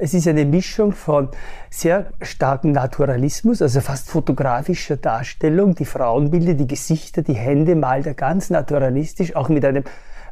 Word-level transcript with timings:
Es 0.00 0.14
ist 0.14 0.28
eine 0.28 0.44
Mischung 0.44 0.92
von 0.92 1.28
sehr 1.70 2.06
starkem 2.22 2.70
Naturalismus, 2.70 3.60
also 3.60 3.80
fast 3.80 4.08
fotografischer 4.08 4.96
Darstellung. 4.96 5.74
Die 5.74 5.84
Frauenbilder, 5.84 6.54
die 6.54 6.68
Gesichter, 6.68 7.22
die 7.22 7.34
Hände 7.34 7.74
malt 7.74 8.06
er 8.06 8.14
ganz 8.14 8.48
naturalistisch, 8.48 9.34
auch 9.34 9.48
mit 9.48 9.64
einem 9.64 9.82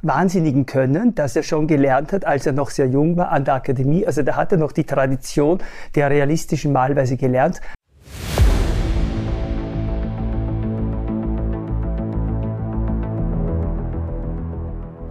wahnsinnigen 0.02 0.66
Können, 0.66 1.16
das 1.16 1.34
er 1.34 1.42
schon 1.42 1.66
gelernt 1.66 2.12
hat, 2.12 2.24
als 2.24 2.46
er 2.46 2.52
noch 2.52 2.70
sehr 2.70 2.86
jung 2.86 3.16
war 3.16 3.30
an 3.30 3.44
der 3.44 3.54
Akademie. 3.54 4.06
Also 4.06 4.22
da 4.22 4.36
hat 4.36 4.52
er 4.52 4.58
noch 4.58 4.70
die 4.70 4.84
Tradition 4.84 5.58
der 5.96 6.10
realistischen 6.10 6.72
Malweise 6.72 7.16
gelernt. 7.16 7.60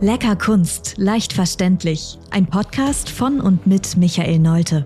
Lecker 0.02 0.36
Kunst, 0.36 0.96
leicht 0.98 1.32
verständlich. 1.32 2.20
Ein 2.30 2.48
Podcast 2.48 3.09
von 3.09 3.39
und 3.39 3.66
mit 3.66 3.95
Michael 3.95 4.39
Neute. 4.39 4.86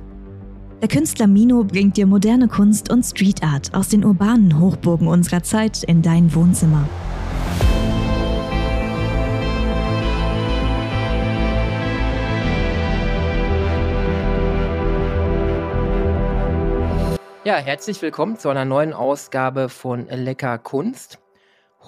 Der 0.84 0.88
Künstler 0.88 1.26
Mino 1.26 1.64
bringt 1.64 1.98
dir 1.98 2.06
moderne 2.06 2.48
Kunst 2.48 2.92
und 2.92 3.04
Street 3.04 3.42
Art 3.42 3.74
aus 3.74 3.90
den 3.90 4.06
urbanen 4.06 4.60
Hochburgen 4.60 5.08
unserer 5.08 5.42
Zeit 5.42 5.82
in 5.82 6.04
dein 6.04 6.36
Wohnzimmer. 6.36 6.88
Ja, 17.44 17.56
herzlich 17.56 18.00
willkommen 18.04 18.38
zu 18.38 18.50
einer 18.50 18.66
neuen 18.66 18.94
Ausgabe 18.94 19.70
von 19.70 20.06
Lecker 20.08 20.60
Kunst. 20.60 21.18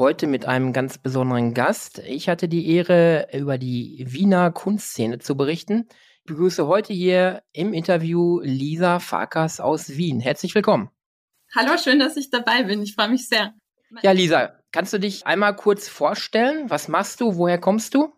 Heute 0.01 0.25
mit 0.25 0.47
einem 0.47 0.73
ganz 0.73 0.97
besonderen 0.97 1.53
Gast. 1.53 1.99
Ich 1.99 2.27
hatte 2.27 2.47
die 2.47 2.67
Ehre, 2.71 3.27
über 3.37 3.59
die 3.59 4.03
Wiener 4.07 4.49
Kunstszene 4.49 5.19
zu 5.19 5.37
berichten. 5.37 5.87
Ich 6.21 6.23
begrüße 6.23 6.65
heute 6.65 6.91
hier 6.91 7.43
im 7.53 7.71
Interview 7.71 8.39
Lisa 8.39 8.97
Farkas 8.97 9.59
aus 9.59 9.89
Wien. 9.89 10.19
Herzlich 10.19 10.55
willkommen. 10.55 10.89
Hallo, 11.55 11.77
schön, 11.77 11.99
dass 11.99 12.17
ich 12.17 12.31
dabei 12.31 12.63
bin. 12.63 12.81
Ich 12.81 12.95
freue 12.95 13.09
mich 13.09 13.27
sehr. 13.27 13.53
Ja, 14.01 14.11
Lisa, 14.11 14.55
kannst 14.71 14.91
du 14.91 14.97
dich 14.97 15.27
einmal 15.27 15.55
kurz 15.55 15.87
vorstellen? 15.87 16.67
Was 16.71 16.87
machst 16.87 17.21
du? 17.21 17.35
Woher 17.35 17.59
kommst 17.59 17.93
du? 17.93 18.11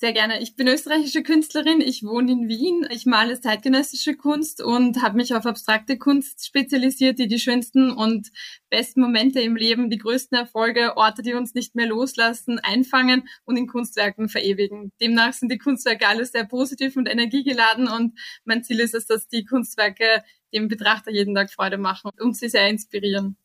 Sehr 0.00 0.12
gerne. 0.12 0.40
Ich 0.40 0.54
bin 0.54 0.68
österreichische 0.68 1.24
Künstlerin. 1.24 1.80
Ich 1.80 2.04
wohne 2.04 2.30
in 2.30 2.46
Wien. 2.48 2.86
Ich 2.88 3.04
male 3.04 3.40
zeitgenössische 3.40 4.16
Kunst 4.16 4.62
und 4.62 5.02
habe 5.02 5.16
mich 5.16 5.34
auf 5.34 5.44
abstrakte 5.44 5.98
Kunst 5.98 6.46
spezialisiert, 6.46 7.18
die 7.18 7.26
die 7.26 7.40
schönsten 7.40 7.90
und 7.90 8.28
besten 8.70 9.00
Momente 9.00 9.40
im 9.40 9.56
Leben, 9.56 9.90
die 9.90 9.98
größten 9.98 10.38
Erfolge, 10.38 10.96
Orte, 10.96 11.22
die 11.22 11.34
uns 11.34 11.52
nicht 11.54 11.74
mehr 11.74 11.86
loslassen, 11.88 12.60
einfangen 12.60 13.28
und 13.44 13.56
in 13.56 13.66
Kunstwerken 13.66 14.28
verewigen. 14.28 14.92
Demnach 15.00 15.32
sind 15.32 15.50
die 15.50 15.58
Kunstwerke 15.58 16.06
alle 16.06 16.24
sehr 16.26 16.44
positiv 16.44 16.96
und 16.96 17.08
energiegeladen 17.08 17.88
und 17.88 18.16
mein 18.44 18.62
Ziel 18.62 18.78
ist 18.78 18.94
es, 18.94 19.06
dass 19.06 19.26
die 19.26 19.44
Kunstwerke 19.44 20.22
dem 20.54 20.68
Betrachter 20.68 21.10
jeden 21.10 21.34
Tag 21.34 21.50
Freude 21.50 21.76
machen 21.76 22.12
und 22.20 22.36
sie 22.36 22.48
sehr 22.48 22.68
inspirieren. 22.68 23.36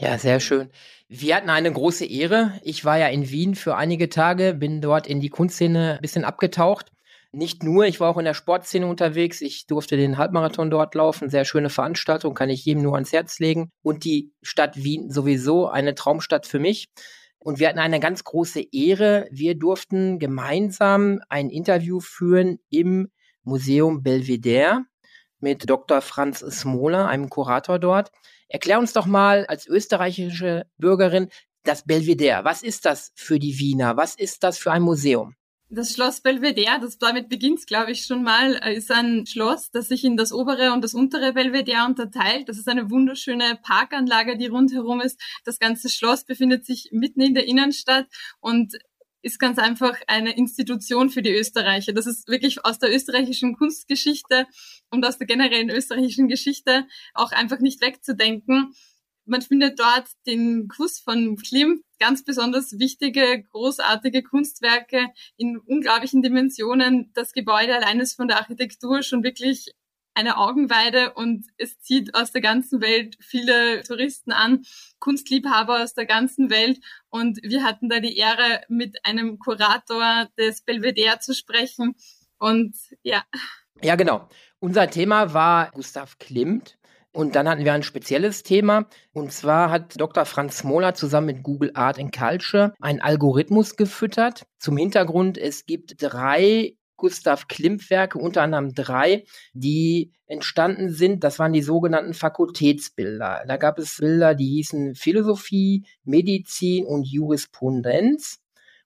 Ja, 0.00 0.16
sehr 0.16 0.38
schön. 0.38 0.70
Wir 1.08 1.34
hatten 1.34 1.50
eine 1.50 1.72
große 1.72 2.04
Ehre. 2.06 2.52
Ich 2.62 2.84
war 2.84 2.98
ja 2.98 3.08
in 3.08 3.30
Wien 3.30 3.56
für 3.56 3.74
einige 3.74 4.08
Tage, 4.08 4.54
bin 4.54 4.80
dort 4.80 5.08
in 5.08 5.18
die 5.20 5.28
Kunstszene 5.28 5.94
ein 5.94 6.00
bisschen 6.00 6.22
abgetaucht. 6.24 6.92
Nicht 7.32 7.64
nur, 7.64 7.84
ich 7.84 7.98
war 7.98 8.08
auch 8.08 8.16
in 8.16 8.24
der 8.24 8.34
Sportszene 8.34 8.86
unterwegs. 8.86 9.40
Ich 9.40 9.66
durfte 9.66 9.96
den 9.96 10.16
Halbmarathon 10.16 10.70
dort 10.70 10.94
laufen. 10.94 11.30
Sehr 11.30 11.44
schöne 11.44 11.68
Veranstaltung, 11.68 12.34
kann 12.34 12.48
ich 12.48 12.64
jedem 12.64 12.84
nur 12.84 12.94
ans 12.94 13.12
Herz 13.12 13.40
legen. 13.40 13.72
Und 13.82 14.04
die 14.04 14.30
Stadt 14.40 14.76
Wien 14.76 15.10
sowieso 15.10 15.66
eine 15.66 15.96
Traumstadt 15.96 16.46
für 16.46 16.60
mich. 16.60 16.86
Und 17.40 17.58
wir 17.58 17.68
hatten 17.68 17.80
eine 17.80 17.98
ganz 17.98 18.22
große 18.22 18.62
Ehre. 18.70 19.26
Wir 19.32 19.56
durften 19.56 20.20
gemeinsam 20.20 21.20
ein 21.28 21.50
Interview 21.50 21.98
führen 21.98 22.60
im 22.70 23.10
Museum 23.42 24.04
Belvedere 24.04 24.84
mit 25.40 25.68
Dr. 25.68 26.02
Franz 26.02 26.38
Smoler, 26.38 27.08
einem 27.08 27.28
Kurator 27.30 27.80
dort. 27.80 28.12
Erklär 28.48 28.78
uns 28.78 28.92
doch 28.92 29.06
mal 29.06 29.46
als 29.46 29.66
österreichische 29.66 30.66
Bürgerin 30.78 31.28
das 31.64 31.84
Belvedere. 31.84 32.44
Was 32.44 32.62
ist 32.62 32.86
das 32.86 33.12
für 33.14 33.38
die 33.38 33.58
Wiener? 33.58 33.96
Was 33.96 34.14
ist 34.14 34.42
das 34.42 34.58
für 34.58 34.72
ein 34.72 34.82
Museum? 34.82 35.34
Das 35.70 35.92
Schloss 35.92 36.22
Belvedere, 36.22 36.80
das 36.80 36.96
damit 36.96 37.28
beginnt, 37.28 37.66
glaube 37.66 37.90
ich, 37.90 38.06
schon 38.06 38.22
mal, 38.22 38.58
äh, 38.62 38.74
ist 38.74 38.90
ein 38.90 39.26
Schloss, 39.26 39.70
das 39.70 39.88
sich 39.88 40.02
in 40.02 40.16
das 40.16 40.32
obere 40.32 40.72
und 40.72 40.82
das 40.82 40.94
untere 40.94 41.34
Belvedere 41.34 41.84
unterteilt. 41.84 42.48
Das 42.48 42.56
ist 42.56 42.68
eine 42.68 42.90
wunderschöne 42.90 43.58
Parkanlage, 43.62 44.38
die 44.38 44.46
rundherum 44.46 45.02
ist. 45.02 45.20
Das 45.44 45.58
ganze 45.58 45.90
Schloss 45.90 46.24
befindet 46.24 46.64
sich 46.64 46.88
mitten 46.90 47.20
in 47.20 47.34
der 47.34 47.46
Innenstadt 47.46 48.06
und 48.40 48.78
ist 49.22 49.38
ganz 49.38 49.58
einfach 49.58 49.96
eine 50.06 50.36
Institution 50.36 51.10
für 51.10 51.22
die 51.22 51.32
Österreicher. 51.32 51.92
Das 51.92 52.06
ist 52.06 52.28
wirklich 52.28 52.64
aus 52.64 52.78
der 52.78 52.94
österreichischen 52.94 53.56
Kunstgeschichte 53.56 54.46
und 54.90 55.04
aus 55.04 55.18
der 55.18 55.26
generellen 55.26 55.70
österreichischen 55.70 56.28
Geschichte 56.28 56.86
auch 57.14 57.32
einfach 57.32 57.58
nicht 57.58 57.80
wegzudenken. 57.80 58.74
Man 59.24 59.42
findet 59.42 59.78
dort 59.78 60.08
den 60.26 60.68
Kuss 60.68 61.00
von 61.00 61.36
Klimt, 61.36 61.82
ganz 61.98 62.24
besonders 62.24 62.78
wichtige, 62.78 63.42
großartige 63.50 64.22
Kunstwerke 64.22 65.08
in 65.36 65.58
unglaublichen 65.58 66.22
Dimensionen. 66.22 67.10
Das 67.12 67.32
Gebäude 67.32 67.76
allein 67.76 68.00
ist 68.00 68.14
von 68.14 68.28
der 68.28 68.38
Architektur 68.38 69.02
schon 69.02 69.22
wirklich 69.22 69.66
eine 70.18 70.36
Augenweide 70.36 71.12
und 71.14 71.46
es 71.58 71.80
zieht 71.80 72.16
aus 72.16 72.32
der 72.32 72.40
ganzen 72.40 72.80
Welt 72.80 73.16
viele 73.20 73.84
Touristen 73.84 74.32
an, 74.32 74.64
Kunstliebhaber 74.98 75.84
aus 75.84 75.94
der 75.94 76.06
ganzen 76.06 76.50
Welt 76.50 76.80
und 77.08 77.38
wir 77.42 77.62
hatten 77.62 77.88
da 77.88 78.00
die 78.00 78.16
Ehre, 78.16 78.62
mit 78.68 78.98
einem 79.04 79.38
Kurator 79.38 80.26
des 80.36 80.62
Belvedere 80.62 81.20
zu 81.20 81.34
sprechen 81.34 81.94
und 82.38 82.74
ja. 83.02 83.22
Ja, 83.80 83.94
genau. 83.94 84.28
Unser 84.58 84.90
Thema 84.90 85.34
war 85.34 85.70
Gustav 85.70 86.18
Klimt. 86.18 86.76
Und 87.12 87.34
dann 87.34 87.48
hatten 87.48 87.64
wir 87.64 87.72
ein 87.72 87.82
spezielles 87.82 88.42
Thema. 88.42 88.86
Und 89.12 89.32
zwar 89.32 89.70
hat 89.70 89.98
Dr. 89.98 90.24
Franz 90.24 90.62
Mohler 90.62 90.94
zusammen 90.94 91.28
mit 91.28 91.42
Google 91.42 91.72
Art 91.74 91.98
and 91.98 92.14
Culture 92.14 92.74
einen 92.80 93.00
Algorithmus 93.00 93.76
gefüttert. 93.76 94.46
Zum 94.58 94.76
Hintergrund, 94.76 95.38
es 95.38 95.64
gibt 95.64 96.02
drei 96.02 96.76
Gustav 96.98 97.48
Klimt-Werke, 97.48 98.18
unter 98.18 98.42
anderem 98.42 98.74
drei, 98.74 99.24
die 99.54 100.12
entstanden 100.26 100.90
sind. 100.90 101.24
Das 101.24 101.38
waren 101.38 101.54
die 101.54 101.62
sogenannten 101.62 102.12
Fakultätsbilder. 102.12 103.44
Da 103.48 103.56
gab 103.56 103.78
es 103.78 103.96
Bilder, 103.96 104.34
die 104.34 104.48
hießen 104.48 104.94
Philosophie, 104.94 105.86
Medizin 106.04 106.84
und 106.84 107.04
Jurisprudenz. 107.04 108.40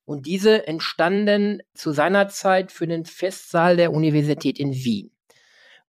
Und 0.05 0.25
diese 0.25 0.67
entstanden 0.67 1.61
zu 1.73 1.91
seiner 1.91 2.29
Zeit 2.29 2.71
für 2.71 2.87
den 2.87 3.03
Festsaal 3.05 3.75
der 3.75 3.91
Universität 3.91 4.59
in 4.59 4.73
Wien. 4.73 5.11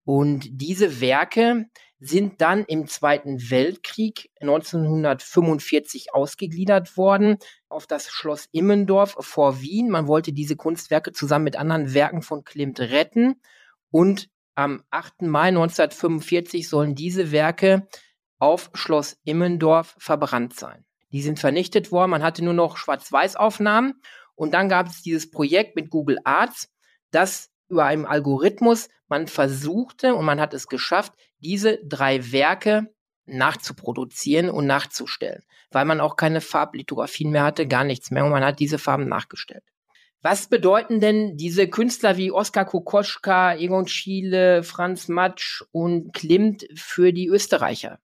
Und 0.05 0.47
diese 0.51 1.01
Werke 1.01 1.65
sind 2.03 2.41
dann 2.41 2.65
im 2.65 2.87
Zweiten 2.87 3.51
Weltkrieg 3.51 4.31
1945 4.41 6.15
ausgegliedert 6.15 6.97
worden 6.97 7.37
auf 7.69 7.85
das 7.85 8.09
Schloss 8.09 8.49
Immendorf 8.51 9.15
vor 9.19 9.61
Wien. 9.61 9.87
Man 9.89 10.07
wollte 10.07 10.33
diese 10.33 10.55
Kunstwerke 10.55 11.11
zusammen 11.11 11.45
mit 11.45 11.57
anderen 11.57 11.93
Werken 11.93 12.23
von 12.23 12.43
Klimt 12.43 12.79
retten. 12.79 13.39
Und 13.91 14.29
am 14.55 14.83
8. 14.89 15.21
Mai 15.21 15.49
1945 15.49 16.67
sollen 16.67 16.95
diese 16.95 17.31
Werke 17.31 17.87
auf 18.39 18.71
Schloss 18.73 19.17
Immendorf 19.23 19.95
verbrannt 19.99 20.55
sein. 20.55 20.83
Die 21.11 21.21
sind 21.21 21.39
vernichtet 21.39 21.91
worden. 21.91 22.09
Man 22.09 22.23
hatte 22.23 22.43
nur 22.43 22.55
noch 22.55 22.77
Schwarz-Weiß-Aufnahmen. 22.77 24.01
Und 24.33 24.55
dann 24.55 24.69
gab 24.69 24.87
es 24.87 25.03
dieses 25.03 25.29
Projekt 25.29 25.75
mit 25.75 25.91
Google 25.91 26.17
Arts, 26.23 26.73
das 27.11 27.51
über 27.71 27.85
einen 27.85 28.05
Algorithmus 28.05 28.89
man 29.07 29.27
versuchte 29.27 30.15
und 30.15 30.23
man 30.25 30.39
hat 30.39 30.53
es 30.53 30.67
geschafft, 30.67 31.13
diese 31.39 31.79
drei 31.83 32.31
Werke 32.31 32.93
nachzuproduzieren 33.25 34.49
und 34.49 34.67
nachzustellen, 34.67 35.43
weil 35.69 35.85
man 35.85 35.99
auch 35.99 36.15
keine 36.15 36.39
Farblithografien 36.39 37.31
mehr 37.31 37.43
hatte, 37.43 37.67
gar 37.67 37.83
nichts 37.83 38.11
mehr 38.11 38.23
und 38.23 38.31
man 38.31 38.45
hat 38.45 38.59
diese 38.59 38.77
Farben 38.77 39.09
nachgestellt. 39.09 39.63
Was 40.21 40.47
bedeuten 40.47 40.99
denn 40.99 41.35
diese 41.35 41.67
Künstler 41.67 42.15
wie 42.15 42.31
Oskar 42.31 42.65
Kokoschka, 42.65 43.55
Egon 43.55 43.87
Schiele, 43.87 44.63
Franz 44.63 45.07
Matsch 45.07 45.63
und 45.71 46.13
Klimt 46.13 46.67
für 46.75 47.11
die 47.11 47.27
Österreicher? 47.27 47.99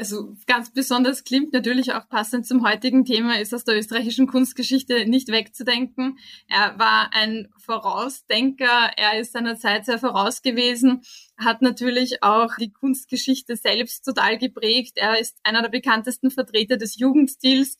Also 0.00 0.34
ganz 0.46 0.72
besonders 0.72 1.24
Klimt 1.24 1.52
natürlich 1.52 1.92
auch 1.92 2.08
passend 2.08 2.46
zum 2.46 2.66
heutigen 2.66 3.04
Thema 3.04 3.38
ist 3.38 3.52
aus 3.52 3.64
der 3.64 3.76
österreichischen 3.76 4.26
Kunstgeschichte 4.26 5.04
nicht 5.04 5.28
wegzudenken. 5.28 6.18
Er 6.48 6.78
war 6.78 7.10
ein 7.12 7.48
Vorausdenker, 7.58 8.92
er 8.96 9.20
ist 9.20 9.34
seiner 9.34 9.58
Zeit 9.58 9.84
sehr 9.84 9.98
voraus 9.98 10.40
gewesen, 10.40 11.02
hat 11.36 11.60
natürlich 11.60 12.22
auch 12.22 12.56
die 12.56 12.72
Kunstgeschichte 12.72 13.56
selbst 13.56 14.02
total 14.06 14.38
geprägt. 14.38 14.94
Er 14.96 15.20
ist 15.20 15.38
einer 15.42 15.60
der 15.60 15.68
bekanntesten 15.68 16.30
Vertreter 16.30 16.78
des 16.78 16.98
Jugendstils 16.98 17.76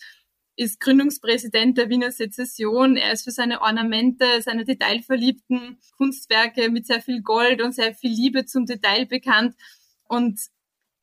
ist 0.57 0.79
Gründungspräsident 0.79 1.79
der 1.79 1.89
Wiener 1.89 2.11
Sezession. 2.11 2.99
Er 2.99 3.15
ist 3.15 3.25
für 3.25 3.31
seine 3.31 3.63
Ornamente, 3.63 4.27
seine 4.43 4.67
detailverliebten 4.67 5.79
Kunstwerke 5.97 6.69
mit 6.69 6.87
sehr 6.87 7.01
viel 7.01 7.23
Gold 7.23 7.63
und 7.63 7.75
sehr 7.75 7.95
viel 7.95 8.13
Liebe 8.13 8.45
zum 8.45 8.67
Detail 8.67 9.07
bekannt. 9.07 9.55
Und 10.05 10.39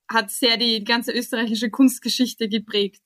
hat 0.09 0.31
sehr 0.31 0.57
die 0.57 0.83
ganze 0.83 1.11
österreichische 1.11 1.69
Kunstgeschichte 1.69 2.47
geprägt. 2.47 3.01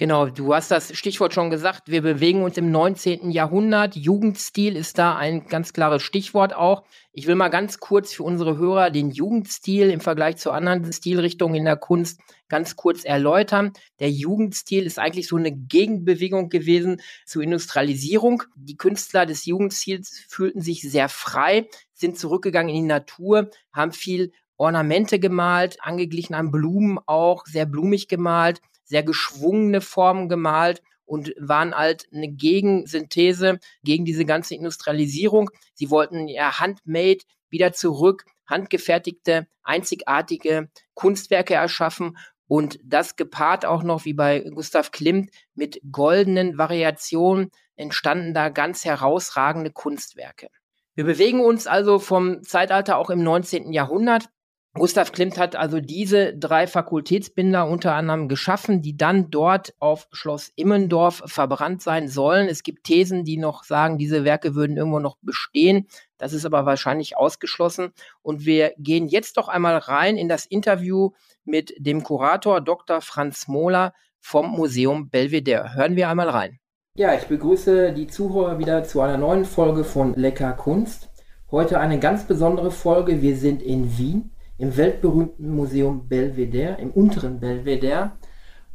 Genau, 0.00 0.30
du 0.30 0.54
hast 0.54 0.70
das 0.70 0.96
Stichwort 0.96 1.34
schon 1.34 1.50
gesagt. 1.50 1.90
Wir 1.90 2.00
bewegen 2.00 2.42
uns 2.42 2.56
im 2.56 2.70
19. 2.70 3.30
Jahrhundert. 3.30 3.96
Jugendstil 3.96 4.74
ist 4.74 4.96
da 4.96 5.14
ein 5.14 5.46
ganz 5.46 5.74
klares 5.74 6.02
Stichwort 6.02 6.54
auch. 6.54 6.84
Ich 7.12 7.26
will 7.26 7.34
mal 7.34 7.50
ganz 7.50 7.80
kurz 7.80 8.14
für 8.14 8.22
unsere 8.22 8.56
Hörer 8.56 8.88
den 8.88 9.10
Jugendstil 9.10 9.90
im 9.90 10.00
Vergleich 10.00 10.38
zu 10.38 10.52
anderen 10.52 10.90
Stilrichtungen 10.90 11.54
in 11.54 11.66
der 11.66 11.76
Kunst 11.76 12.18
ganz 12.48 12.76
kurz 12.76 13.04
erläutern. 13.04 13.74
Der 13.98 14.10
Jugendstil 14.10 14.86
ist 14.86 14.98
eigentlich 14.98 15.28
so 15.28 15.36
eine 15.36 15.52
Gegenbewegung 15.52 16.48
gewesen 16.48 17.02
zur 17.26 17.42
Industrialisierung. 17.42 18.42
Die 18.56 18.78
Künstler 18.78 19.26
des 19.26 19.44
Jugendstils 19.44 20.24
fühlten 20.30 20.62
sich 20.62 20.80
sehr 20.80 21.10
frei, 21.10 21.68
sind 21.92 22.18
zurückgegangen 22.18 22.74
in 22.74 22.82
die 22.84 22.88
Natur, 22.88 23.50
haben 23.70 23.92
viel 23.92 24.32
Ornamente 24.60 25.18
gemalt, 25.18 25.78
angeglichen 25.80 26.34
an 26.34 26.50
Blumen 26.50 26.98
auch, 27.06 27.46
sehr 27.46 27.66
blumig 27.66 28.08
gemalt 28.08 28.60
sehr 28.90 29.04
geschwungene 29.04 29.80
Formen 29.80 30.28
gemalt 30.28 30.82
und 31.06 31.32
waren 31.38 31.74
halt 31.74 32.08
eine 32.12 32.28
Gegensynthese 32.28 33.60
gegen 33.84 34.04
diese 34.04 34.24
ganze 34.24 34.56
Industrialisierung. 34.56 35.50
Sie 35.74 35.90
wollten 35.90 36.28
ja 36.28 36.58
handmade 36.58 37.24
wieder 37.48 37.72
zurück, 37.72 38.24
handgefertigte, 38.46 39.46
einzigartige 39.62 40.68
Kunstwerke 40.94 41.54
erschaffen 41.54 42.18
und 42.48 42.80
das 42.84 43.14
gepaart 43.14 43.64
auch 43.64 43.84
noch, 43.84 44.04
wie 44.04 44.14
bei 44.14 44.40
Gustav 44.40 44.90
Klimt, 44.90 45.30
mit 45.54 45.80
goldenen 45.92 46.58
Variationen 46.58 47.50
entstanden 47.76 48.34
da 48.34 48.48
ganz 48.48 48.84
herausragende 48.84 49.70
Kunstwerke. 49.70 50.48
Wir 50.96 51.04
bewegen 51.04 51.40
uns 51.40 51.68
also 51.68 52.00
vom 52.00 52.42
Zeitalter 52.42 52.98
auch 52.98 53.10
im 53.10 53.22
19. 53.22 53.72
Jahrhundert. 53.72 54.28
Gustav 54.74 55.10
Klimt 55.10 55.36
hat 55.36 55.56
also 55.56 55.80
diese 55.80 56.32
drei 56.36 56.68
Fakultätsbinder 56.68 57.66
unter 57.66 57.94
anderem 57.94 58.28
geschaffen, 58.28 58.82
die 58.82 58.96
dann 58.96 59.28
dort 59.28 59.74
auf 59.80 60.06
Schloss 60.12 60.52
Immendorf 60.54 61.24
verbrannt 61.26 61.82
sein 61.82 62.06
sollen. 62.06 62.46
Es 62.48 62.62
gibt 62.62 62.84
Thesen, 62.84 63.24
die 63.24 63.36
noch 63.36 63.64
sagen, 63.64 63.98
diese 63.98 64.24
Werke 64.24 64.54
würden 64.54 64.76
irgendwo 64.76 65.00
noch 65.00 65.16
bestehen. 65.22 65.88
Das 66.18 66.32
ist 66.32 66.46
aber 66.46 66.66
wahrscheinlich 66.66 67.16
ausgeschlossen. 67.16 67.92
Und 68.22 68.46
wir 68.46 68.72
gehen 68.78 69.08
jetzt 69.08 69.38
doch 69.38 69.48
einmal 69.48 69.76
rein 69.76 70.16
in 70.16 70.28
das 70.28 70.46
Interview 70.46 71.10
mit 71.44 71.74
dem 71.76 72.04
Kurator 72.04 72.60
Dr. 72.60 73.00
Franz 73.00 73.48
Mohler 73.48 73.92
vom 74.20 74.52
Museum 74.52 75.10
Belvedere. 75.10 75.74
Hören 75.74 75.96
wir 75.96 76.08
einmal 76.08 76.28
rein. 76.28 76.60
Ja, 76.94 77.12
ich 77.14 77.26
begrüße 77.26 77.92
die 77.92 78.06
Zuhörer 78.06 78.60
wieder 78.60 78.84
zu 78.84 79.00
einer 79.00 79.18
neuen 79.18 79.46
Folge 79.46 79.82
von 79.82 80.14
Lecker 80.14 80.52
Kunst. 80.52 81.08
Heute 81.50 81.80
eine 81.80 81.98
ganz 81.98 82.22
besondere 82.22 82.70
Folge. 82.70 83.20
Wir 83.20 83.36
sind 83.36 83.62
in 83.62 83.98
Wien 83.98 84.30
im 84.60 84.76
weltberühmten 84.76 85.56
Museum 85.56 86.06
Belvedere, 86.06 86.80
im 86.80 86.90
unteren 86.90 87.40
Belvedere. 87.40 88.12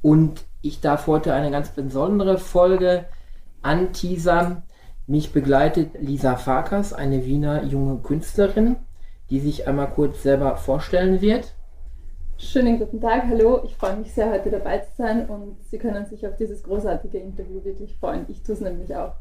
Und 0.02 0.44
ich 0.64 0.82
darf 0.82 1.06
heute 1.06 1.34
eine 1.34 1.52
ganz 1.52 1.70
besondere 1.70 2.40
Folge 2.40 3.06
anteasern. 3.62 4.64
Mich 5.06 5.32
begleitet 5.32 5.92
Lisa 6.00 6.38
Farkas, 6.38 6.92
eine 6.92 7.26
Wiener 7.26 7.64
junge 7.66 8.00
Künstlerin, 8.00 8.78
die 9.30 9.40
sich 9.40 9.68
einmal 9.68 9.92
kurz 9.92 10.24
selber 10.24 10.56
vorstellen 10.58 11.22
wird. 11.22 11.54
Schönen 12.38 12.80
guten 12.80 13.00
Tag, 13.00 13.26
hallo. 13.30 13.62
Ich 13.64 13.76
freue 13.76 13.98
mich 13.98 14.12
sehr, 14.12 14.32
heute 14.32 14.50
dabei 14.50 14.80
zu 14.80 14.92
sein 14.98 15.30
und 15.30 15.58
Sie 15.70 15.78
können 15.78 16.08
sich 16.08 16.26
auf 16.26 16.36
dieses 16.36 16.64
großartige 16.64 17.20
Interview 17.20 17.64
wirklich 17.64 17.96
freuen. 17.98 18.26
Ich 18.28 18.42
tue 18.42 18.56
es 18.56 18.62
nämlich 18.62 18.96
auch. 18.96 19.14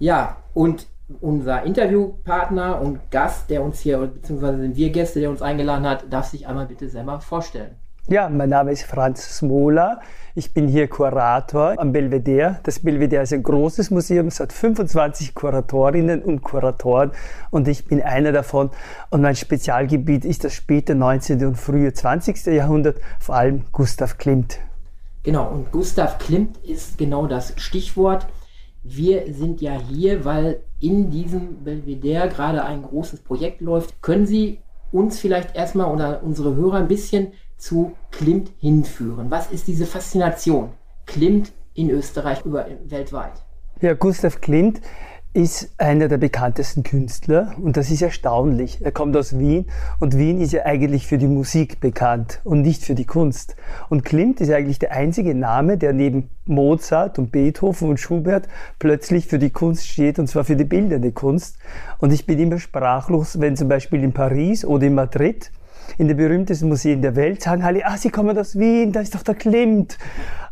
Ja, 0.00 0.38
und 0.52 0.86
unser 1.20 1.62
Interviewpartner 1.62 2.80
und 2.80 3.10
Gast, 3.10 3.50
der 3.50 3.62
uns 3.62 3.80
hier, 3.80 3.98
beziehungsweise 3.98 4.58
sind 4.58 4.76
wir 4.76 4.90
Gäste, 4.90 5.20
der 5.20 5.30
uns 5.30 5.42
eingeladen 5.42 5.86
hat, 5.86 6.04
darf 6.10 6.26
sich 6.26 6.46
einmal 6.46 6.66
bitte 6.66 6.88
selber 6.88 7.20
vorstellen. 7.20 7.76
Ja, 8.08 8.28
mein 8.28 8.48
Name 8.48 8.72
ist 8.72 8.84
Franz 8.84 9.38
Smola. 9.38 10.00
Ich 10.34 10.52
bin 10.52 10.66
hier 10.66 10.88
Kurator 10.88 11.74
am 11.78 11.92
Belvedere. 11.92 12.58
Das 12.64 12.80
Belvedere 12.80 13.22
ist 13.22 13.32
ein 13.32 13.42
großes 13.42 13.90
Museum. 13.90 14.26
Es 14.26 14.40
hat 14.40 14.52
25 14.52 15.34
Kuratorinnen 15.34 16.22
und 16.22 16.42
Kuratoren 16.42 17.12
und 17.50 17.68
ich 17.68 17.84
bin 17.86 18.02
einer 18.02 18.32
davon. 18.32 18.70
Und 19.10 19.20
mein 19.20 19.36
Spezialgebiet 19.36 20.24
ist 20.24 20.44
das 20.44 20.54
späte 20.54 20.94
19. 20.94 21.44
und 21.44 21.56
frühe 21.56 21.92
20. 21.92 22.46
Jahrhundert, 22.46 22.98
vor 23.20 23.36
allem 23.36 23.64
Gustav 23.70 24.18
Klimt. 24.18 24.58
Genau, 25.22 25.48
und 25.48 25.70
Gustav 25.70 26.18
Klimt 26.18 26.56
ist 26.64 26.98
genau 26.98 27.26
das 27.26 27.52
Stichwort 27.56 28.26
wir 28.82 29.32
sind 29.32 29.60
ja 29.60 29.78
hier, 29.78 30.24
weil 30.24 30.62
in 30.80 31.10
diesem 31.10 31.62
Belvedere 31.62 32.28
gerade 32.28 32.64
ein 32.64 32.82
großes 32.82 33.20
Projekt 33.20 33.60
läuft. 33.60 34.02
Können 34.02 34.26
Sie 34.26 34.60
uns 34.92 35.18
vielleicht 35.18 35.54
erstmal 35.54 35.92
oder 35.92 36.22
unsere 36.22 36.54
Hörer 36.56 36.78
ein 36.78 36.88
bisschen 36.88 37.32
zu 37.56 37.92
Klimt 38.10 38.50
hinführen? 38.58 39.30
Was 39.30 39.50
ist 39.50 39.68
diese 39.68 39.86
Faszination 39.86 40.70
Klimt 41.06 41.52
in 41.74 41.90
Österreich 41.90 42.44
über 42.44 42.66
weltweit? 42.86 43.32
Ja, 43.80 43.94
Gustav 43.94 44.40
Klimt 44.40 44.80
ist 45.32 45.70
einer 45.78 46.08
der 46.08 46.18
bekanntesten 46.18 46.82
Künstler 46.82 47.54
und 47.62 47.76
das 47.76 47.90
ist 47.90 48.02
erstaunlich. 48.02 48.84
Er 48.84 48.90
kommt 48.90 49.16
aus 49.16 49.38
Wien 49.38 49.66
und 50.00 50.18
Wien 50.18 50.40
ist 50.40 50.52
ja 50.52 50.66
eigentlich 50.66 51.06
für 51.06 51.18
die 51.18 51.28
Musik 51.28 51.78
bekannt 51.78 52.40
und 52.42 52.62
nicht 52.62 52.82
für 52.82 52.96
die 52.96 53.04
Kunst. 53.04 53.54
Und 53.88 54.04
Klimt 54.04 54.40
ist 54.40 54.50
eigentlich 54.50 54.80
der 54.80 54.90
einzige 54.90 55.36
Name, 55.36 55.78
der 55.78 55.92
neben 55.92 56.30
Mozart 56.46 57.20
und 57.20 57.30
Beethoven 57.30 57.90
und 57.90 58.00
Schubert 58.00 58.48
plötzlich 58.80 59.28
für 59.28 59.38
die 59.38 59.50
Kunst 59.50 59.86
steht 59.86 60.18
und 60.18 60.26
zwar 60.26 60.42
für 60.42 60.56
die 60.56 60.64
bildende 60.64 61.12
Kunst. 61.12 61.58
Und 61.98 62.12
ich 62.12 62.26
bin 62.26 62.40
immer 62.40 62.58
sprachlos, 62.58 63.38
wenn 63.38 63.56
zum 63.56 63.68
Beispiel 63.68 64.02
in 64.02 64.12
Paris 64.12 64.64
oder 64.64 64.88
in 64.88 64.94
Madrid 64.94 65.52
in 65.98 66.08
den 66.08 66.16
berühmtesten 66.16 66.68
Museen 66.68 67.02
der 67.02 67.16
Welt 67.16 67.42
sagen 67.42 67.62
alle, 67.62 67.84
ah, 67.84 67.96
Sie 67.96 68.10
kommen 68.10 68.36
aus 68.38 68.58
Wien, 68.58 68.92
da 68.92 69.00
ist 69.00 69.14
doch 69.14 69.22
der 69.22 69.34
Klimt. 69.34 69.98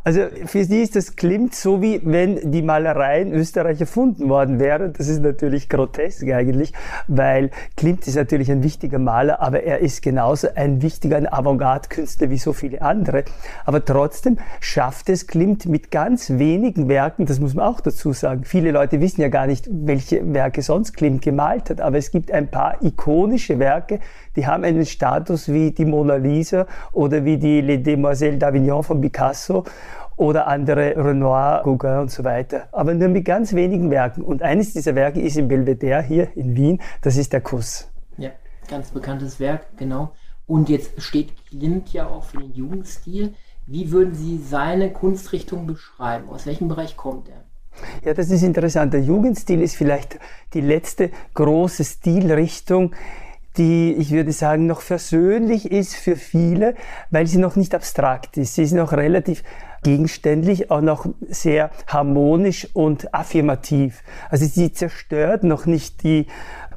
Also 0.09 0.23
für 0.47 0.65
sie 0.65 0.81
ist 0.81 0.97
das 0.97 1.17
Klimt 1.17 1.55
so 1.55 1.83
wie 1.83 2.01
wenn 2.03 2.51
die 2.51 2.63
Malerei 2.63 3.21
in 3.21 3.35
Österreich 3.35 3.79
erfunden 3.79 4.31
worden 4.31 4.59
wäre. 4.59 4.89
Das 4.89 5.07
ist 5.07 5.21
natürlich 5.21 5.69
grotesk 5.69 6.27
eigentlich, 6.33 6.73
weil 7.09 7.51
Klimt 7.77 8.07
ist 8.07 8.17
natürlich 8.17 8.51
ein 8.51 8.63
wichtiger 8.63 8.99
Maler, 8.99 9.43
aber 9.43 9.65
er 9.65 9.81
ist 9.81 10.01
genauso 10.01 10.49
ein 10.55 10.81
wichtiger 10.81 11.31
Avantgarde-Künstler 11.31 12.31
wie 12.31 12.39
so 12.39 12.55
viele 12.55 12.81
andere. 12.81 13.25
Aber 13.67 13.85
trotzdem 13.85 14.39
schafft 14.61 15.11
es 15.11 15.27
Klimt 15.27 15.67
mit 15.67 15.91
ganz 15.91 16.31
wenigen 16.31 16.89
Werken, 16.89 17.27
das 17.27 17.39
muss 17.39 17.53
man 17.53 17.67
auch 17.67 17.83
dazu 17.83 18.15
sagen. 18.15 18.45
Viele 18.45 18.71
Leute 18.71 19.03
wissen 19.03 19.21
ja 19.21 19.29
gar 19.29 19.47
nicht, 19.47 19.69
welche 19.71 20.33
Werke 20.33 20.63
sonst 20.63 20.95
Klimt 20.95 21.21
gemalt 21.21 21.69
hat, 21.69 21.83
aber 21.83 21.99
es 21.99 22.11
gibt 22.11 22.33
ein 22.33 22.51
paar 22.51 22.83
ikonische 22.83 23.59
Werke, 23.59 24.01
die 24.37 24.47
haben 24.47 24.65
einen 24.65 24.87
Status 24.87 25.53
wie 25.53 25.73
die 25.73 25.85
Mona 25.85 26.15
Lisa 26.15 26.67
oder 26.93 27.27
wie 27.27 27.37
die 27.37 27.61
Les 27.61 27.83
Demoiselles 27.83 28.41
d'Avignon 28.41 28.83
von 28.83 29.01
Picasso 29.01 29.65
oder 30.19 30.49
andere 30.49 30.95
Renoir, 30.97 31.63
Gauguin 31.65 31.99
und 31.99 32.11
so 32.11 32.25
weiter. 32.25 32.69
Aber 32.73 32.93
nur 32.93 33.09
mit 33.09 33.25
ganz 33.25 33.55
wenigen 33.55 33.91
Werken. 33.91 34.23
Und 34.23 34.43
eines 34.43 34.73
dieser 34.73 34.95
Werke 34.95 35.21
ist 35.21 35.37
im 35.37 35.49
Belvedere 35.49 36.03
hier 36.03 36.37
in 36.37 36.55
Wien, 36.55 36.81
das 37.01 37.17
ist 37.17 37.33
der 37.33 37.41
Kuss. 37.41 37.89
Ja, 38.19 38.31
ganz 38.69 38.91
bekanntes 38.91 39.41
Werk, 39.41 39.77
genau. 39.77 40.13
Und 40.47 40.69
jetzt 40.69 41.01
steht 41.01 41.33
Klimt 41.47 41.93
ja 41.93 42.09
auch 42.09 42.25
für 42.25 42.39
den 42.39 42.53
Jugendstil. 42.53 43.35
Wie 43.67 43.93
würden 43.93 44.15
Sie 44.15 44.39
seine 44.39 44.93
Kunstrichtung 44.93 45.67
beschreiben? 45.67 46.29
Aus 46.29 46.47
welchem 46.47 46.69
Bereich 46.69 46.97
kommt 46.97 47.29
er? 47.29 47.45
Ja, 48.05 48.13
das 48.13 48.31
ist 48.31 48.43
interessant. 48.43 48.93
Der 48.95 49.03
Jugendstil 49.03 49.63
ist 49.63 49.77
vielleicht 49.77 50.19
die 50.53 50.63
letzte 50.63 51.11
große 51.35 51.85
Stilrichtung, 51.85 52.93
die, 53.57 53.93
ich 53.93 54.11
würde 54.11 54.33
sagen, 54.33 54.67
noch 54.67 54.81
versöhnlich 54.81 55.71
ist 55.71 55.95
für 55.95 56.17
viele, 56.17 56.75
weil 57.11 57.27
sie 57.27 57.39
noch 57.39 57.57
nicht 57.57 57.75
abstrakt 57.75 58.37
ist. 58.37 58.55
Sie 58.55 58.63
ist 58.63 58.73
noch 58.73 58.93
relativ 58.93 59.43
gegenständlich, 59.83 60.71
auch 60.71 60.81
noch 60.81 61.07
sehr 61.29 61.71
harmonisch 61.87 62.69
und 62.73 63.15
affirmativ. 63.15 64.03
Also 64.31 64.47
sie 64.47 64.73
zerstört 64.73 65.45
noch 65.45 65.67
nicht 65.67 66.03
die 66.03 66.27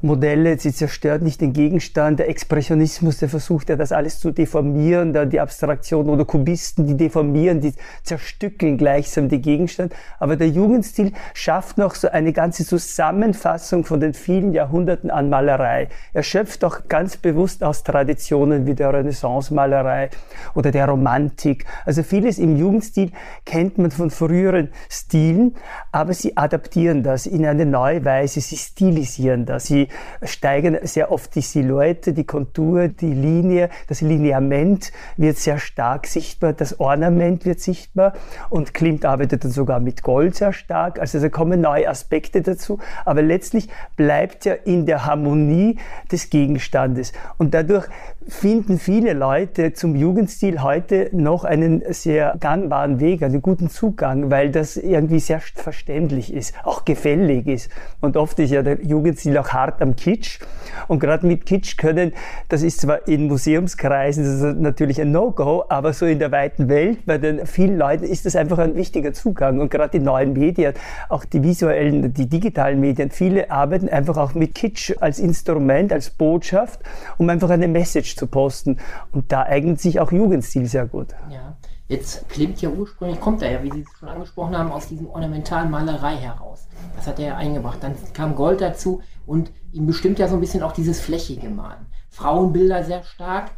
Modelle, 0.03 0.57
sie 0.57 0.73
zerstört 0.73 1.21
nicht 1.21 1.41
den 1.41 1.53
Gegenstand. 1.53 2.19
Der 2.19 2.29
Expressionismus, 2.29 3.17
der 3.17 3.29
versucht 3.29 3.69
ja 3.69 3.75
das 3.75 3.91
alles 3.91 4.19
zu 4.19 4.31
deformieren, 4.31 5.13
dann 5.13 5.29
die 5.29 5.39
Abstraktion 5.39 6.09
oder 6.09 6.25
Kubisten, 6.25 6.87
die 6.87 6.97
deformieren, 6.97 7.61
die 7.61 7.73
zerstückeln 8.03 8.77
gleichsam 8.77 9.29
den 9.29 9.41
Gegenstand. 9.41 9.93
Aber 10.19 10.35
der 10.35 10.49
Jugendstil 10.49 11.13
schafft 11.33 11.77
noch 11.77 11.93
so 11.93 12.09
eine 12.09 12.33
ganze 12.33 12.65
Zusammenfassung 12.65 13.85
von 13.85 13.99
den 13.99 14.13
vielen 14.13 14.53
Jahrhunderten 14.53 15.11
an 15.11 15.29
Malerei. 15.29 15.89
Er 16.13 16.23
schöpft 16.23 16.63
auch 16.63 16.87
ganz 16.87 17.17
bewusst 17.17 17.63
aus 17.63 17.83
Traditionen 17.83 18.65
wie 18.65 18.73
der 18.73 18.93
Renaissance-Malerei 18.93 20.09
oder 20.55 20.71
der 20.71 20.87
Romantik. 20.87 21.65
Also 21.85 22.01
vieles 22.01 22.39
im 22.39 22.57
Jugendstil 22.57 23.11
kennt 23.45 23.77
man 23.77 23.91
von 23.91 24.09
früheren 24.09 24.69
Stilen, 24.89 25.55
aber 25.91 26.13
sie 26.13 26.37
adaptieren 26.37 27.03
das 27.03 27.27
in 27.27 27.45
eine 27.45 27.67
neue 27.67 28.03
Weise, 28.03 28.41
sie 28.41 28.57
stilisieren 28.57 29.45
das, 29.45 29.65
sie 29.65 29.89
steigern 30.23 30.77
sehr 30.83 31.11
oft 31.11 31.35
die 31.35 31.41
Silhouette, 31.41 32.13
die 32.13 32.25
Kontur, 32.25 32.87
die 32.87 33.13
Linie, 33.13 33.69
das 33.87 34.01
Lineament 34.01 34.91
wird 35.17 35.37
sehr 35.37 35.59
stark 35.59 36.07
sichtbar, 36.07 36.53
das 36.53 36.79
Ornament 36.79 37.45
wird 37.45 37.59
sichtbar 37.59 38.13
und 38.49 38.73
Klimt 38.73 39.05
arbeitet 39.05 39.43
dann 39.43 39.51
sogar 39.51 39.79
mit 39.79 40.03
Gold 40.03 40.35
sehr 40.35 40.53
stark. 40.53 40.99
Also 40.99 41.19
da 41.19 41.29
kommen 41.29 41.61
neue 41.61 41.87
Aspekte 41.87 42.41
dazu, 42.41 42.79
aber 43.05 43.21
letztlich 43.21 43.69
bleibt 43.95 44.45
ja 44.45 44.53
in 44.53 44.85
der 44.85 45.05
Harmonie 45.05 45.77
des 46.11 46.29
Gegenstandes. 46.29 47.13
Und 47.37 47.53
dadurch 47.53 47.87
finden 48.27 48.79
viele 48.79 49.13
Leute 49.13 49.73
zum 49.73 49.95
Jugendstil 49.95 50.61
heute 50.61 51.09
noch 51.11 51.43
einen 51.43 51.83
sehr 51.89 52.35
gangbaren 52.39 52.99
Weg, 52.99 53.23
einen 53.23 53.41
guten 53.41 53.69
Zugang, 53.69 54.29
weil 54.29 54.51
das 54.51 54.77
irgendwie 54.77 55.19
sehr 55.19 55.39
verständlich 55.39 56.33
ist, 56.33 56.53
auch 56.63 56.85
gefällig 56.85 57.47
ist. 57.47 57.69
Und 57.99 58.17
oft 58.17 58.37
ist 58.39 58.51
ja 58.51 58.61
der 58.61 58.83
Jugendstil 58.83 59.37
auch 59.37 59.49
hart 59.49 59.81
am 59.81 59.95
Kitsch. 59.95 60.39
Und 60.87 60.99
gerade 60.99 61.25
mit 61.25 61.45
Kitsch 61.45 61.77
können, 61.77 62.13
das 62.47 62.61
ist 62.61 62.81
zwar 62.81 63.07
in 63.07 63.27
Museumskreisen 63.27 64.23
das 64.23 64.41
ist 64.41 64.59
natürlich 64.59 65.01
ein 65.01 65.11
No-Go, 65.11 65.65
aber 65.69 65.93
so 65.93 66.05
in 66.05 66.19
der 66.19 66.31
weiten 66.31 66.69
Welt, 66.69 67.05
bei 67.05 67.17
den 67.17 67.45
vielen 67.45 67.77
Leuten 67.77 68.03
ist 68.03 68.25
das 68.25 68.35
einfach 68.35 68.59
ein 68.59 68.75
wichtiger 68.75 69.13
Zugang. 69.13 69.59
Und 69.59 69.71
gerade 69.71 69.99
die 69.99 70.03
neuen 70.03 70.33
Medien, 70.33 70.73
auch 71.09 71.25
die 71.25 71.43
visuellen, 71.43 72.13
die 72.13 72.27
digitalen 72.27 72.79
Medien, 72.79 73.09
viele 73.09 73.51
arbeiten 73.51 73.89
einfach 73.89 74.17
auch 74.17 74.33
mit 74.33 74.55
Kitsch 74.55 74.93
als 74.99 75.19
Instrument, 75.19 75.91
als 75.91 76.09
Botschaft, 76.09 76.79
um 77.17 77.29
einfach 77.29 77.49
eine 77.49 77.67
Message 77.67 78.10
zu 78.15 78.27
posten. 78.27 78.77
Und 79.11 79.31
da 79.31 79.43
eignet 79.43 79.79
sich 79.79 79.99
auch 79.99 80.11
Jugendstil 80.11 80.65
sehr 80.65 80.85
gut. 80.85 81.07
Ja. 81.29 81.57
Jetzt 81.91 82.29
klingt 82.29 82.61
ja 82.61 82.69
ursprünglich, 82.69 83.19
kommt 83.19 83.41
er 83.41 83.51
ja, 83.51 83.63
wie 83.63 83.71
Sie 83.71 83.81
es 83.81 83.99
schon 83.99 84.07
angesprochen 84.07 84.57
haben, 84.57 84.71
aus 84.71 84.87
diesem 84.87 85.09
ornamentalen 85.09 85.69
Malerei 85.69 86.15
heraus. 86.15 86.69
Das 86.95 87.05
hat 87.05 87.19
er 87.19 87.27
ja 87.27 87.35
eingebracht. 87.35 87.79
Dann 87.81 87.95
kam 88.13 88.33
Gold 88.33 88.61
dazu 88.61 89.01
und 89.25 89.51
ihm 89.73 89.87
bestimmt 89.87 90.17
ja 90.17 90.29
so 90.29 90.35
ein 90.35 90.39
bisschen 90.39 90.63
auch 90.63 90.71
dieses 90.71 91.01
flächige 91.01 91.49
Malen. 91.49 91.85
Frauenbilder 92.09 92.85
sehr 92.85 93.03
stark. 93.03 93.51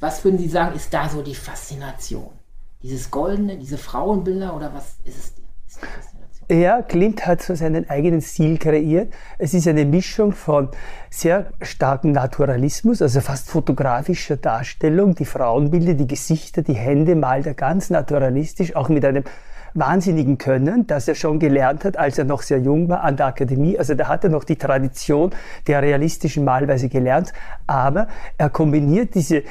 Was 0.00 0.22
würden 0.22 0.38
Sie 0.38 0.48
sagen, 0.48 0.76
ist 0.76 0.92
da 0.92 1.08
so 1.08 1.22
die 1.22 1.34
Faszination? 1.34 2.30
Dieses 2.82 3.10
Goldene, 3.10 3.56
diese 3.56 3.78
Frauenbilder 3.78 4.54
oder 4.54 4.74
was 4.74 4.98
ist 5.04 5.16
es? 5.16 5.78
Ist 5.78 6.17
ja, 6.50 6.82
Klimt 6.82 7.26
hat 7.26 7.42
so 7.42 7.54
seinen 7.54 7.88
eigenen 7.90 8.22
Stil 8.22 8.58
kreiert. 8.58 9.12
Es 9.38 9.52
ist 9.52 9.68
eine 9.68 9.84
Mischung 9.84 10.32
von 10.32 10.68
sehr 11.10 11.46
starkem 11.60 12.12
Naturalismus, 12.12 13.02
also 13.02 13.20
fast 13.20 13.50
fotografischer 13.50 14.36
Darstellung. 14.36 15.14
Die 15.14 15.26
Frauenbilder, 15.26 15.94
die 15.94 16.06
Gesichter, 16.06 16.62
die 16.62 16.74
Hände 16.74 17.16
malt 17.16 17.46
er 17.46 17.54
ganz 17.54 17.90
naturalistisch, 17.90 18.74
auch 18.76 18.88
mit 18.88 19.04
einem 19.04 19.24
wahnsinnigen 19.74 20.38
Können, 20.38 20.86
das 20.86 21.06
er 21.08 21.14
schon 21.14 21.38
gelernt 21.38 21.84
hat, 21.84 21.98
als 21.98 22.18
er 22.18 22.24
noch 22.24 22.42
sehr 22.42 22.58
jung 22.58 22.88
war 22.88 23.02
an 23.02 23.16
der 23.16 23.26
Akademie. 23.26 23.78
Also 23.78 23.94
da 23.94 24.08
hat 24.08 24.24
er 24.24 24.30
noch 24.30 24.44
die 24.44 24.56
Tradition 24.56 25.30
der 25.66 25.82
realistischen 25.82 26.44
Malweise 26.44 26.88
gelernt, 26.88 27.32
aber 27.66 28.08
er 28.38 28.48
kombiniert 28.48 29.14
diese 29.14 29.42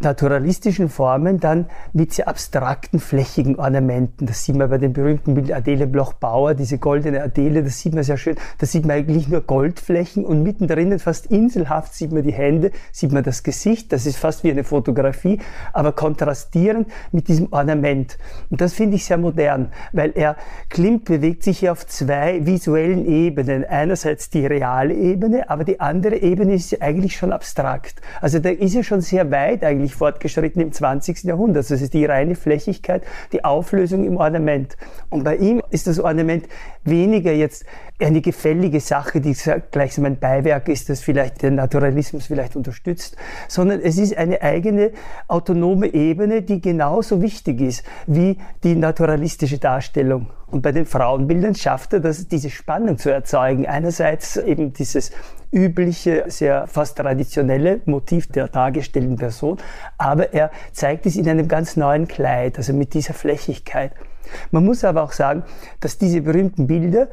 naturalistischen 0.00 0.88
Formen 0.88 1.40
dann 1.40 1.66
mit 1.92 2.12
sehr 2.12 2.28
abstrakten, 2.28 3.00
flächigen 3.00 3.56
Ornamenten. 3.58 4.26
Das 4.26 4.44
sieht 4.44 4.56
man 4.56 4.68
bei 4.68 4.78
dem 4.78 4.92
berühmten 4.92 5.34
Bild 5.34 5.52
Adele 5.52 5.86
Bloch-Bauer, 5.86 6.54
diese 6.54 6.78
goldene 6.78 7.22
Adele, 7.22 7.62
das 7.62 7.80
sieht 7.80 7.94
man 7.94 8.04
sehr 8.04 8.16
schön. 8.16 8.36
Da 8.58 8.66
sieht 8.66 8.84
man 8.84 8.96
eigentlich 8.96 9.28
nur 9.28 9.40
Goldflächen 9.40 10.24
und 10.24 10.42
mittendrin 10.42 10.98
fast 10.98 11.26
inselhaft 11.26 11.94
sieht 11.94 12.12
man 12.12 12.22
die 12.22 12.32
Hände, 12.32 12.70
sieht 12.92 13.12
man 13.12 13.22
das 13.22 13.42
Gesicht, 13.42 13.92
das 13.92 14.06
ist 14.06 14.16
fast 14.16 14.44
wie 14.44 14.50
eine 14.50 14.64
Fotografie, 14.64 15.40
aber 15.72 15.92
kontrastierend 15.92 16.88
mit 17.12 17.28
diesem 17.28 17.52
Ornament. 17.52 18.18
Und 18.50 18.60
das 18.60 18.72
finde 18.72 18.96
ich 18.96 19.04
sehr 19.04 19.18
modern, 19.18 19.72
weil 19.92 20.12
er, 20.14 20.36
Klimt 20.68 21.04
bewegt 21.04 21.42
sich 21.42 21.60
hier 21.60 21.72
auf 21.72 21.86
zwei 21.86 22.44
visuellen 22.44 23.06
Ebenen. 23.06 23.64
Einerseits 23.64 24.30
die 24.30 24.46
reale 24.46 24.94
Ebene, 24.94 25.48
aber 25.48 25.64
die 25.64 25.80
andere 25.80 26.16
Ebene 26.16 26.54
ist 26.54 26.82
eigentlich 26.82 27.16
schon 27.16 27.32
abstrakt. 27.32 28.00
Also 28.20 28.38
da 28.38 28.50
ist 28.50 28.74
er 28.74 28.82
schon 28.82 29.00
sehr 29.00 29.30
weit 29.30 29.64
eigentlich 29.64 29.85
eigentlich 29.86 29.94
fortgeschritten 29.94 30.60
im 30.60 30.72
20. 30.72 31.22
Jahrhundert. 31.24 31.70
Das 31.70 31.80
ist 31.80 31.94
die 31.94 32.04
reine 32.04 32.34
Flächigkeit, 32.34 33.02
die 33.32 33.44
Auflösung 33.44 34.04
im 34.04 34.16
Ornament. 34.16 34.76
Und 35.10 35.22
bei 35.22 35.36
ihm 35.36 35.62
ist 35.70 35.86
das 35.86 36.00
Ornament 36.00 36.46
weniger 36.84 37.32
jetzt 37.32 37.64
eine 37.98 38.20
gefällige 38.20 38.80
Sache, 38.80 39.20
die 39.20 39.34
gleichsam 39.70 40.04
ein 40.04 40.18
Beiwerk 40.18 40.68
ist, 40.68 40.90
das 40.90 41.00
vielleicht 41.00 41.42
den 41.42 41.54
Naturalismus 41.54 42.26
vielleicht 42.26 42.54
unterstützt, 42.54 43.16
sondern 43.48 43.80
es 43.80 43.96
ist 43.96 44.16
eine 44.16 44.42
eigene 44.42 44.92
autonome 45.28 45.94
Ebene, 45.94 46.42
die 46.42 46.60
genauso 46.60 47.22
wichtig 47.22 47.60
ist 47.60 47.84
wie 48.06 48.36
die 48.62 48.74
naturalistische 48.74 49.58
Darstellung. 49.58 50.28
Und 50.48 50.62
bei 50.62 50.72
den 50.72 50.86
Frauenbildern 50.86 51.54
schafft 51.54 51.94
er 51.94 52.00
das, 52.00 52.28
diese 52.28 52.50
Spannung 52.50 52.98
zu 52.98 53.10
erzeugen. 53.10 53.66
Einerseits 53.66 54.36
eben 54.36 54.72
dieses 54.72 55.10
übliche, 55.50 56.24
sehr 56.28 56.66
fast 56.66 56.98
traditionelle 56.98 57.80
Motiv 57.86 58.28
der 58.28 58.48
dargestellten 58.48 59.16
Person, 59.16 59.58
aber 59.96 60.34
er 60.34 60.50
zeigt 60.72 61.06
es 61.06 61.16
in 61.16 61.28
einem 61.28 61.48
ganz 61.48 61.76
neuen 61.76 62.06
Kleid, 62.06 62.58
also 62.58 62.74
mit 62.74 62.94
dieser 62.94 63.14
Flächigkeit. 63.14 63.92
Man 64.50 64.64
muss 64.64 64.84
aber 64.84 65.02
auch 65.02 65.12
sagen, 65.12 65.44
dass 65.80 65.98
diese 65.98 66.20
berühmten 66.20 66.66
Bilder 66.66 67.08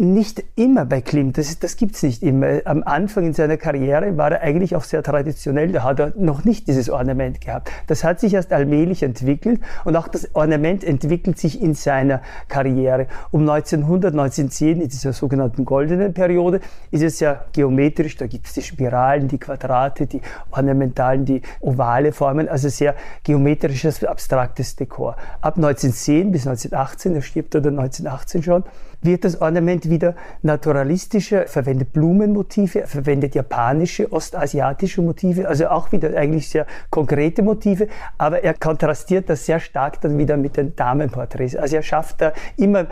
nicht 0.00 0.42
immer 0.56 0.86
bei 0.86 1.00
Klimt, 1.00 1.38
das, 1.38 1.58
das 1.58 1.76
gibt's 1.76 2.02
nicht 2.02 2.22
immer. 2.22 2.62
Am 2.64 2.82
Anfang 2.82 3.26
in 3.26 3.34
seiner 3.34 3.56
Karriere 3.56 4.16
war 4.16 4.32
er 4.32 4.40
eigentlich 4.40 4.74
auch 4.74 4.82
sehr 4.82 5.02
traditionell, 5.02 5.72
da 5.72 5.82
hat 5.84 6.00
er 6.00 6.12
noch 6.16 6.44
nicht 6.44 6.66
dieses 6.66 6.88
Ornament 6.88 7.40
gehabt. 7.40 7.70
Das 7.86 8.02
hat 8.02 8.18
sich 8.18 8.34
erst 8.34 8.52
allmählich 8.52 9.02
entwickelt 9.02 9.60
und 9.84 9.96
auch 9.96 10.08
das 10.08 10.34
Ornament 10.34 10.82
entwickelt 10.84 11.38
sich 11.38 11.62
in 11.62 11.74
seiner 11.74 12.22
Karriere. 12.48 13.06
Um 13.30 13.42
1900, 13.42 14.12
1910, 14.12 14.80
in 14.80 14.88
dieser 14.88 15.12
sogenannten 15.12 15.64
goldenen 15.64 16.14
Periode, 16.14 16.60
ist 16.90 17.02
es 17.02 17.20
ja 17.20 17.44
geometrisch, 17.52 18.16
da 18.16 18.26
gibt's 18.26 18.54
die 18.54 18.62
Spiralen, 18.62 19.28
die 19.28 19.38
Quadrate, 19.38 20.06
die 20.06 20.22
ornamentalen, 20.50 21.24
die 21.26 21.42
ovale 21.60 22.12
Formen, 22.12 22.48
also 22.48 22.68
sehr 22.68 22.94
geometrisches, 23.22 24.02
abstraktes 24.02 24.76
Dekor. 24.76 25.16
Ab 25.40 25.56
1910 25.56 26.32
bis 26.32 26.46
1918, 26.46 27.14
er 27.14 27.22
stirbt 27.22 27.54
oder 27.54 27.68
1918 27.68 28.42
schon, 28.42 28.64
wird 29.02 29.24
das 29.24 29.40
Ornament 29.40 29.88
wieder 29.88 30.14
naturalistischer, 30.42 31.46
verwendet 31.46 31.92
Blumenmotive, 31.92 32.86
verwendet 32.86 33.34
japanische, 33.34 34.12
ostasiatische 34.12 35.02
Motive, 35.02 35.48
also 35.48 35.68
auch 35.68 35.92
wieder 35.92 36.16
eigentlich 36.16 36.48
sehr 36.48 36.66
konkrete 36.90 37.42
Motive, 37.42 37.88
aber 38.18 38.42
er 38.44 38.54
kontrastiert 38.54 39.28
das 39.30 39.46
sehr 39.46 39.60
stark 39.60 40.00
dann 40.00 40.18
wieder 40.18 40.36
mit 40.36 40.56
den 40.56 40.76
Damenporträts. 40.76 41.56
Also 41.56 41.76
er 41.76 41.82
schafft 41.82 42.20
da 42.20 42.32
immer 42.56 42.86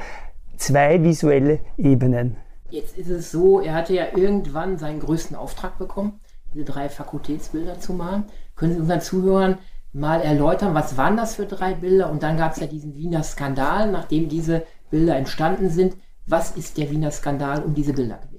zwei 0.57 1.03
visuelle 1.03 1.61
Ebenen. 1.77 2.37
Jetzt 2.71 2.99
ist 2.99 3.09
es 3.09 3.31
so, 3.31 3.61
er 3.61 3.75
hatte 3.75 3.95
ja 3.95 4.07
irgendwann 4.15 4.79
seinen 4.79 5.01
größten 5.01 5.37
Auftrag 5.37 5.79
bekommen, 5.79 6.21
diese 6.53 6.65
drei 6.65 6.89
Fakultätsbilder 6.89 7.81
zu 7.81 7.95
malen. 7.95 8.25
Können 8.57 8.75
Sie 8.75 8.81
unseren 8.81 9.01
Zuhörern 9.01 9.59
mal 9.93 10.21
erläutern, 10.21 10.75
was 10.75 10.97
waren 10.97 11.17
das 11.17 11.37
für 11.37 11.47
drei 11.47 11.75
Bilder? 11.75 12.11
Und 12.11 12.23
dann 12.23 12.37
gab 12.37 12.53
es 12.53 12.61
ja 12.61 12.67
diesen 12.67 12.95
Wiener 12.95 13.23
Skandal, 13.23 13.91
nachdem 13.91 14.29
diese 14.29 14.65
Bilder 14.91 15.17
entstanden 15.17 15.71
sind. 15.71 15.97
Was 16.27 16.57
ist 16.57 16.77
der 16.77 16.91
Wiener 16.91 17.11
Skandal 17.11 17.63
um 17.63 17.75
diese 17.75 17.93
Bilder 17.93 18.19
gewesen? 18.19 18.38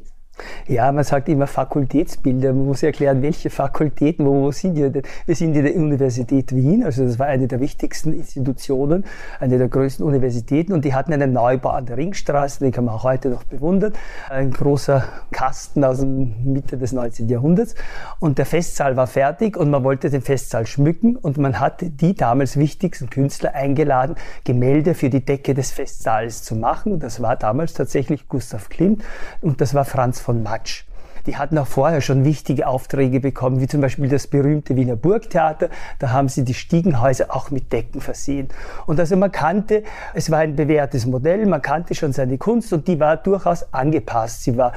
Ja, 0.67 0.91
man 0.91 1.03
sagt 1.03 1.29
immer 1.29 1.47
Fakultätsbilder. 1.47 2.53
Man 2.53 2.65
muss 2.67 2.83
erklären, 2.83 3.21
welche 3.21 3.49
Fakultäten, 3.49 4.25
wo, 4.25 4.41
wo 4.41 4.51
sind 4.51 4.75
wir 4.75 4.89
denn? 4.89 5.03
Wir 5.25 5.35
sind 5.35 5.55
in 5.55 5.63
der 5.63 5.75
Universität 5.75 6.55
Wien, 6.55 6.83
also 6.83 7.05
das 7.05 7.19
war 7.19 7.27
eine 7.27 7.47
der 7.47 7.59
wichtigsten 7.59 8.13
Institutionen, 8.13 9.05
eine 9.39 9.57
der 9.57 9.67
größten 9.67 10.05
Universitäten 10.05 10.73
und 10.73 10.85
die 10.85 10.93
hatten 10.93 11.13
einen 11.13 11.33
Neubau 11.33 11.69
an 11.69 11.85
der 11.85 11.97
Ringstraße, 11.97 12.59
den 12.59 12.71
kann 12.71 12.85
man 12.85 12.95
auch 12.95 13.03
heute 13.03 13.29
noch 13.29 13.43
bewundern. 13.43 13.93
Ein 14.29 14.51
großer 14.51 15.03
Kasten 15.31 15.83
aus 15.83 15.99
der 15.99 16.07
Mitte 16.07 16.77
des 16.77 16.91
19. 16.91 17.27
Jahrhunderts 17.27 17.75
und 18.19 18.37
der 18.37 18.45
Festsaal 18.45 18.95
war 18.95 19.07
fertig 19.07 19.57
und 19.57 19.69
man 19.69 19.83
wollte 19.83 20.09
den 20.09 20.21
Festsaal 20.21 20.65
schmücken 20.65 21.15
und 21.15 21.37
man 21.37 21.59
hatte 21.59 21.89
die 21.89 22.13
damals 22.13 22.57
wichtigsten 22.57 23.09
Künstler 23.09 23.55
eingeladen, 23.55 24.15
Gemälde 24.43 24.93
für 24.93 25.09
die 25.09 25.25
Decke 25.25 25.53
des 25.53 25.71
Festsaals 25.71 26.43
zu 26.43 26.55
machen. 26.55 26.99
Das 26.99 27.21
war 27.21 27.35
damals 27.35 27.73
tatsächlich 27.73 28.27
Gustav 28.27 28.69
Klimt 28.69 29.03
und 29.41 29.61
das 29.61 29.73
war 29.73 29.85
Franz 29.85 30.19
von 30.19 30.28
Matsch. 30.33 30.85
Die 31.25 31.37
hatten 31.37 31.57
auch 31.57 31.67
vorher 31.67 32.01
schon 32.01 32.25
wichtige 32.25 32.67
Aufträge 32.67 33.19
bekommen, 33.19 33.59
wie 33.59 33.67
zum 33.67 33.81
Beispiel 33.81 34.09
das 34.09 34.27
berühmte 34.27 34.75
Wiener 34.75 34.95
Burgtheater. 34.95 35.69
Da 35.99 36.11
haben 36.11 36.29
sie 36.29 36.43
die 36.43 36.53
Stiegenhäuser 36.53 37.27
auch 37.29 37.51
mit 37.51 37.71
Decken 37.71 38.01
versehen. 38.01 38.47
Und 38.87 38.99
also 38.99 39.15
man 39.15 39.31
kannte, 39.31 39.83
es 40.13 40.31
war 40.31 40.39
ein 40.39 40.55
bewährtes 40.55 41.05
Modell, 41.05 41.45
man 41.45 41.61
kannte 41.61 41.93
schon 41.93 42.13
seine 42.13 42.37
Kunst 42.37 42.73
und 42.73 42.87
die 42.87 42.99
war 42.99 43.17
durchaus 43.17 43.73
angepasst. 43.73 44.43
Sie 44.43 44.57
war 44.57 44.73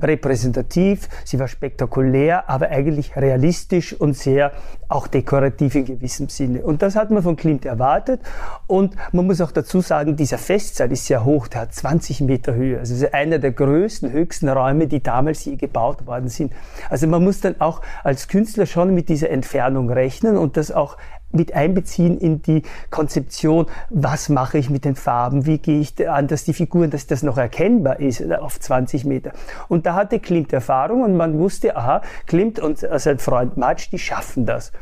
repräsentativ, 0.00 1.08
sie 1.24 1.38
war 1.38 1.48
spektakulär, 1.48 2.48
aber 2.48 2.68
eigentlich 2.68 3.16
realistisch 3.16 3.92
und 3.92 4.16
sehr 4.16 4.52
auch 4.88 5.06
dekorativ 5.06 5.74
in 5.74 5.84
gewissem 5.84 6.28
Sinne. 6.28 6.62
Und 6.62 6.82
das 6.82 6.96
hat 6.96 7.10
man 7.10 7.22
von 7.22 7.36
Klimt 7.36 7.64
erwartet. 7.64 8.20
Und 8.66 8.94
man 9.12 9.26
muss 9.26 9.40
auch 9.40 9.52
dazu 9.52 9.80
sagen, 9.80 10.16
dieser 10.16 10.38
Festsaal 10.38 10.92
ist 10.92 11.06
sehr 11.06 11.24
hoch, 11.24 11.48
der 11.48 11.62
hat 11.62 11.74
20 11.74 12.20
Meter 12.20 12.54
Höhe. 12.54 12.78
Also 12.78 12.94
ist 12.94 13.12
einer 13.12 13.38
der 13.38 13.52
größten, 13.52 14.12
höchsten 14.12 14.48
Räume, 14.48 14.86
die 14.86 15.02
damals 15.02 15.44
je 15.44 15.56
gebaut 15.56 16.06
worden 16.06 16.28
sind. 16.28 16.52
Also 16.88 17.06
man 17.06 17.24
muss 17.24 17.40
dann 17.40 17.60
auch 17.60 17.82
als 18.04 18.28
Künstler 18.28 18.66
schon 18.66 18.94
mit 18.94 19.08
dieser 19.08 19.30
Entfernung 19.30 19.90
rechnen 19.90 20.36
und 20.36 20.56
das 20.56 20.70
auch 20.70 20.96
mit 21.36 21.54
einbeziehen 21.54 22.18
in 22.18 22.42
die 22.42 22.62
Konzeption, 22.90 23.66
was 23.90 24.28
mache 24.28 24.58
ich 24.58 24.70
mit 24.70 24.84
den 24.84 24.96
Farben, 24.96 25.46
wie 25.46 25.58
gehe 25.58 25.80
ich 25.80 26.08
an, 26.08 26.26
dass 26.26 26.44
die 26.44 26.52
Figuren, 26.52 26.90
dass 26.90 27.06
das 27.06 27.22
noch 27.22 27.38
erkennbar 27.38 28.00
ist 28.00 28.20
äh, 28.20 28.34
auf 28.34 28.58
20 28.58 29.04
Meter. 29.04 29.32
Und 29.68 29.86
da 29.86 29.94
hatte 29.94 30.18
Klimt 30.18 30.52
Erfahrung 30.52 31.02
und 31.02 31.16
man 31.16 31.38
wusste, 31.38 31.76
aha, 31.76 32.02
Klimt 32.26 32.58
und 32.58 32.78
sein 32.78 33.18
Freund 33.18 33.56
Matsch, 33.56 33.88
die 33.92 33.98
schaffen 33.98 34.46
das. 34.46 34.72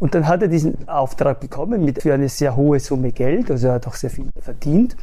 Und 0.00 0.14
dann 0.14 0.26
hat 0.26 0.42
er 0.42 0.48
diesen 0.48 0.88
Auftrag 0.88 1.40
bekommen 1.40 1.84
mit, 1.84 2.02
für 2.02 2.14
eine 2.14 2.28
sehr 2.28 2.56
hohe 2.56 2.80
Summe 2.80 3.12
Geld, 3.12 3.50
also 3.50 3.68
er 3.68 3.74
hat 3.74 3.86
auch 3.86 3.94
sehr 3.94 4.10
viel 4.10 4.30
verdient. 4.40 4.96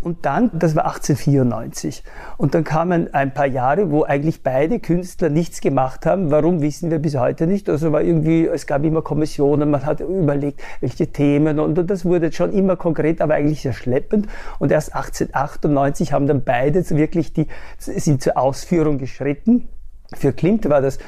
Und 0.00 0.24
dann, 0.24 0.50
das 0.54 0.76
war 0.76 0.86
1894. 0.86 2.04
Und 2.36 2.54
dann 2.54 2.62
kamen 2.62 3.12
ein 3.12 3.34
paar 3.34 3.46
Jahre, 3.46 3.90
wo 3.90 4.04
eigentlich 4.04 4.42
beide 4.44 4.78
Künstler 4.78 5.28
nichts 5.28 5.60
gemacht 5.60 6.06
haben. 6.06 6.30
Warum 6.30 6.60
wissen 6.60 6.90
wir 6.90 7.00
bis 7.00 7.16
heute 7.16 7.48
nicht. 7.48 7.68
Also 7.68 7.90
war 7.90 8.02
irgendwie, 8.02 8.46
es 8.46 8.66
gab 8.66 8.84
immer 8.84 9.02
Kommissionen, 9.02 9.70
man 9.70 9.84
hat 9.84 10.00
überlegt, 10.00 10.62
welche 10.80 11.08
Themen 11.08 11.58
und, 11.58 11.78
und 11.78 11.90
das 11.90 12.04
wurde 12.04 12.30
schon 12.32 12.52
immer 12.52 12.76
konkret, 12.76 13.20
aber 13.20 13.34
eigentlich 13.34 13.62
sehr 13.62 13.72
schleppend. 13.72 14.28
Und 14.60 14.70
erst 14.70 14.94
1898 14.94 16.12
haben 16.12 16.28
dann 16.28 16.44
beide 16.44 16.88
wirklich 16.90 17.32
die, 17.32 17.48
sind 17.78 18.22
zur 18.22 18.38
Ausführung 18.38 18.98
geschritten. 18.98 19.68
Für 20.14 20.32
Klimt 20.32 20.68
war 20.70 20.80
das 20.80 20.98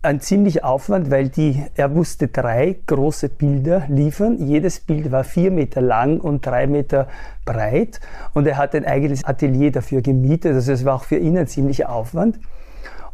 ein 0.00 0.20
ziemlicher 0.20 0.64
Aufwand, 0.64 1.10
weil 1.10 1.28
die, 1.28 1.64
er 1.74 1.88
musste 1.88 2.28
drei 2.28 2.76
große 2.86 3.28
Bilder 3.28 3.84
liefern. 3.88 4.38
Jedes 4.38 4.80
Bild 4.80 5.10
war 5.10 5.24
vier 5.24 5.50
Meter 5.50 5.80
lang 5.80 6.20
und 6.20 6.46
drei 6.46 6.66
Meter 6.66 7.08
breit 7.44 8.00
und 8.32 8.46
er 8.46 8.56
hat 8.56 8.74
ein 8.74 8.84
eigenes 8.84 9.24
Atelier 9.24 9.72
dafür 9.72 10.00
gemietet. 10.00 10.54
Also 10.54 10.72
es 10.72 10.84
war 10.84 10.94
auch 10.94 11.04
für 11.04 11.16
ihn 11.16 11.36
ein 11.36 11.48
ziemlicher 11.48 11.90
Aufwand. 11.90 12.38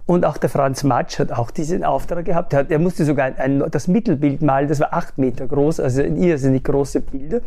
Und 0.06 0.26
auch 0.26 0.36
der 0.36 0.50
Franz 0.50 0.84
Matsch 0.84 1.18
hat 1.18 1.32
auch 1.32 1.50
diesen 1.50 1.82
Auftrag 1.82 2.26
gehabt. 2.26 2.52
Er, 2.52 2.58
hat, 2.58 2.70
er 2.70 2.78
musste 2.78 3.06
sogar 3.06 3.38
ein, 3.38 3.64
das 3.70 3.88
Mittelbild 3.88 4.42
malen, 4.42 4.68
das 4.68 4.78
war 4.78 4.92
acht 4.92 5.16
Meter 5.16 5.46
groß, 5.46 5.80
also 5.80 6.02
irrsinnig 6.02 6.64
große 6.64 7.00
Bilder. 7.00 7.40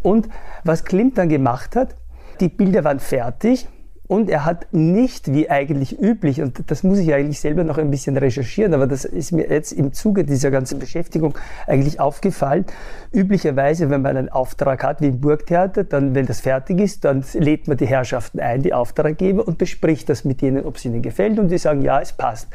Und 0.00 0.30
was 0.64 0.84
Klimt 0.84 1.18
dann 1.18 1.28
gemacht 1.28 1.76
hat, 1.76 1.94
die 2.40 2.48
Bilder 2.48 2.84
waren 2.84 2.98
fertig 2.98 3.68
und 4.12 4.28
er 4.28 4.44
hat 4.44 4.66
nicht, 4.72 5.32
wie 5.32 5.48
eigentlich 5.48 5.98
üblich, 5.98 6.42
und 6.42 6.70
das 6.70 6.82
muss 6.82 6.98
ich 6.98 7.14
eigentlich 7.14 7.40
selber 7.40 7.64
noch 7.64 7.78
ein 7.78 7.90
bisschen 7.90 8.18
recherchieren, 8.18 8.74
aber 8.74 8.86
das 8.86 9.06
ist 9.06 9.32
mir 9.32 9.48
jetzt 9.48 9.72
im 9.72 9.94
Zuge 9.94 10.24
dieser 10.24 10.50
ganzen 10.50 10.78
Beschäftigung 10.78 11.38
eigentlich 11.66 11.98
aufgefallen. 11.98 12.66
Üblicherweise, 13.10 13.88
wenn 13.88 14.02
man 14.02 14.18
einen 14.18 14.28
Auftrag 14.28 14.84
hat, 14.84 15.00
wie 15.00 15.06
im 15.06 15.22
Burgtheater, 15.22 15.84
dann, 15.84 16.14
wenn 16.14 16.26
das 16.26 16.40
fertig 16.40 16.78
ist, 16.80 17.06
dann 17.06 17.24
lädt 17.32 17.68
man 17.68 17.78
die 17.78 17.86
Herrschaften 17.86 18.38
ein, 18.38 18.60
die 18.60 18.74
Auftraggeber, 18.74 19.48
und 19.48 19.56
bespricht 19.56 20.10
das 20.10 20.26
mit 20.26 20.42
denen, 20.42 20.66
ob 20.66 20.76
es 20.76 20.84
ihnen 20.84 21.00
gefällt, 21.00 21.38
und 21.38 21.48
die 21.48 21.56
sagen, 21.56 21.80
ja, 21.80 21.98
es 21.98 22.12
passt. 22.12 22.48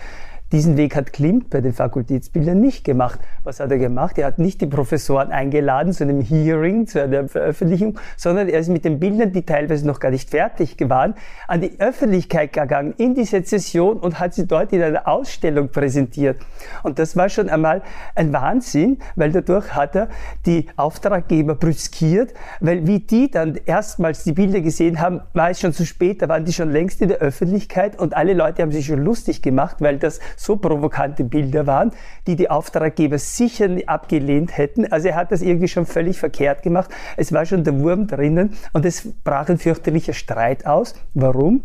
Diesen 0.53 0.77
Weg 0.77 0.95
hat 0.95 1.11
Klimt 1.11 1.49
bei 1.49 1.59
den 1.59 1.73
Fakultätsbildern 1.73 2.57
nicht 2.57 2.85
gemacht. 2.85 3.19
Was 3.43 3.59
hat 3.59 3.69
er 3.69 3.79
gemacht? 3.79 4.17
Er 4.17 4.27
hat 4.27 4.39
nicht 4.39 4.61
die 4.61 4.65
Professoren 4.65 5.29
eingeladen 5.29 5.91
zu 5.91 6.05
einem 6.05 6.21
Hearing, 6.21 6.87
zu 6.87 7.03
einer 7.03 7.27
Veröffentlichung, 7.27 7.99
sondern 8.15 8.47
er 8.47 8.57
ist 8.59 8.69
mit 8.69 8.85
den 8.85 8.97
Bildern, 8.97 9.33
die 9.33 9.41
teilweise 9.41 9.85
noch 9.85 9.99
gar 9.99 10.09
nicht 10.09 10.29
fertig 10.29 10.77
waren, 10.87 11.15
an 11.49 11.59
die 11.59 11.77
Öffentlichkeit 11.79 12.53
gegangen, 12.53 12.93
in 12.97 13.13
die 13.13 13.25
Sezession 13.25 13.97
und 13.97 14.21
hat 14.21 14.35
sie 14.35 14.47
dort 14.47 14.71
in 14.71 14.81
einer 14.81 15.05
Ausstellung 15.05 15.67
präsentiert. 15.67 16.37
Und 16.81 16.97
das 16.97 17.17
war 17.17 17.27
schon 17.27 17.49
einmal 17.49 17.81
ein 18.15 18.31
Wahnsinn, 18.31 18.99
weil 19.17 19.33
dadurch 19.33 19.75
hat 19.75 19.97
er 19.97 20.07
die 20.45 20.67
Auftraggeber 20.77 21.55
brüskiert, 21.55 22.33
weil 22.61 22.87
wie 22.87 22.99
die 22.99 23.29
dann 23.29 23.59
erstmals 23.65 24.23
die 24.23 24.31
Bilder 24.31 24.61
gesehen 24.61 25.01
haben, 25.01 25.19
war 25.33 25.49
es 25.49 25.59
schon 25.59 25.73
zu 25.73 25.85
spät, 25.85 26.21
da 26.21 26.29
waren 26.29 26.45
die 26.45 26.53
schon 26.53 26.71
längst 26.71 27.01
in 27.01 27.09
der 27.09 27.17
Öffentlichkeit 27.17 27.99
und 27.99 28.15
alle 28.15 28.33
Leute 28.33 28.61
haben 28.61 28.71
sich 28.71 28.85
schon 28.85 29.03
lustig 29.03 29.41
gemacht, 29.41 29.77
weil 29.79 29.97
das 29.97 30.21
so 30.37 30.55
provokante 30.55 31.25
Bilder 31.25 31.67
waren, 31.67 31.91
die 32.27 32.37
die 32.37 32.49
Auftraggeber 32.49 33.17
sicher 33.17 33.67
abgelehnt 33.87 34.57
hätten. 34.57 34.89
Also 34.91 35.09
er 35.09 35.15
hat 35.15 35.31
das 35.31 35.41
irgendwie 35.41 35.67
schon 35.67 35.85
völlig 35.85 36.19
verkehrt 36.19 36.63
gemacht. 36.63 36.89
Es 37.17 37.33
war 37.33 37.45
schon 37.45 37.63
der 37.65 37.77
Wurm 37.79 38.07
drinnen 38.07 38.55
und 38.71 38.85
es 38.85 39.11
brach 39.23 39.49
ein 39.49 39.57
fürchterlicher 39.57 40.13
Streit 40.13 40.65
aus. 40.65 40.93
Warum? 41.13 41.63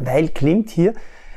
Weil 0.00 0.28
Klimt 0.28 0.70
hier 0.70 0.94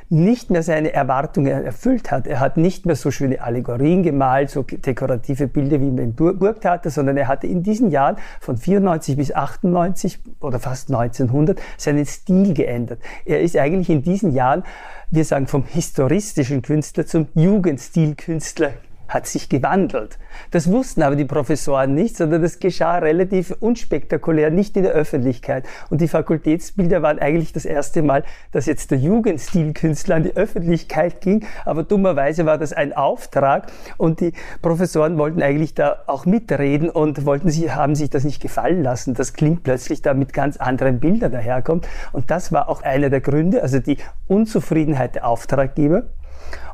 nicht 0.10 0.50
mehr 0.50 0.64
seine 0.64 0.94
Erwartungen 0.94 1.66
erfüllt 1.66 2.12
hat. 2.12 2.28
Er 2.28 2.40
hat 2.40 2.58
nicht 2.58 2.86
mehr 2.86 2.96
so 2.96 3.12
schöne 3.12 3.42
Allegorien 3.42 4.04
gemalt, 4.04 4.50
so 4.50 4.64
dekorative 4.64 5.48
Bilder 5.48 5.82
wie 5.82 5.88
im 5.88 6.14
Burgtheater, 6.14 6.90
sondern 6.90 7.18
er 7.18 7.28
hatte 7.28 7.48
in 7.48 7.64
diesen 7.64 7.92
Jahren 7.92 8.18
von 8.40 8.58
94 8.58 9.18
bis 9.18 9.34
98 9.34 10.20
oder 10.40 10.60
fast 10.60 10.90
1900 10.90 11.60
seinen 11.78 12.06
Stil 12.06 12.54
geändert. 12.54 13.00
Er 13.26 13.42
ist 13.42 13.58
eigentlich 13.58 13.90
in 13.90 14.02
diesen 14.02 14.34
Jahren 14.34 14.64
wir 15.10 15.24
sagen 15.24 15.48
vom 15.48 15.64
historistischen 15.64 16.62
Künstler 16.62 17.06
zum 17.06 17.30
Jugendstilkünstler 17.34 18.74
hat 19.08 19.28
sich 19.28 19.50
gewandelt. 19.50 20.18
Das 20.52 20.72
wussten 20.72 21.02
aber 21.02 21.16
die 21.16 21.26
Professoren 21.26 21.94
nicht, 21.94 22.18
sondern 22.18 22.42
das 22.42 22.60
geschah 22.60 22.98
relativ 22.98 23.56
unspektakulär, 23.60 24.50
nicht 24.50 24.78
in 24.78 24.84
der 24.84 24.92
Öffentlichkeit. 24.94 25.66
Und 25.90 26.02
die 26.02 26.08
Fakultätsbilder 26.08 27.02
waren 27.02 27.20
eigentlich 27.20 27.54
das 27.54 27.66
erste 27.66 28.02
Mal, 28.02 28.24
dass 28.52 28.66
jetzt 28.66 28.92
der 28.92 29.00
Jugendstilkünstler 29.00 30.16
an 30.16 30.24
die 30.24 30.36
Öffentlichkeit 30.36 31.22
ging. 31.22 31.46
Aber 31.66 31.84
dummerweise 31.84 32.46
war 32.46 32.58
das 32.58 32.74
ein 32.74 32.94
Auftrag 32.94 33.72
und 33.98 34.20
die 34.20 34.34
Professoren 34.62 35.18
wollten 35.18 35.42
eigentlich 35.42 35.74
da 35.74 36.04
auch 36.08 36.26
mitreden 36.26 36.90
und 36.90 37.26
wollten 37.26 37.50
sich, 37.50 37.74
haben 37.74 37.96
sich 37.96 38.10
das 38.10 38.24
nicht 38.24 38.42
gefallen 38.42 38.84
lassen. 38.84 39.13
Das 39.13 39.34
klingt 39.34 39.63
plötzlich 39.63 40.02
da 40.02 40.13
mit 40.13 40.34
ganz 40.34 40.58
anderen 40.58 41.00
Bildern 41.00 41.32
daherkommt. 41.32 41.88
Und 42.12 42.30
das 42.32 42.52
war 42.52 42.70
auch 42.70 42.82
einer 42.84 43.10
der 43.10 43.22
Gründe, 43.22 43.62
also 43.62 43.80
die 43.80 43.98
Unzufriedenheit 44.28 45.15
der 45.15 45.28
Auftraggeber. 45.28 46.04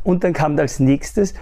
Und 0.03 0.23
dann 0.23 0.33
kam 0.33 0.57
als 0.59 0.79
nächstes, 0.79 1.33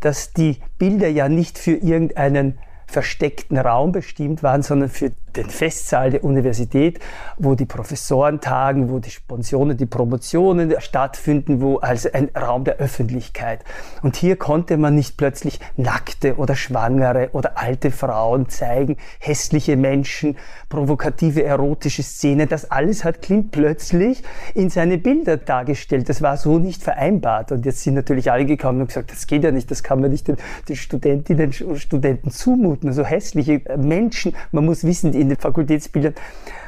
dass 0.00 0.32
die 0.32 0.58
Bilder 0.78 1.08
ja 1.08 1.28
nicht 1.28 1.58
für 1.58 1.72
irgendeinen 1.72 2.58
versteckten 2.86 3.58
Raum 3.58 3.92
bestimmt 3.92 4.42
waren, 4.42 4.62
sondern 4.62 4.88
für 4.88 5.12
den 5.36 5.50
Festsaal 5.50 6.10
der 6.10 6.24
Universität, 6.24 7.00
wo 7.36 7.54
die 7.54 7.66
Professoren 7.66 8.40
tagen, 8.40 8.90
wo 8.90 8.98
die 8.98 9.10
Pensionen, 9.28 9.76
die 9.76 9.86
Promotionen 9.86 10.74
stattfinden, 10.80 11.60
wo 11.60 11.76
also 11.78 12.08
ein 12.12 12.30
Raum 12.36 12.64
der 12.64 12.76
Öffentlichkeit. 12.76 13.60
Und 14.02 14.16
hier 14.16 14.36
konnte 14.36 14.76
man 14.76 14.94
nicht 14.94 15.16
plötzlich 15.16 15.60
nackte 15.76 16.36
oder 16.36 16.56
schwangere 16.56 17.30
oder 17.32 17.58
alte 17.58 17.90
Frauen 17.90 18.48
zeigen, 18.48 18.96
hässliche 19.18 19.76
Menschen, 19.76 20.36
provokative 20.68 21.44
erotische 21.44 22.02
Szenen. 22.02 22.48
Das 22.48 22.70
alles 22.70 23.04
hat 23.04 23.22
Klimt 23.22 23.50
plötzlich 23.50 24.22
in 24.54 24.70
seine 24.70 24.98
Bilder 24.98 25.36
dargestellt. 25.36 26.08
Das 26.08 26.22
war 26.22 26.36
so 26.36 26.58
nicht 26.58 26.82
vereinbart. 26.82 27.52
Und 27.52 27.64
jetzt 27.66 27.82
sind 27.82 27.94
natürlich 27.94 28.30
alle 28.30 28.44
gekommen 28.46 28.80
und 28.80 28.88
gesagt, 28.88 29.12
das 29.12 29.26
geht 29.26 29.44
ja 29.44 29.50
nicht, 29.50 29.70
das 29.70 29.82
kann 29.82 30.00
man 30.00 30.10
nicht 30.10 30.28
den, 30.28 30.36
den 30.68 30.76
Studentinnen 30.76 31.52
und 31.64 31.78
Studenten 31.78 32.30
zumuten. 32.30 32.92
So 32.92 33.04
hässliche 33.04 33.62
Menschen. 33.76 34.34
Man 34.52 34.64
muss 34.64 34.84
wissen, 34.84 35.12
in 35.26 35.30
den 35.30 35.38
Fakultätsbildern. 35.38 36.14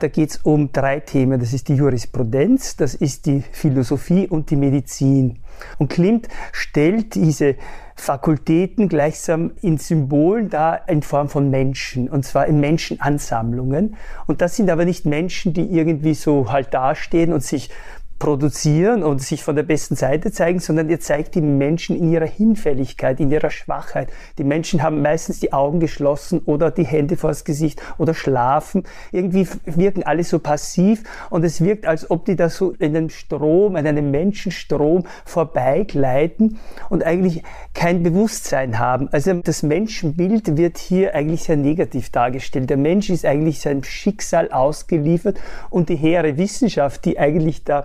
Da 0.01 0.09
geht 0.09 0.31
es 0.31 0.37
um 0.39 0.73
drei 0.73 1.01
Themen. 1.01 1.41
Das 1.41 1.53
ist 1.53 1.69
die 1.69 1.75
Jurisprudenz, 1.75 2.77
das 2.77 2.95
ist 2.95 3.27
die 3.27 3.43
Philosophie 3.53 4.27
und 4.27 4.51
die 4.51 4.57
Medizin. 4.57 5.39
Und 5.79 5.89
Klimt 5.91 6.29
stellt 6.53 7.15
diese 7.15 7.57
Fakultäten 7.97 8.89
gleichsam 8.89 9.51
in 9.61 9.77
Symbolen 9.77 10.49
dar 10.49 10.89
in 10.89 11.03
Form 11.03 11.29
von 11.29 11.51
Menschen, 11.51 12.09
und 12.09 12.25
zwar 12.25 12.47
in 12.47 12.61
Menschenansammlungen. 12.61 13.97
Und 14.27 14.41
das 14.41 14.55
sind 14.55 14.71
aber 14.71 14.85
nicht 14.85 15.05
Menschen, 15.05 15.53
die 15.53 15.67
irgendwie 15.73 16.15
so 16.15 16.53
halt 16.53 16.73
dastehen 16.73 17.33
und 17.33 17.43
sich 17.43 17.71
produzieren 18.19 19.03
und 19.03 19.23
sich 19.23 19.43
von 19.45 19.55
der 19.55 19.63
besten 19.63 19.95
Seite 19.95 20.33
zeigen, 20.33 20.59
sondern 20.59 20.89
ihr 20.91 21.01
zeigt 21.01 21.35
die 21.35 21.41
Menschen 21.41 21.97
in 21.97 22.13
ihrer 22.13 22.27
Hinfälligkeit, 22.27 23.21
in 23.21 23.31
ihrer 23.31 23.51
Schwachheit. 23.51 24.11
Die 24.39 24.45
Menschen 24.45 24.83
haben 24.83 25.03
meistens 25.03 25.41
die 25.41 25.53
Augen 25.53 25.81
geschlossen 25.81 26.41
oder 26.45 26.71
die 26.71 26.85
Hände 26.85 27.17
vors 27.17 27.45
Gesicht 27.45 27.81
oder 27.97 28.15
schlafen. 28.15 28.83
Irgendwie 29.13 29.47
wirken 29.65 30.03
alle 30.03 30.25
so 30.25 30.39
passiv 30.39 31.05
und 31.31 31.45
es 31.45 31.63
wirkt, 31.63 31.87
als 31.87 32.11
ob 32.11 32.25
die 32.25 32.37
da 32.37 32.49
so 32.49 32.73
in 32.73 32.97
einem 32.97 33.11
Strom, 33.11 33.77
in 33.77 33.87
einem 33.87 34.11
Menschenstrom 34.11 35.05
vorbeigleiten 35.25 36.59
und 36.91 37.05
eigentlich 37.05 37.43
kein 37.75 38.03
Bewusstsein 38.03 38.79
haben. 38.79 39.09
Also 39.13 39.33
das 39.35 39.63
Menschenbild 39.63 40.57
wird 40.57 40.79
hier 40.79 41.15
eigentlich 41.15 41.45
sehr 41.45 41.57
negativ 41.57 42.11
dargestellt. 42.11 42.69
Der 42.69 42.77
Mensch 42.77 43.11
ist 43.11 43.25
eigentlich 43.25 43.61
seinem 43.61 43.85
Schicksal 43.85 44.51
ausgeliefert 44.51 45.39
und 45.71 45.89
die 45.89 45.97
hehre 45.97 46.37
Wissenschaft, 46.37 47.05
die 47.05 47.19
eigentlich 47.19 47.65
da 47.65 47.85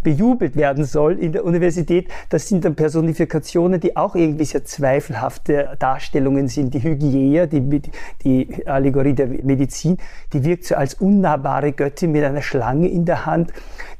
bejubelt 0.03 0.55
werden 0.55 0.83
soll 0.83 1.19
in 1.19 1.31
der 1.31 1.45
Universität, 1.45 2.09
das 2.29 2.47
sind 2.47 2.65
dann 2.65 2.75
Personifikationen, 2.75 3.79
die 3.79 3.95
auch 3.95 4.15
irgendwie 4.15 4.45
sehr 4.45 4.65
zweifelhafte 4.65 5.75
Darstellungen 5.79 6.47
sind. 6.47 6.73
Die 6.73 6.81
Hygiea, 6.81 7.45
die, 7.45 7.81
die 8.23 8.67
Allegorie 8.67 9.13
der 9.13 9.27
Medizin, 9.27 9.97
die 10.33 10.43
wirkt 10.43 10.65
so 10.65 10.75
als 10.75 10.95
unnahbare 10.95 11.71
Göttin 11.71 12.11
mit 12.11 12.23
einer 12.23 12.41
Schlange 12.41 12.87
in 12.87 13.05
der 13.05 13.25
Hand. 13.25 13.51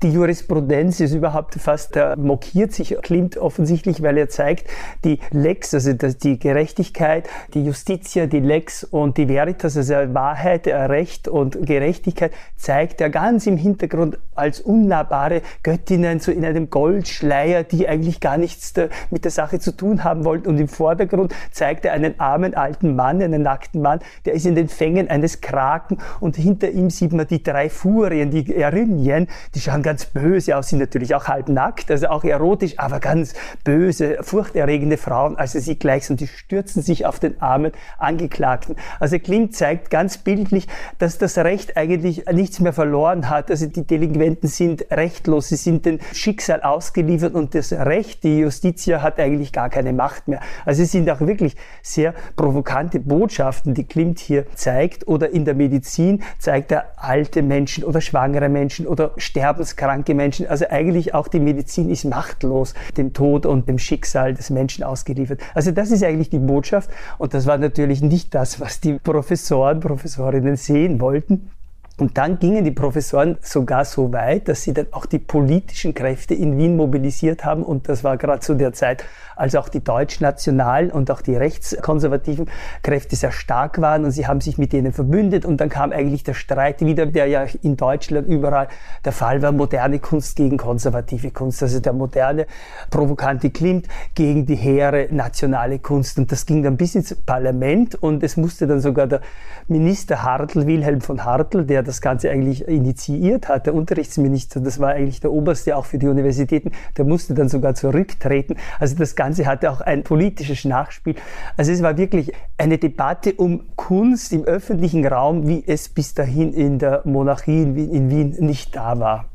Die 0.04 0.10
Jurisprudenz 0.10 1.00
ist 1.00 1.14
überhaupt 1.14 1.56
fast, 1.56 1.96
da 1.96 2.16
mokiert 2.16 2.74
sich 2.74 2.98
Klimt 3.02 3.38
offensichtlich, 3.38 4.02
weil 4.02 4.18
er 4.18 4.30
zeigt, 4.30 4.68
die 5.06 5.20
Lex, 5.32 5.74
also 5.74 5.94
die 5.94 6.40
Gerechtigkeit, 6.40 7.30
die 7.54 7.64
Justitia, 7.64 8.26
die 8.26 8.40
Lex 8.40 8.84
und 8.84 9.18
die 9.18 9.28
Veritas, 9.28 9.78
also 9.78 9.94
Wahrheit, 10.14 10.68
Recht 10.68 11.28
und 11.28 11.66
Gerechtigkeit, 11.66 12.32
zeigt 12.56 13.02
er 13.02 13.10
ganz 13.10 13.46
im 13.48 13.58
Hintergrund 13.58 14.18
als 14.36 14.60
unnahbare 14.60 15.42
Göttin 15.64 15.91
Göttinnen 15.92 16.20
so 16.22 16.32
in 16.32 16.46
einem 16.46 16.70
Goldschleier, 16.70 17.64
die 17.64 17.88
eigentlich 17.90 18.22
gar 18.22 18.38
nichts 18.38 18.72
da, 18.72 18.88
mit 19.10 19.26
der 19.26 19.32
Sache 19.32 19.60
zu 19.60 19.76
tun 19.76 20.06
haben 20.06 20.24
wollten. 20.24 20.48
Und 20.48 20.58
im 20.58 20.70
Vordergrund 20.70 21.36
zeigt 21.52 21.84
er 21.84 21.92
einen 21.92 22.18
armen 22.18 22.54
alten 22.54 22.96
Mann, 22.96 23.22
einen 23.22 23.42
nackten 23.42 23.82
Mann, 23.82 24.00
der 24.24 24.34
ist 24.34 24.46
in 24.46 24.56
den 24.56 24.70
Fängen 24.70 25.10
eines 25.10 25.42
Kraken 25.42 25.98
und 26.22 26.38
hinter 26.38 26.70
ihm 26.70 26.90
sieht 26.90 27.12
man 27.12 27.28
die 27.28 27.44
drei 27.44 27.70
Furien, 27.70 28.32
die 28.32 28.56
Erinien, 28.56 29.28
die 29.54 29.60
schauen 29.60 29.84
ganz 29.84 30.06
böse 30.06 30.56
aus, 30.58 30.70
sind 30.70 30.80
natürlich 30.80 31.14
auch 31.14 31.28
halb 31.28 31.50
nackt, 31.50 31.92
also 31.92 32.08
auch 32.08 32.24
erotisch, 32.24 32.80
aber 32.80 33.02
ganz 33.02 33.34
böse, 33.66 34.20
furchterregende 34.22 34.96
Frauen, 34.96 35.36
als 35.36 35.56
er 35.56 35.62
sie 35.62 35.78
gleich 35.78 36.10
und 36.10 36.22
die 36.22 36.28
stürzen 36.28 36.82
sich 36.82 37.06
auf 37.06 37.20
den 37.20 37.42
armen 37.42 37.74
Angeklagten. 37.98 38.78
Also 39.02 39.20
Klimt 39.20 39.56
zeigt 39.56 39.90
ganz 39.90 40.18
bildlich, 40.18 40.68
dass 41.00 41.18
das 41.18 41.38
Recht 41.38 41.76
eigentlich 41.76 42.26
nichts 42.32 42.62
mehr 42.62 42.74
verloren 42.74 43.30
hat. 43.30 43.52
Also 43.52 43.66
die 43.66 43.86
Delinquenten 43.86 44.48
sind 44.48 44.86
rechtlos, 44.90 45.50
sie 45.50 45.58
sind 45.58 45.81
dem 45.86 46.00
Schicksal 46.14 46.62
ausgeliefert 46.62 47.34
und 47.34 47.56
das 47.56 47.72
Recht, 47.72 48.24
die 48.24 48.40
Justitia 48.40 49.02
hat 49.02 49.20
eigentlich 49.20 49.52
gar 49.52 49.70
keine 49.70 49.94
Macht 49.94 50.28
mehr. 50.28 50.42
Also 50.66 50.84
es 50.84 50.92
sind 50.92 51.10
auch 51.10 51.22
wirklich 51.22 51.56
sehr 51.82 52.14
provokante 52.36 53.00
Botschaften, 53.00 53.74
die 53.74 53.86
Klimt 53.86 54.20
hier 54.20 54.46
zeigt. 54.56 55.08
Oder 55.08 55.30
in 55.30 55.46
der 55.46 55.56
Medizin 55.56 56.24
zeigt 56.40 56.72
er 56.72 56.86
alte 56.98 57.42
Menschen 57.42 57.84
oder 57.84 58.02
schwangere 58.02 58.50
Menschen 58.50 58.88
oder 58.88 59.12
sterbenskranke 59.18 60.14
Menschen. 60.14 60.48
Also 60.48 60.66
eigentlich 60.70 61.14
auch 61.14 61.28
die 61.28 61.40
Medizin 61.40 61.90
ist 61.90 62.06
machtlos 62.06 62.74
dem 62.98 63.14
Tod 63.14 63.46
und 63.46 63.68
dem 63.68 63.78
Schicksal 63.78 64.34
des 64.34 64.50
Menschen 64.50 64.84
ausgeliefert. 64.84 65.42
Also 65.54 65.72
das 65.72 65.92
ist 65.92 66.04
eigentlich 66.04 66.30
die 66.30 66.40
Botschaft. 66.40 66.90
Und 67.18 67.34
das 67.34 67.46
war 67.46 67.58
natürlich 67.58 68.02
nicht 68.02 68.34
das, 68.36 68.60
was 68.60 68.80
die 68.80 68.94
Professoren, 68.94 69.80
Professorinnen 69.80 70.56
sehen 70.56 71.00
wollten. 71.00 71.52
Und 71.98 72.18
dann 72.18 72.40
gingen 72.40 72.64
die 72.64 72.72
Professoren 72.72 73.38
sogar 73.42 73.86
so 73.86 74.12
weit, 74.12 74.48
dass 74.48 74.64
sie 74.64 74.74
dann 74.74 74.88
auch 74.92 75.06
die 75.06 75.20
politischen 75.20 75.94
Kräfte 75.94 76.34
in 76.34 76.58
Wien 76.58 76.76
mobilisiert 76.76 77.46
haben. 77.46 77.64
Und 77.64 77.90
das 77.90 78.04
war 78.04 78.18
gerade 78.18 78.40
zu 78.40 78.56
der 78.56 78.74
Zeit, 78.74 79.04
als 79.36 79.56
auch 79.56 79.70
die 79.70 79.84
deutschnationalen 79.84 80.92
und 80.92 81.12
auch 81.12 81.22
die 81.22 81.36
rechtskonservativen 81.36 82.50
Kräfte 82.82 83.16
sehr 83.16 83.32
stark 83.32 83.82
waren. 83.82 84.06
Und 84.06 84.12
sie 84.12 84.26
haben 84.26 84.42
sich 84.42 84.58
mit 84.58 84.74
denen 84.74 84.94
verbündet. 84.94 85.46
Und 85.46 85.62
dann 85.62 85.70
kam 85.70 85.92
eigentlich 85.92 86.24
der 86.24 86.34
Streit 86.34 86.82
wieder, 86.82 87.06
der 87.06 87.28
ja 87.28 87.46
in 87.62 87.78
Deutschland 87.78 88.28
überall 88.28 88.68
der 89.06 89.12
Fall 89.12 89.42
war, 89.42 89.52
moderne 89.52 90.00
Kunst 90.00 90.36
gegen 90.36 90.58
konservative 90.58 91.32
Kunst. 91.32 91.62
Also 91.62 91.80
der 91.80 91.94
moderne, 91.94 92.48
provokante 92.90 93.52
Klimt 93.52 93.88
gegen 94.16 94.46
die 94.46 94.56
hehre 94.56 95.08
nationale 95.12 95.80
Kunst. 95.80 96.18
Und 96.18 96.32
das 96.32 96.46
ging 96.46 96.64
dann 96.64 96.78
bis 96.78 96.96
ins 96.96 97.16
Parlament. 97.16 97.96
Und 97.96 98.24
es 98.24 98.38
musste 98.38 98.66
dann 98.66 98.80
sogar 98.80 99.08
der 99.08 99.22
Minister 99.68 100.24
Hartl, 100.24 100.66
Wilhelm 100.66 101.02
von 101.02 101.26
Hartl, 101.26 101.70
der 101.82 101.88
das 101.88 102.02
Ganze 102.02 102.30
eigentlich 102.30 102.68
initiiert 102.68 103.50
hat, 103.50 103.66
der 103.66 103.74
Unterrichtsminister, 103.74 104.60
das 104.60 104.80
war 104.80 104.90
eigentlich 104.90 105.20
der 105.20 105.32
Oberste 105.32 105.76
auch 105.76 105.86
für 105.86 105.98
die 105.98 106.08
Universitäten, 106.08 106.72
der 106.98 107.06
musste 107.06 107.34
dann 107.34 107.50
sogar 107.50 107.74
zurücktreten. 107.74 108.56
Also 108.80 108.96
das 108.96 109.16
Ganze 109.16 109.46
hatte 109.46 109.72
auch 109.72 109.82
ein 109.82 110.04
politisches 110.04 110.64
Nachspiel. 110.64 111.16
Also 111.58 111.72
es 111.72 111.82
war 111.82 111.98
wirklich 111.98 112.32
eine 112.58 112.78
Debatte 112.78 113.34
um 113.34 113.76
Kunst 113.76 114.32
im 114.32 114.44
öffentlichen 114.44 115.06
Raum, 115.06 115.48
wie 115.48 115.64
es 115.66 115.90
bis 115.90 116.14
dahin 116.14 116.54
in 116.54 116.80
der 116.80 117.02
Monarchie 117.06 117.64
in 117.64 118.10
Wien 118.10 118.36
nicht 118.40 118.76
da 118.76 119.00
war. 119.00 119.26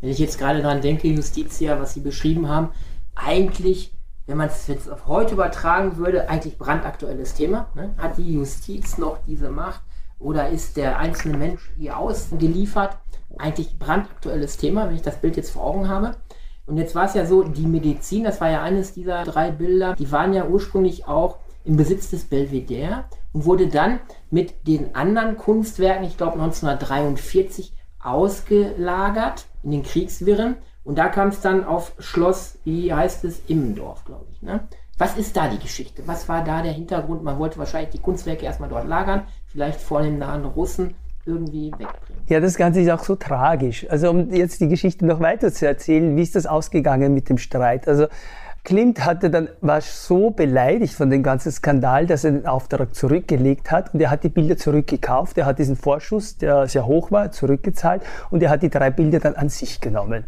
Wenn 0.00 0.10
ich 0.10 0.18
jetzt 0.18 0.38
gerade 0.38 0.62
daran 0.62 0.80
denke, 0.80 1.08
Justitia, 1.08 1.80
was 1.80 1.94
Sie 1.94 2.00
beschrieben 2.00 2.48
haben, 2.48 2.70
eigentlich 3.14 3.92
wenn 4.26 4.36
man 4.36 4.48
es 4.48 4.66
jetzt 4.66 4.90
auf 4.90 5.06
heute 5.06 5.32
übertragen 5.32 5.96
würde, 5.96 6.28
eigentlich 6.28 6.58
brandaktuelles 6.58 7.32
Thema. 7.32 7.68
Ne? 7.74 7.94
Hat 7.96 8.18
die 8.18 8.34
Justiz 8.34 8.98
noch 8.98 9.16
diese 9.26 9.48
Macht? 9.48 9.80
Oder 10.18 10.48
ist 10.48 10.76
der 10.76 10.98
einzelne 10.98 11.36
Mensch 11.36 11.70
ihr 11.78 11.96
ausgeliefert? 11.96 12.96
Eigentlich 13.38 13.78
brandaktuelles 13.78 14.56
Thema, 14.56 14.88
wenn 14.88 14.96
ich 14.96 15.02
das 15.02 15.20
Bild 15.20 15.36
jetzt 15.36 15.50
vor 15.50 15.64
Augen 15.64 15.88
habe. 15.88 16.16
Und 16.66 16.76
jetzt 16.76 16.94
war 16.94 17.06
es 17.06 17.14
ja 17.14 17.24
so, 17.24 17.44
die 17.44 17.66
Medizin, 17.66 18.24
das 18.24 18.40
war 18.40 18.50
ja 18.50 18.62
eines 18.62 18.92
dieser 18.92 19.24
drei 19.24 19.50
Bilder, 19.50 19.94
die 19.94 20.12
waren 20.12 20.34
ja 20.34 20.46
ursprünglich 20.46 21.06
auch 21.08 21.38
im 21.64 21.76
Besitz 21.76 22.10
des 22.10 22.24
Belvedere 22.24 23.04
und 23.32 23.44
wurde 23.44 23.68
dann 23.68 24.00
mit 24.30 24.66
den 24.66 24.94
anderen 24.94 25.36
Kunstwerken, 25.36 26.06
ich 26.06 26.16
glaube 26.16 26.34
1943, 26.34 27.72
ausgelagert 28.00 29.46
in 29.62 29.70
den 29.70 29.82
Kriegswirren. 29.82 30.56
Und 30.88 30.96
da 30.96 31.08
kam 31.08 31.28
es 31.28 31.42
dann 31.42 31.64
auf 31.64 31.92
Schloss, 31.98 32.56
wie 32.64 32.94
heißt 32.94 33.22
es, 33.26 33.42
Immendorf, 33.46 34.06
glaube 34.06 34.24
ich. 34.32 34.40
Ne? 34.40 34.60
Was 34.96 35.18
ist 35.18 35.36
da 35.36 35.46
die 35.46 35.58
Geschichte? 35.58 36.02
Was 36.06 36.30
war 36.30 36.42
da 36.42 36.62
der 36.62 36.72
Hintergrund? 36.72 37.22
Man 37.22 37.38
wollte 37.38 37.58
wahrscheinlich 37.58 37.90
die 37.90 37.98
Kunstwerke 37.98 38.46
erstmal 38.46 38.70
dort 38.70 38.88
lagern, 38.88 39.24
vielleicht 39.48 39.82
vor 39.82 40.00
den 40.00 40.16
nahen 40.16 40.46
Russen 40.46 40.94
irgendwie 41.26 41.72
wegbringen. 41.72 42.22
Ja, 42.28 42.40
das 42.40 42.56
Ganze 42.56 42.80
ist 42.80 42.88
auch 42.90 43.04
so 43.04 43.16
tragisch. 43.16 43.86
Also 43.90 44.08
um 44.08 44.32
jetzt 44.32 44.62
die 44.62 44.68
Geschichte 44.68 45.04
noch 45.04 45.20
weiter 45.20 45.52
zu 45.52 45.66
erzählen, 45.66 46.16
wie 46.16 46.22
ist 46.22 46.34
das 46.34 46.46
ausgegangen 46.46 47.12
mit 47.12 47.28
dem 47.28 47.36
Streit? 47.36 47.86
Also 47.86 48.06
Klimt 48.64 49.04
hatte 49.04 49.30
dann, 49.30 49.48
war 49.60 49.80
so 49.80 50.30
beleidigt 50.30 50.94
von 50.94 51.08
dem 51.08 51.22
ganzen 51.22 51.50
Skandal, 51.52 52.06
dass 52.06 52.24
er 52.24 52.32
den 52.32 52.46
Auftrag 52.46 52.94
zurückgelegt 52.94 53.70
hat 53.70 53.94
und 53.94 54.00
er 54.00 54.10
hat 54.10 54.24
die 54.24 54.28
Bilder 54.28 54.56
zurückgekauft. 54.56 55.38
Er 55.38 55.46
hat 55.46 55.58
diesen 55.58 55.76
Vorschuss, 55.76 56.36
der 56.36 56.66
sehr 56.66 56.86
hoch 56.86 57.10
war, 57.10 57.30
zurückgezahlt 57.30 58.02
und 58.30 58.42
er 58.42 58.50
hat 58.50 58.62
die 58.62 58.70
drei 58.70 58.90
Bilder 58.90 59.20
dann 59.20 59.36
an 59.36 59.48
sich 59.48 59.80
genommen. 59.80 60.24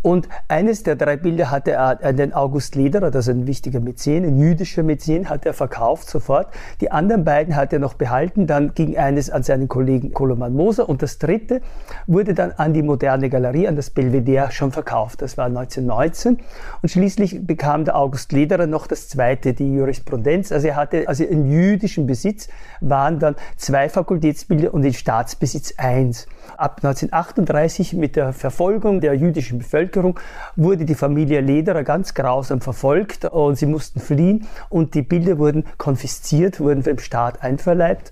Und 0.00 0.28
eines 0.46 0.84
der 0.84 0.94
drei 0.94 1.16
Bilder 1.16 1.50
hatte 1.50 1.72
er 1.72 2.04
an 2.04 2.16
den 2.16 2.32
August 2.32 2.76
Lederer, 2.76 3.10
das 3.10 3.26
ist 3.26 3.34
ein 3.34 3.46
wichtiger 3.48 3.80
Mäzen, 3.80 4.24
ein 4.24 4.38
jüdischer 4.38 4.84
Mäzen, 4.84 5.28
hat 5.28 5.44
er 5.44 5.54
verkauft 5.54 6.08
sofort. 6.08 6.48
Die 6.80 6.92
anderen 6.92 7.24
beiden 7.24 7.56
hat 7.56 7.72
er 7.72 7.80
noch 7.80 7.94
behalten. 7.94 8.46
Dann 8.46 8.74
ging 8.74 8.96
eines 8.96 9.28
an 9.28 9.42
seinen 9.42 9.66
Kollegen 9.66 10.12
Koloman 10.12 10.54
Moser 10.54 10.88
und 10.88 11.02
das 11.02 11.18
dritte 11.18 11.60
wurde 12.06 12.34
dann 12.34 12.52
an 12.52 12.74
die 12.74 12.82
moderne 12.82 13.28
Galerie, 13.28 13.66
an 13.66 13.74
das 13.74 13.90
Belvedere 13.90 14.52
schon 14.52 14.70
verkauft. 14.70 15.20
Das 15.20 15.36
war 15.36 15.46
1919. 15.46 16.38
Und 16.80 16.88
schließlich 16.88 17.44
bekam 17.44 17.84
der 17.84 17.96
August 17.96 18.32
Lederer 18.32 18.68
noch 18.68 18.86
das 18.86 19.08
zweite, 19.08 19.52
die 19.52 19.72
Jurisprudenz. 19.72 20.52
Also 20.52 20.68
er 20.68 20.76
hatte, 20.76 21.08
also 21.08 21.24
in 21.24 21.50
jüdischem 21.50 22.06
Besitz 22.06 22.48
waren 22.80 23.18
dann 23.18 23.34
zwei 23.56 23.88
Fakultätsbilder 23.88 24.72
und 24.72 24.84
in 24.84 24.94
Staatsbesitz 24.94 25.74
eins. 25.76 26.28
Ab 26.56 26.80
1938 26.82 27.92
mit 27.92 28.16
der 28.16 28.32
Verfolgung 28.32 29.00
der 29.00 29.14
jüdischen 29.14 29.58
Bevölkerung 29.58 30.18
wurde 30.56 30.84
die 30.84 30.94
Familie 30.94 31.40
Lederer 31.40 31.84
ganz 31.84 32.14
grausam 32.14 32.60
verfolgt 32.60 33.24
und 33.24 33.56
sie 33.56 33.66
mussten 33.66 34.00
fliehen 34.00 34.46
und 34.68 34.94
die 34.94 35.02
Bilder 35.02 35.38
wurden 35.38 35.64
konfisziert, 35.76 36.60
wurden 36.60 36.82
vom 36.82 36.98
Staat 36.98 37.42
einverleibt. 37.42 38.10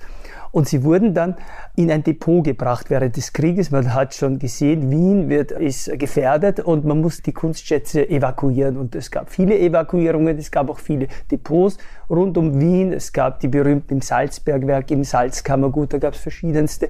Und 0.57 0.67
sie 0.67 0.85
wurden 0.85 1.13
dann 1.13 1.37
in 1.75 1.91
ein 1.91 2.03
Depot 2.03 2.43
gebracht 2.43 2.89
während 2.89 3.15
des 3.19 3.35
Krieges. 3.35 3.71
Man 3.71 3.93
hat 3.93 4.15
schon 4.15 4.39
gesehen, 4.39 4.91
Wien 4.91 5.29
wird, 5.29 5.51
ist 5.51 5.91
gefährdet 5.99 6.61
und 6.61 6.87
man 6.87 7.03
muss 7.03 7.21
die 7.21 7.35
Kunstschätze 7.35 8.09
evakuieren. 8.09 8.79
Und 8.79 8.95
es 8.95 9.11
gab 9.11 9.29
viele 9.29 9.59
Evakuierungen, 9.59 10.39
es 10.39 10.51
gab 10.51 10.71
auch 10.71 10.79
viele 10.79 11.09
Depots 11.31 11.77
rund 12.09 12.39
um 12.39 12.59
Wien. 12.59 12.95
Es 12.95 13.13
gab 13.13 13.39
die 13.41 13.49
berühmten 13.49 13.97
im 13.97 14.01
Salzbergwerk, 14.01 14.91
im 14.93 15.05
Salzkammergut, 15.05 15.93
da 15.93 15.99
gab 15.99 16.15
es 16.15 16.21
verschiedenste. 16.21 16.89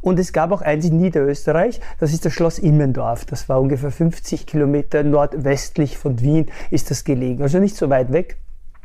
Und 0.00 0.20
es 0.20 0.32
gab 0.32 0.52
auch 0.52 0.62
eins 0.62 0.84
in 0.84 0.98
Niederösterreich, 0.98 1.80
das 1.98 2.12
ist 2.12 2.24
das 2.24 2.32
Schloss 2.32 2.60
Immendorf. 2.60 3.24
Das 3.24 3.48
war 3.48 3.60
ungefähr 3.60 3.90
50 3.90 4.46
Kilometer 4.46 5.02
nordwestlich 5.02 5.98
von 5.98 6.20
Wien 6.20 6.46
ist 6.70 6.92
das 6.92 7.02
gelegen. 7.02 7.42
Also 7.42 7.58
nicht 7.58 7.74
so 7.74 7.90
weit 7.90 8.12
weg. 8.12 8.36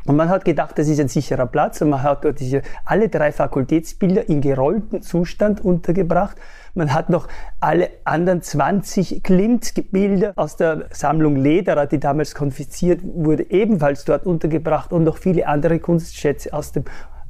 Und 0.06 0.16
man 0.16 0.30
hat 0.30 0.46
gedacht, 0.46 0.78
das 0.78 0.88
ist 0.88 1.00
ein 1.00 1.08
sicherer 1.08 1.48
Platz 1.48 1.82
und 1.82 1.90
man 1.90 2.04
hat 2.04 2.26
dort 2.26 2.40
diese, 2.40 2.62
alle 2.86 3.10
drei 3.10 3.32
Fakultätsbilder 3.32 4.30
in 4.30 4.40
gerolltem 4.40 5.02
Zustand 5.02 5.66
untergebracht. 5.66 6.38
Man 6.76 6.94
hat 6.94 7.10
noch 7.10 7.28
alle 7.60 7.90
anderen 8.04 8.42
20 8.42 9.24
Klimt-Bilder 9.24 10.34
aus 10.36 10.58
der 10.58 10.86
Sammlung 10.92 11.38
Lederer, 11.38 11.88
die 11.88 12.00
damals 12.00 12.36
konfisziert 12.36 13.02
wurde, 13.04 13.50
ebenfalls 13.50 14.06
dort 14.06 14.26
untergebracht 14.26 14.94
und 14.94 15.04
noch 15.04 15.18
viele 15.18 15.48
andere 15.48 15.80
Kunstschätze 15.80 16.54
aus 16.54 16.72
dem 16.72 16.84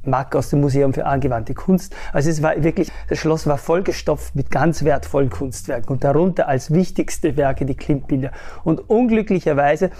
MAC 0.06 0.36
aus 0.36 0.50
dem 0.50 0.60
Museum 0.60 0.92
für 0.92 1.06
angewandte 1.06 1.54
Kunst. 1.54 1.94
Also 2.12 2.30
es 2.30 2.42
war 2.42 2.62
wirklich, 2.62 2.92
das 3.08 3.18
Schloss 3.18 3.46
war 3.46 3.58
vollgestopft 3.58 4.36
mit 4.36 4.50
ganz 4.50 4.84
wertvollen 4.84 5.30
Kunstwerken 5.30 5.88
und 5.88 6.04
darunter 6.04 6.48
als 6.48 6.72
wichtigste 6.72 7.36
Werke 7.36 7.66
die 7.66 7.74
Klimt-Bilder. 7.74 8.30
Und 8.64 8.88
unglücklicherweise 8.88 9.90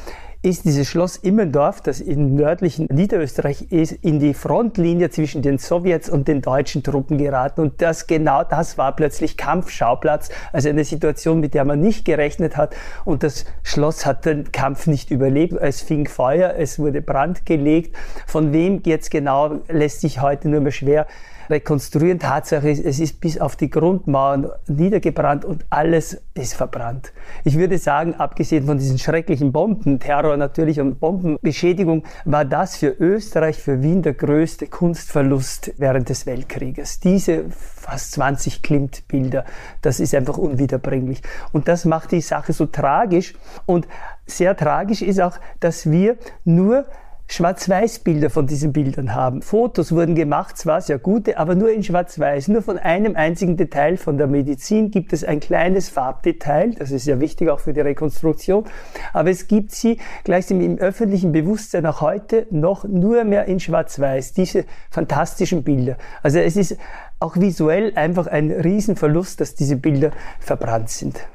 ist 0.46 0.64
dieses 0.64 0.86
Schloss 0.86 1.16
Immendorf, 1.16 1.80
das 1.80 2.00
im 2.00 2.36
nördlichen 2.36 2.86
Niederösterreich 2.86 3.72
ist, 3.72 3.90
in 3.90 4.20
die 4.20 4.32
Frontlinie 4.32 5.10
zwischen 5.10 5.42
den 5.42 5.58
Sowjets 5.58 6.08
und 6.08 6.28
den 6.28 6.40
deutschen 6.40 6.84
Truppen 6.84 7.18
geraten. 7.18 7.60
Und 7.60 7.82
das 7.82 8.06
genau 8.06 8.44
das 8.44 8.78
war 8.78 8.94
plötzlich 8.94 9.36
Kampfschauplatz, 9.36 10.28
also 10.52 10.68
eine 10.68 10.84
Situation, 10.84 11.40
mit 11.40 11.54
der 11.54 11.64
man 11.64 11.80
nicht 11.80 12.04
gerechnet 12.04 12.56
hat. 12.56 12.76
Und 13.04 13.24
das 13.24 13.44
Schloss 13.64 14.06
hat 14.06 14.24
den 14.24 14.52
Kampf 14.52 14.86
nicht 14.86 15.10
überlebt. 15.10 15.54
Es 15.60 15.82
fing 15.82 16.06
Feuer, 16.06 16.54
es 16.56 16.78
wurde 16.78 17.02
Brand 17.02 17.44
gelegt. 17.44 17.96
Von 18.28 18.52
wem 18.52 18.82
jetzt 18.86 19.10
genau 19.10 19.58
lässt 19.66 20.00
sich 20.00 20.20
heute 20.20 20.48
nur 20.48 20.60
mehr 20.60 20.70
schwer 20.70 21.08
rekonstruieren. 21.48 22.18
Tatsache 22.18 22.68
ist, 22.70 22.84
es 22.84 23.00
ist 23.00 23.20
bis 23.20 23.38
auf 23.38 23.56
die 23.56 23.70
Grundmauern 23.70 24.50
niedergebrannt 24.66 25.44
und 25.44 25.64
alles 25.70 26.22
ist 26.34 26.54
verbrannt. 26.54 27.12
Ich 27.44 27.56
würde 27.56 27.78
sagen, 27.78 28.14
abgesehen 28.14 28.66
von 28.66 28.78
diesen 28.78 28.98
schrecklichen 28.98 29.52
Bomben, 29.52 29.98
Terror 29.98 30.36
natürlich 30.36 30.80
und 30.80 31.00
Bombenbeschädigung, 31.00 32.04
war 32.24 32.44
das 32.44 32.76
für 32.76 32.88
Österreich, 32.88 33.58
für 33.58 33.82
Wien 33.82 34.02
der 34.02 34.14
größte 34.14 34.66
Kunstverlust 34.66 35.72
während 35.78 36.08
des 36.08 36.26
Weltkrieges. 36.26 37.00
Diese 37.00 37.44
fast 37.50 38.12
20 38.12 38.62
Klimt-Bilder, 38.62 39.44
das 39.82 40.00
ist 40.00 40.14
einfach 40.14 40.38
unwiederbringlich. 40.38 41.22
Und 41.52 41.68
das 41.68 41.84
macht 41.84 42.12
die 42.12 42.20
Sache 42.20 42.52
so 42.52 42.66
tragisch. 42.66 43.34
Und 43.64 43.86
sehr 44.26 44.56
tragisch 44.56 45.02
ist 45.02 45.20
auch, 45.20 45.38
dass 45.60 45.90
wir 45.90 46.16
nur 46.44 46.86
Schwarz-Weiß-Bilder 47.28 48.30
von 48.30 48.46
diesen 48.46 48.72
Bildern 48.72 49.14
haben. 49.14 49.42
Fotos 49.42 49.90
wurden 49.90 50.14
gemacht, 50.14 50.56
zwar 50.56 50.80
sehr 50.80 50.98
gute, 50.98 51.38
aber 51.38 51.56
nur 51.56 51.72
in 51.72 51.82
Schwarz-Weiß. 51.82 52.48
Nur 52.48 52.62
von 52.62 52.78
einem 52.78 53.16
einzigen 53.16 53.56
Detail 53.56 53.96
von 53.96 54.16
der 54.16 54.28
Medizin 54.28 54.92
gibt 54.92 55.12
es 55.12 55.24
ein 55.24 55.40
kleines 55.40 55.88
Farbdetail. 55.88 56.74
Das 56.78 56.92
ist 56.92 57.06
ja 57.06 57.18
wichtig 57.18 57.50
auch 57.50 57.58
für 57.58 57.72
die 57.72 57.80
Rekonstruktion. 57.80 58.64
Aber 59.12 59.30
es 59.30 59.48
gibt 59.48 59.72
sie 59.72 59.98
gleichsam 60.22 60.60
im 60.60 60.78
öffentlichen 60.78 61.32
Bewusstsein 61.32 61.84
auch 61.86 62.00
heute 62.00 62.46
noch 62.50 62.84
nur 62.84 63.24
mehr 63.24 63.46
in 63.46 63.58
Schwarz-Weiß. 63.58 64.32
Diese 64.32 64.64
fantastischen 64.90 65.64
Bilder. 65.64 65.96
Also 66.22 66.38
es 66.38 66.56
ist 66.56 66.78
auch 67.18 67.36
visuell 67.36 67.92
einfach 67.96 68.28
ein 68.28 68.52
Riesenverlust, 68.52 69.40
dass 69.40 69.54
diese 69.54 69.76
Bilder 69.76 70.12
verbrannt 70.38 70.90
sind. 70.90 71.26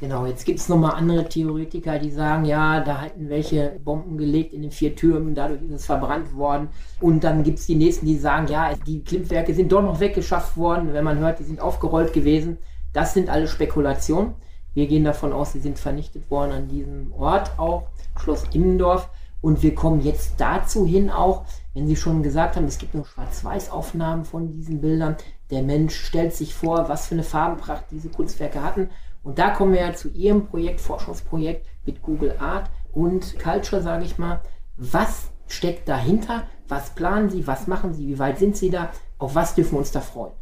Genau, 0.00 0.26
jetzt 0.26 0.44
gibt 0.44 0.58
es 0.58 0.68
nochmal 0.68 0.96
andere 0.96 1.28
Theoretiker, 1.28 2.00
die 2.00 2.10
sagen, 2.10 2.44
ja, 2.44 2.80
da 2.80 3.00
hatten 3.00 3.28
welche 3.28 3.78
Bomben 3.84 4.18
gelegt 4.18 4.52
in 4.52 4.62
den 4.62 4.72
vier 4.72 4.96
Türmen, 4.96 5.36
dadurch 5.36 5.62
ist 5.62 5.72
es 5.72 5.86
verbrannt 5.86 6.34
worden. 6.34 6.68
Und 7.00 7.22
dann 7.22 7.44
gibt 7.44 7.60
es 7.60 7.66
die 7.66 7.76
nächsten, 7.76 8.06
die 8.06 8.18
sagen, 8.18 8.48
ja, 8.48 8.74
die 8.86 9.04
Klimmwerke 9.04 9.54
sind 9.54 9.70
doch 9.70 9.82
noch 9.82 10.00
weggeschafft 10.00 10.56
worden, 10.56 10.92
wenn 10.92 11.04
man 11.04 11.18
hört, 11.18 11.38
die 11.38 11.44
sind 11.44 11.60
aufgerollt 11.60 12.12
gewesen. 12.12 12.58
Das 12.92 13.14
sind 13.14 13.28
alle 13.28 13.46
Spekulationen. 13.46 14.34
Wir 14.74 14.88
gehen 14.88 15.04
davon 15.04 15.32
aus, 15.32 15.52
sie 15.52 15.60
sind 15.60 15.78
vernichtet 15.78 16.28
worden 16.30 16.50
an 16.50 16.68
diesem 16.68 17.12
Ort 17.12 17.56
auch, 17.58 17.84
Schloss 18.16 18.44
Immendorf. 18.52 19.08
Und 19.40 19.62
wir 19.62 19.74
kommen 19.74 20.00
jetzt 20.00 20.34
dazu 20.38 20.86
hin 20.86 21.10
auch, 21.10 21.44
wenn 21.74 21.86
Sie 21.86 21.96
schon 21.96 22.22
gesagt 22.22 22.56
haben, 22.56 22.64
es 22.64 22.78
gibt 22.78 22.94
noch 22.94 23.06
Schwarz-Weiß-Aufnahmen 23.06 24.24
von 24.24 24.50
diesen 24.50 24.80
Bildern. 24.80 25.16
Der 25.50 25.62
Mensch 25.62 25.94
stellt 25.94 26.34
sich 26.34 26.54
vor, 26.54 26.88
was 26.88 27.08
für 27.08 27.14
eine 27.14 27.24
Farbenpracht 27.24 27.84
diese 27.90 28.08
Kunstwerke 28.08 28.62
hatten. 28.62 28.88
Und 29.24 29.38
da 29.38 29.50
kommen 29.50 29.72
wir 29.72 29.80
ja 29.80 29.94
zu 29.94 30.08
Ihrem 30.10 30.46
Projekt, 30.46 30.80
Forschungsprojekt 30.80 31.66
mit 31.86 32.02
Google 32.02 32.36
Art 32.38 32.70
und 32.92 33.38
Culture, 33.40 33.82
sage 33.82 34.04
ich 34.04 34.18
mal. 34.18 34.40
Was 34.76 35.30
steckt 35.48 35.88
dahinter? 35.88 36.44
Was 36.68 36.90
planen 36.90 37.30
Sie? 37.30 37.46
Was 37.46 37.66
machen 37.66 37.94
Sie? 37.94 38.06
Wie 38.06 38.18
weit 38.18 38.38
sind 38.38 38.56
Sie 38.56 38.70
da? 38.70 38.90
Auf 39.18 39.34
was 39.34 39.54
dürfen 39.54 39.72
wir 39.72 39.78
uns 39.78 39.92
da 39.92 40.00
freuen? 40.00 40.32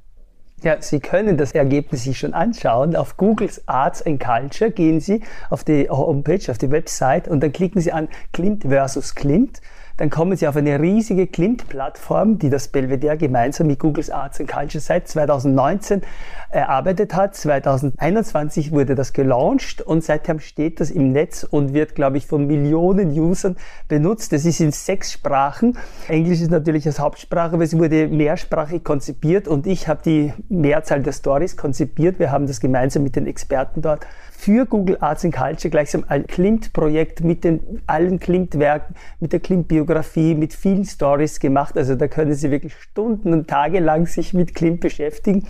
Ja, 0.62 0.80
Sie 0.80 1.00
können 1.00 1.36
das 1.36 1.52
Ergebnis 1.52 2.04
sich 2.04 2.18
schon 2.18 2.34
anschauen. 2.34 2.94
Auf 2.94 3.16
Googles 3.16 3.66
Arts 3.66 4.02
and 4.02 4.20
Culture 4.20 4.70
gehen 4.70 5.00
Sie 5.00 5.22
auf 5.50 5.64
die 5.64 5.88
Homepage, 5.88 6.50
auf 6.50 6.58
die 6.58 6.70
Website 6.70 7.26
und 7.26 7.40
dann 7.40 7.52
klicken 7.52 7.80
Sie 7.80 7.92
an 7.92 8.08
Klimt 8.32 8.64
versus 8.64 9.14
Klimt 9.14 9.60
dann 9.96 10.10
kommen 10.10 10.36
Sie 10.36 10.46
auf 10.48 10.56
eine 10.56 10.80
riesige 10.80 11.26
Klimt-Plattform, 11.26 12.38
die 12.38 12.50
das 12.50 12.68
Belvedere 12.68 13.16
gemeinsam 13.16 13.66
mit 13.66 13.78
Googles 13.78 14.10
Arts 14.10 14.40
and 14.40 14.50
Culture 14.50 14.80
seit 14.80 15.08
2019 15.08 16.02
erarbeitet 16.50 17.14
hat. 17.14 17.34
2021 17.34 18.72
wurde 18.72 18.94
das 18.94 19.12
gelauncht 19.12 19.82
und 19.82 20.04
seitdem 20.04 20.40
steht 20.40 20.80
das 20.80 20.90
im 20.90 21.12
Netz 21.12 21.44
und 21.44 21.72
wird, 21.72 21.94
glaube 21.94 22.16
ich, 22.16 22.26
von 22.26 22.46
Millionen 22.46 23.10
Usern 23.18 23.56
benutzt. 23.88 24.32
Es 24.32 24.44
ist 24.44 24.60
in 24.60 24.72
sechs 24.72 25.12
Sprachen. 25.12 25.78
Englisch 26.08 26.40
ist 26.40 26.50
natürlich 26.50 26.86
als 26.86 26.98
Hauptsprache, 26.98 27.54
aber 27.54 27.64
es 27.64 27.76
wurde 27.76 28.08
mehrsprachig 28.08 28.84
konzipiert 28.84 29.48
und 29.48 29.66
ich 29.66 29.88
habe 29.88 30.00
die 30.04 30.32
Mehrzahl 30.48 31.02
der 31.02 31.12
Stories 31.12 31.56
konzipiert. 31.56 32.18
Wir 32.18 32.30
haben 32.30 32.46
das 32.46 32.60
gemeinsam 32.60 33.02
mit 33.02 33.16
den 33.16 33.26
Experten 33.26 33.82
dort 33.82 34.06
für 34.42 34.66
Google 34.66 34.96
Arts 34.98 35.24
and 35.24 35.32
Culture 35.32 35.70
gleichsam 35.70 36.04
ein 36.08 36.26
Klimt-Projekt 36.26 37.22
mit 37.22 37.44
den 37.44 37.80
allen 37.86 38.18
Klimt-Werken, 38.18 38.96
mit 39.20 39.32
der 39.32 39.38
Klimt-Biografie, 39.38 40.34
mit 40.34 40.52
vielen 40.52 40.84
Stories 40.84 41.38
gemacht. 41.38 41.76
Also 41.76 41.94
da 41.94 42.08
können 42.08 42.34
Sie 42.34 42.50
wirklich 42.50 42.74
Stunden 42.74 43.32
und 43.32 43.46
Tage 43.46 43.78
lang 43.78 44.08
sich 44.08 44.34
mit 44.34 44.56
Klimt 44.56 44.80
beschäftigen. 44.80 45.46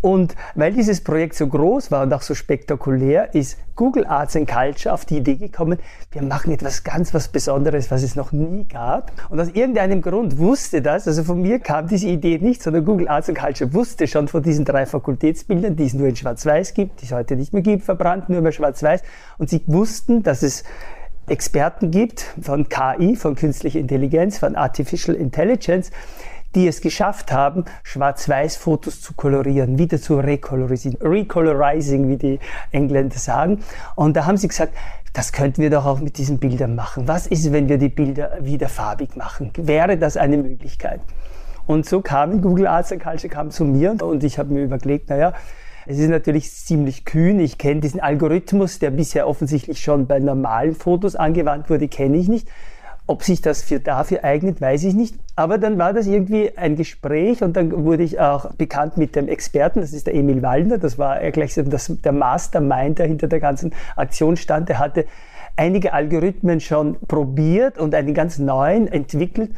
Und 0.00 0.36
weil 0.54 0.72
dieses 0.72 1.04
Projekt 1.04 1.34
so 1.34 1.46
groß 1.46 1.90
war 1.90 2.02
und 2.02 2.14
auch 2.14 2.22
so 2.22 2.34
spektakulär, 2.34 3.34
ist 3.34 3.58
Google 3.76 4.06
Arts 4.06 4.36
and 4.36 4.48
Culture 4.48 4.92
auf 4.92 5.04
die 5.04 5.16
Idee 5.16 5.36
gekommen, 5.36 5.78
wir 6.12 6.22
machen 6.22 6.52
etwas 6.52 6.84
ganz 6.84 7.12
was 7.12 7.28
Besonderes, 7.28 7.90
was 7.90 8.02
es 8.02 8.14
noch 8.16 8.32
nie 8.32 8.64
gab. 8.64 9.12
Und 9.30 9.40
aus 9.40 9.48
irgendeinem 9.48 10.02
Grund 10.02 10.38
wusste 10.38 10.82
das, 10.82 11.08
also 11.08 11.24
von 11.24 11.40
mir 11.42 11.58
kam 11.58 11.88
diese 11.88 12.08
Idee 12.08 12.38
nicht, 12.38 12.62
sondern 12.62 12.84
Google 12.84 13.08
Arts 13.08 13.28
and 13.28 13.38
Culture 13.38 13.72
wusste 13.72 14.06
schon 14.06 14.28
von 14.28 14.42
diesen 14.42 14.64
drei 14.64 14.86
Fakultätsbildern, 14.86 15.76
die 15.76 15.84
es 15.84 15.94
nur 15.94 16.08
in 16.08 16.16
Schwarz-Weiß 16.16 16.74
gibt, 16.74 17.00
die 17.00 17.06
es 17.06 17.12
heute 17.12 17.36
nicht 17.36 17.52
mehr 17.52 17.62
gibt, 17.62 17.84
verbrannt, 17.84 18.28
nur 18.28 18.40
mehr 18.40 18.52
Schwarz-Weiß. 18.52 19.02
Und 19.38 19.50
sie 19.50 19.62
wussten, 19.66 20.22
dass 20.22 20.42
es 20.42 20.64
Experten 21.26 21.90
gibt 21.90 22.34
von 22.42 22.68
KI, 22.68 23.16
von 23.16 23.34
künstlicher 23.34 23.80
Intelligenz, 23.80 24.38
von 24.38 24.56
Artificial 24.56 25.16
Intelligence, 25.16 25.90
die 26.54 26.66
es 26.66 26.80
geschafft 26.80 27.32
haben, 27.32 27.64
Schwarz-Weiß-Fotos 27.82 29.00
zu 29.00 29.14
kolorieren, 29.14 29.78
wieder 29.78 30.00
zu 30.00 30.18
recolorisieren, 30.18 30.98
recolorizing, 31.00 32.08
wie 32.08 32.16
die 32.16 32.40
Engländer 32.70 33.18
sagen. 33.18 33.60
Und 33.96 34.16
da 34.16 34.26
haben 34.26 34.36
sie 34.36 34.48
gesagt, 34.48 34.74
das 35.12 35.32
könnten 35.32 35.62
wir 35.62 35.70
doch 35.70 35.86
auch 35.86 36.00
mit 36.00 36.18
diesen 36.18 36.38
Bildern 36.38 36.74
machen. 36.74 37.06
Was 37.06 37.26
ist, 37.26 37.52
wenn 37.52 37.68
wir 37.68 37.78
die 37.78 37.88
Bilder 37.88 38.38
wieder 38.40 38.68
farbig 38.68 39.16
machen? 39.16 39.52
Wäre 39.56 39.96
das 39.96 40.16
eine 40.16 40.36
Möglichkeit? 40.36 41.00
Und 41.66 41.86
so 41.86 42.00
kamen 42.00 42.42
Google 42.42 42.66
Arts 42.66 42.92
and 42.92 43.02
Culture 43.02 43.32
kam 43.32 43.50
zu 43.50 43.64
mir 43.64 43.96
und 44.02 44.22
ich 44.24 44.38
habe 44.38 44.52
mir 44.52 44.64
überlegt, 44.64 45.08
naja, 45.08 45.32
es 45.86 45.98
ist 45.98 46.08
natürlich 46.08 46.50
ziemlich 46.50 47.04
kühn. 47.04 47.38
Ich 47.40 47.58
kenne 47.58 47.80
diesen 47.80 48.00
Algorithmus, 48.00 48.78
der 48.78 48.90
bisher 48.90 49.28
offensichtlich 49.28 49.80
schon 49.80 50.06
bei 50.06 50.18
normalen 50.18 50.74
Fotos 50.74 51.14
angewandt 51.14 51.68
wurde, 51.70 51.88
kenne 51.88 52.16
ich 52.16 52.28
nicht. 52.28 52.48
Ob 53.06 53.22
sich 53.22 53.42
das 53.42 53.62
für 53.62 53.80
dafür 53.80 54.24
eignet, 54.24 54.60
weiß 54.62 54.84
ich 54.84 54.94
nicht. 54.94 55.16
Aber 55.36 55.58
dann 55.58 55.78
war 55.78 55.92
das 55.92 56.06
irgendwie 56.06 56.56
ein 56.56 56.74
Gespräch 56.74 57.42
und 57.42 57.54
dann 57.54 57.84
wurde 57.84 58.02
ich 58.02 58.18
auch 58.18 58.54
bekannt 58.54 58.96
mit 58.96 59.14
dem 59.14 59.28
Experten, 59.28 59.80
das 59.80 59.92
ist 59.92 60.06
der 60.06 60.14
Emil 60.14 60.40
Wallner, 60.42 60.78
das 60.78 60.96
war 60.96 61.20
er 61.20 61.30
gleich 61.30 61.54
das, 61.54 61.92
der 62.02 62.12
Mastermind, 62.12 62.98
der 62.98 63.06
hinter 63.06 63.28
der 63.28 63.40
ganzen 63.40 63.74
Aktion 63.96 64.36
stand. 64.36 64.70
Der 64.70 64.78
hatte 64.78 65.04
einige 65.56 65.92
Algorithmen 65.92 66.60
schon 66.60 66.96
probiert 67.06 67.78
und 67.78 67.94
einen 67.94 68.14
ganz 68.14 68.38
neuen 68.38 68.88
entwickelt. 68.88 69.50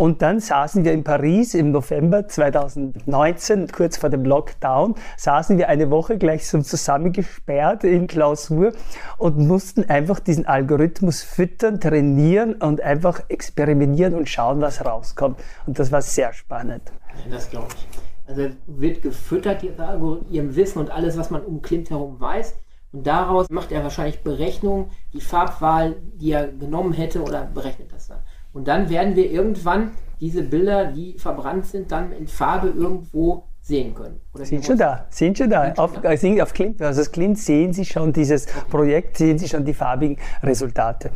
Und 0.00 0.22
dann 0.22 0.40
saßen 0.40 0.82
wir 0.82 0.94
in 0.94 1.04
Paris 1.04 1.52
im 1.52 1.72
November 1.72 2.26
2019, 2.26 3.68
kurz 3.70 3.98
vor 3.98 4.08
dem 4.08 4.24
Lockdown, 4.24 4.94
saßen 5.18 5.58
wir 5.58 5.68
eine 5.68 5.90
Woche 5.90 6.16
gleich 6.16 6.48
so 6.48 6.62
zusammengesperrt 6.62 7.84
in 7.84 8.06
Klausur 8.06 8.72
und 9.18 9.36
mussten 9.36 9.90
einfach 9.90 10.18
diesen 10.18 10.46
Algorithmus 10.46 11.20
füttern, 11.20 11.80
trainieren 11.80 12.54
und 12.54 12.80
einfach 12.80 13.20
experimentieren 13.28 14.14
und 14.14 14.26
schauen, 14.26 14.62
was 14.62 14.82
rauskommt. 14.82 15.38
Und 15.66 15.78
das 15.78 15.92
war 15.92 16.00
sehr 16.00 16.32
spannend. 16.32 16.90
Das 17.30 17.50
glaube 17.50 17.68
ich. 17.76 17.86
Also 18.26 18.54
wird 18.68 19.02
gefüttert, 19.02 19.62
ihrem 19.62 20.56
Wissen 20.56 20.78
und 20.78 20.90
alles, 20.90 21.18
was 21.18 21.28
man 21.28 21.42
um 21.42 21.60
Klimt 21.60 21.90
herum 21.90 22.18
weiß. 22.18 22.54
Und 22.92 23.06
daraus 23.06 23.50
macht 23.50 23.70
er 23.70 23.82
wahrscheinlich 23.82 24.22
Berechnungen, 24.22 24.92
die 25.12 25.20
Farbwahl, 25.20 25.96
die 26.14 26.32
er 26.32 26.48
genommen 26.48 26.94
hätte, 26.94 27.22
oder 27.22 27.44
berechnet 27.44 27.92
das 27.92 28.08
dann. 28.08 28.20
Und 28.52 28.68
dann 28.68 28.90
werden 28.90 29.16
wir 29.16 29.30
irgendwann 29.30 29.92
diese 30.20 30.42
Bilder, 30.42 30.86
die 30.86 31.14
verbrannt 31.18 31.66
sind, 31.66 31.90
dann 31.90 32.12
in 32.12 32.26
Farbe 32.26 32.68
irgendwo 32.68 33.44
sehen 33.62 33.94
können. 33.94 34.20
Oder 34.34 34.44
sind 34.44 34.64
schon 34.64 34.76
da, 34.76 35.06
sind 35.10 35.38
schon 35.38 35.50
da. 35.50 35.72
auf, 35.76 35.92
da. 36.00 36.12
Äh, 36.12 36.42
auf 36.42 36.52
Clint, 36.52 36.80
also 36.82 37.00
das 37.00 37.12
Clint 37.12 37.38
sehen 37.38 37.72
Sie 37.72 37.84
schon 37.84 38.12
dieses 38.12 38.46
okay. 38.46 38.64
Projekt, 38.68 39.18
sehen 39.18 39.38
Sie 39.38 39.48
schon 39.48 39.64
die 39.64 39.74
farbigen 39.74 40.16
Resultate. 40.42 41.10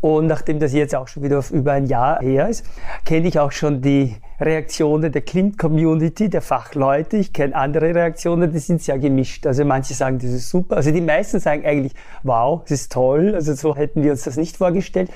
Und 0.00 0.26
nachdem 0.26 0.58
das 0.58 0.72
jetzt 0.72 0.94
auch 0.94 1.08
schon 1.08 1.22
wieder 1.22 1.38
auf 1.38 1.50
über 1.50 1.72
ein 1.72 1.86
Jahr 1.86 2.20
her 2.20 2.48
ist, 2.48 2.64
kenne 3.04 3.28
ich 3.28 3.38
auch 3.38 3.52
schon 3.52 3.80
die 3.80 4.16
Reaktionen 4.40 5.12
der 5.12 5.22
Clint-Community, 5.22 6.28
der 6.28 6.42
Fachleute. 6.42 7.16
Ich 7.16 7.32
kenne 7.32 7.54
andere 7.54 7.94
Reaktionen, 7.94 8.52
die 8.52 8.58
sind 8.58 8.82
sehr 8.82 8.98
gemischt. 8.98 9.46
Also 9.46 9.64
manche 9.64 9.94
sagen, 9.94 10.18
das 10.18 10.30
ist 10.30 10.50
super. 10.50 10.76
Also 10.76 10.90
die 10.90 11.00
meisten 11.00 11.38
sagen 11.38 11.64
eigentlich, 11.64 11.94
wow, 12.24 12.62
das 12.62 12.72
ist 12.72 12.92
toll. 12.92 13.34
Also 13.34 13.54
so 13.54 13.76
hätten 13.76 14.02
wir 14.02 14.10
uns 14.10 14.24
das 14.24 14.36
nicht 14.36 14.56
vorgestellt. 14.56 15.10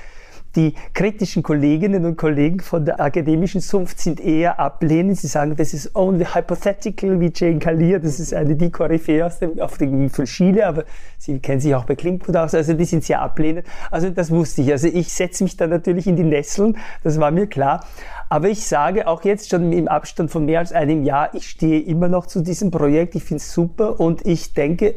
Die 0.59 0.73
kritischen 0.93 1.41
Kolleginnen 1.41 2.03
und 2.03 2.17
Kollegen 2.17 2.59
von 2.59 2.83
der 2.83 2.99
akademischen 2.99 3.61
Zunft 3.61 3.97
sind 4.01 4.19
eher 4.19 4.59
ablehnend. 4.59 5.17
Sie 5.17 5.27
sagen, 5.27 5.55
das 5.55 5.73
ist 5.73 5.95
only 5.95 6.25
hypothetical, 6.25 7.17
wie 7.21 7.31
Jane 7.33 7.59
Kalir, 7.59 7.97
das 7.99 8.19
ist 8.19 8.33
eine 8.33 8.57
die 8.57 8.69
Koryphäe 8.69 9.25
aus 9.25 9.39
dem, 9.39 9.57
auf 9.61 9.77
dem, 9.77 10.09
von 10.09 10.25
Chile, 10.25 10.67
aber 10.67 10.83
sie 11.17 11.39
kennen 11.39 11.61
sich 11.61 11.73
auch 11.73 11.85
bei 11.85 11.95
Klinkgut 11.95 12.35
aus, 12.35 12.53
also 12.53 12.73
die 12.73 12.83
sind 12.83 13.05
sehr 13.05 13.21
ablehnend. 13.21 13.65
Also 13.89 14.09
das 14.09 14.31
wusste 14.31 14.61
ich. 14.61 14.71
Also 14.73 14.89
ich 14.89 15.13
setze 15.13 15.45
mich 15.45 15.55
da 15.55 15.65
natürlich 15.65 16.07
in 16.07 16.17
die 16.17 16.25
Nesseln, 16.25 16.75
das 17.03 17.21
war 17.21 17.31
mir 17.31 17.47
klar. 17.47 17.85
Aber 18.27 18.49
ich 18.49 18.67
sage 18.67 19.07
auch 19.07 19.23
jetzt 19.23 19.49
schon 19.49 19.71
im 19.71 19.87
Abstand 19.87 20.29
von 20.29 20.43
mehr 20.43 20.59
als 20.59 20.73
einem 20.73 21.05
Jahr, 21.05 21.33
ich 21.35 21.47
stehe 21.47 21.79
immer 21.79 22.09
noch 22.09 22.25
zu 22.25 22.41
diesem 22.41 22.69
Projekt, 22.69 23.15
ich 23.15 23.23
finde 23.23 23.41
es 23.41 23.53
super 23.53 23.97
und 23.97 24.27
ich 24.27 24.53
denke, 24.53 24.95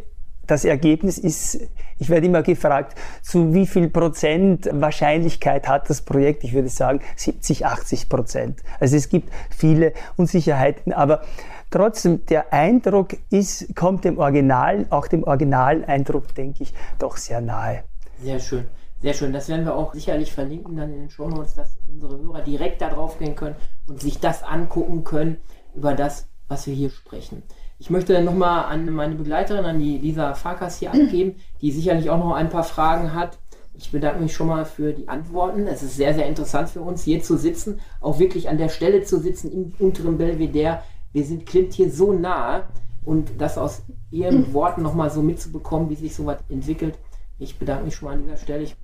das 0.49 0.65
Ergebnis 0.65 1.19
ist 1.19 1.61
Ich 1.99 2.09
werde 2.11 2.27
immer 2.27 2.43
gefragt, 2.43 2.99
zu 3.23 3.55
wie 3.55 3.67
viel 3.67 3.89
Prozent 3.89 4.69
Wahrscheinlichkeit 4.73 5.69
hat 5.69 5.89
das 5.89 6.03
Projekt? 6.03 6.45
Ich 6.45 6.53
würde 6.53 6.69
sagen 6.69 7.01
70, 7.17 7.67
80 7.67 8.09
Prozent. 8.09 8.61
Also 8.81 8.97
es 8.97 9.09
gibt 9.09 9.33
viele 9.51 9.93
Unsicherheiten, 10.17 10.93
aber 10.93 11.23
trotzdem 11.71 12.25
der 12.27 12.53
Eindruck 12.53 13.17
ist, 13.31 13.75
kommt 13.75 14.05
dem 14.05 14.19
Original, 14.19 14.87
auch 14.91 15.07
dem 15.09 15.25
Originaleindruck, 15.25 16.35
denke 16.35 16.63
ich, 16.65 16.75
doch 16.99 17.17
sehr 17.17 17.41
nahe. 17.41 17.85
Sehr 18.23 18.39
schön. 18.39 18.67
Sehr 19.03 19.15
schön. 19.15 19.33
Das 19.33 19.49
werden 19.49 19.65
wir 19.65 19.75
auch 19.75 19.95
sicherlich 19.95 20.33
verlinken 20.33 20.77
dann 20.77 20.93
in 20.93 21.01
den 21.01 21.11
Show 21.11 21.29
Notes, 21.29 21.55
dass 21.55 21.77
unsere 21.89 22.19
Hörer 22.19 22.43
direkt 22.43 22.81
da 22.81 22.89
drauf 22.89 23.19
gehen 23.19 23.35
können 23.35 23.57
und 23.89 24.01
sich 24.01 24.21
das 24.21 24.45
angucken 24.45 25.03
können 25.03 25.39
über 25.75 25.95
das, 25.95 26.29
was 26.47 26.69
wir 26.69 26.75
hier 26.75 26.91
sprechen. 26.91 27.43
Ich 27.83 27.91
möchte 27.91 28.23
nochmal 28.23 28.67
an 28.67 28.89
meine 28.93 29.17
Begleiterin, 29.17 29.65
an 29.65 29.81
die 29.81 29.99
Lisa 29.99 30.35
Farkas 30.35 30.79
hier 30.79 30.91
abgeben, 30.93 31.35
die 31.61 31.73
sicherlich 31.73 32.11
auch 32.11 32.19
noch 32.19 32.33
ein 32.33 32.49
paar 32.49 32.63
Fragen 32.63 33.13
hat. 33.13 33.39
Ich 33.75 33.91
bedanke 33.91 34.23
mich 34.23 34.35
schon 34.35 34.47
mal 34.47 34.65
für 34.65 34.93
die 34.93 35.09
Antworten. 35.09 35.67
Es 35.67 35.83
ist 35.83 35.97
sehr, 35.97 36.15
sehr 36.15 36.27
interessant 36.27 36.69
für 36.69 36.81
uns, 36.81 37.03
hier 37.03 37.25
zu 37.25 37.37
sitzen, 37.37 37.81
auch 38.01 38.21
wirklich 38.21 38.49
an 38.49 38.57
der 38.57 38.69
Stelle 38.69 39.03
zu 39.03 39.19
sitzen 39.19 39.51
im 39.51 39.75
unteren 39.81 40.17
Belvedere. 40.17 40.85
Wir 41.13 41.25
sind 41.25 41.45
Klimt 41.45 41.73
hier 41.73 41.91
so 41.91 42.13
nahe 42.13 42.69
und 43.05 43.33
das 43.39 43.59
aus 43.59 43.83
ihren 44.13 44.55
Worten 44.55 44.83
nochmal 44.83 45.11
so 45.11 45.21
mitzubekommen, 45.21 45.91
wie 45.91 45.97
sich 45.97 46.15
sowas 46.15 46.39
entwickelt. 46.49 46.95
Ich 47.41 47.59
bedanke 47.59 47.87
mich 47.87 47.97
schon 47.97 48.07
mal 48.07 48.15
an 48.15 48.23
dieser 48.23 48.37
Stelle. 48.37 48.63
Ich 48.63 48.77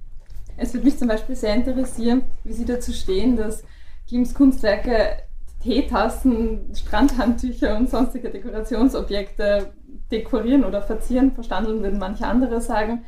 es 0.56 0.74
würde 0.74 0.86
mich 0.86 0.98
zum 0.98 1.06
Beispiel 1.06 1.36
sehr 1.36 1.54
interessieren, 1.54 2.22
wie 2.42 2.52
Sie 2.52 2.64
dazu 2.64 2.92
stehen, 2.92 3.36
dass 3.36 3.62
Klims 4.08 4.34
Kunstwerke 4.34 5.18
Teetassen, 5.60 6.72
Strandhandtücher 6.74 7.76
und 7.76 7.90
sonstige 7.90 8.30
Dekorationsobjekte 8.30 9.72
dekorieren 10.10 10.64
oder 10.64 10.82
verzieren, 10.82 11.32
verstanden 11.32 11.82
würden 11.82 11.98
manche 11.98 12.26
andere 12.26 12.60
sagen. 12.60 13.04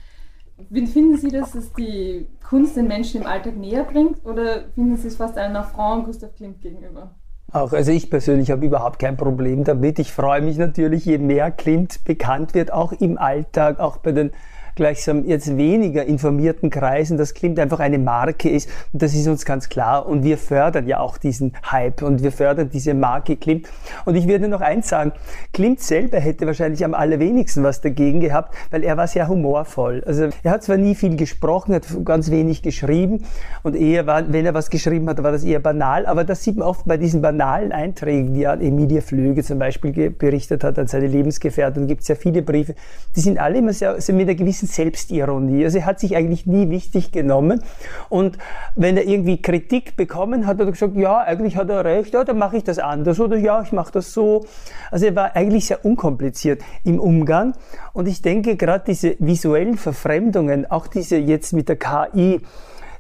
Finden 0.71 1.17
Sie, 1.17 1.29
dass 1.29 1.55
es 1.55 1.73
die 1.73 2.27
Kunst 2.47 2.77
den 2.77 2.87
Menschen 2.87 3.23
im 3.23 3.27
Alltag 3.27 3.57
näher 3.57 3.85
bringt 3.85 4.25
oder 4.27 4.65
finden 4.75 4.97
Sie 4.97 5.09
es 5.09 5.17
fast 5.17 5.39
einen 5.39 5.57
Affront 5.57 6.05
Gustav 6.05 6.35
Klimt 6.35 6.61
gegenüber? 6.61 7.15
Auch, 7.53 7.73
also 7.73 7.91
ich 7.91 8.11
persönlich 8.11 8.51
habe 8.51 8.67
überhaupt 8.67 8.99
kein 8.99 9.17
Problem 9.17 9.65
damit. 9.65 9.99
Ich 9.99 10.13
freue 10.13 10.41
mich 10.41 10.57
natürlich, 10.59 11.05
je 11.05 11.19
mehr 11.19 11.51
Klimt 11.51 12.05
bekannt 12.05 12.55
wird, 12.55 12.73
auch 12.73 12.93
im 12.93 13.19
Alltag, 13.19 13.81
auch 13.81 13.97
bei 13.97 14.13
den 14.13 14.33
gleichsam 14.75 15.25
jetzt 15.27 15.57
weniger 15.57 16.05
informierten 16.05 16.71
Kreisen, 16.71 17.17
dass 17.17 17.35
Klimt 17.35 17.59
einfach 17.59 17.81
eine 17.81 17.99
Marke 17.99 18.49
ist. 18.49 18.69
Und 18.93 19.03
das 19.03 19.15
ist 19.15 19.27
uns 19.27 19.45
ganz 19.45 19.69
klar. 19.69 20.07
Und 20.07 20.25
wir 20.25 20.39
fördern 20.39 20.87
ja 20.87 21.01
auch 21.01 21.19
diesen 21.19 21.53
Hype 21.71 22.03
und 22.03 22.23
wir 22.23 22.33
fördern 22.33 22.71
diese 22.73 22.95
Marke 22.95 23.37
Klimt. 23.37 23.69
Und 24.05 24.15
ich 24.17 24.27
würde 24.29 24.49
noch 24.49 24.61
eins 24.61 24.89
sagen, 24.89 25.13
Klimt 25.53 25.81
selber 25.81 26.19
hätte 26.19 26.47
wahrscheinlich 26.47 26.85
am 26.85 26.95
allerwenigsten 26.95 27.63
was 27.63 27.81
dagegen 27.81 28.21
gehabt, 28.21 28.55
weil 28.71 28.85
er 28.85 28.97
war 28.97 29.07
sehr 29.07 29.29
humorvoll. 29.29 30.03
Also 30.07 30.29
er 30.43 30.51
hat 30.51 30.63
zwar 30.63 30.77
nie 30.77 30.95
viel 30.95 31.17
gesprochen, 31.17 31.75
hat 31.75 31.87
ganz 32.05 32.31
wenig 32.31 32.63
geschrieben 32.63 33.25
und 33.63 33.77
eher 33.77 34.07
war, 34.07 34.33
wenn 34.33 34.47
er 34.47 34.55
was 34.55 34.71
geschrieben 34.71 35.09
hat, 35.09 35.23
war 35.23 35.33
das 35.33 35.45
eher 35.45 35.61
banal, 35.61 36.07
aber 36.07 36.25
das 36.25 36.45
sieht 36.45 36.57
man 36.57 36.69
oft 36.69 36.87
bei 36.87 36.97
diesen 36.97 37.23
banalen 37.23 37.73
Einträgen, 37.73 38.35
die 38.35 38.47
an 38.47 38.61
Emilia 38.61 39.01
Flöge 39.01 39.43
zum 39.43 39.59
Beispiel 39.59 40.11
berichtet 40.11 40.65
hat, 40.65 40.79
an 40.79 40.87
seine 40.87 41.07
Lebensgefährtin, 41.07 41.87
gibt 41.87 42.03
es 42.03 42.09
ja 42.09 42.15
viele 42.15 42.43
Briefe, 42.43 42.75
die 43.17 43.21
sind 43.21 43.39
alle 43.39 43.59
immer 43.59 43.73
sehr, 43.73 44.01
sind 44.01 44.17
mit 44.17 44.29
einer 44.29 44.37
gewissen 44.37 44.60
Selbstironie. 44.67 45.65
Also 45.65 45.79
er 45.79 45.87
hat 45.87 46.01
sich 46.01 46.17
eigentlich 46.17 46.47
nie 46.47 46.71
wichtig 46.71 47.13
genommen. 47.13 47.63
Und 48.09 48.39
wenn 48.77 48.97
er 48.97 49.05
irgendwie 49.07 49.41
Kritik 49.41 49.97
bekommen 49.97 50.47
hat, 50.47 50.59
hat 50.59 50.67
er 50.67 50.73
gesagt, 50.73 50.97
ja, 50.97 51.19
eigentlich 51.19 51.57
hat 51.57 51.71
er 51.71 51.85
recht, 51.85 52.13
ja, 52.13 52.25
dann 52.25 52.39
mache 52.39 52.57
ich 52.57 52.65
das 52.65 52.79
anders 52.79 53.21
oder 53.21 53.37
ja, 53.37 53.63
ich 53.63 53.73
mache 53.73 53.93
das 53.93 54.13
so. 54.13 54.45
Also 54.91 55.07
er 55.07 55.17
war 55.17 55.37
eigentlich 55.37 55.67
sehr 55.67 55.85
unkompliziert 55.85 56.63
im 56.85 56.99
Umgang. 57.01 57.55
Und 57.93 58.09
ich 58.09 58.23
denke, 58.23 58.57
gerade 58.57 58.85
diese 58.87 59.17
visuellen 59.19 59.77
Verfremdungen, 59.77 60.71
auch 60.71 60.87
diese 60.87 61.17
jetzt 61.17 61.53
mit 61.53 61.69
der 61.69 61.77
KI, 61.77 62.41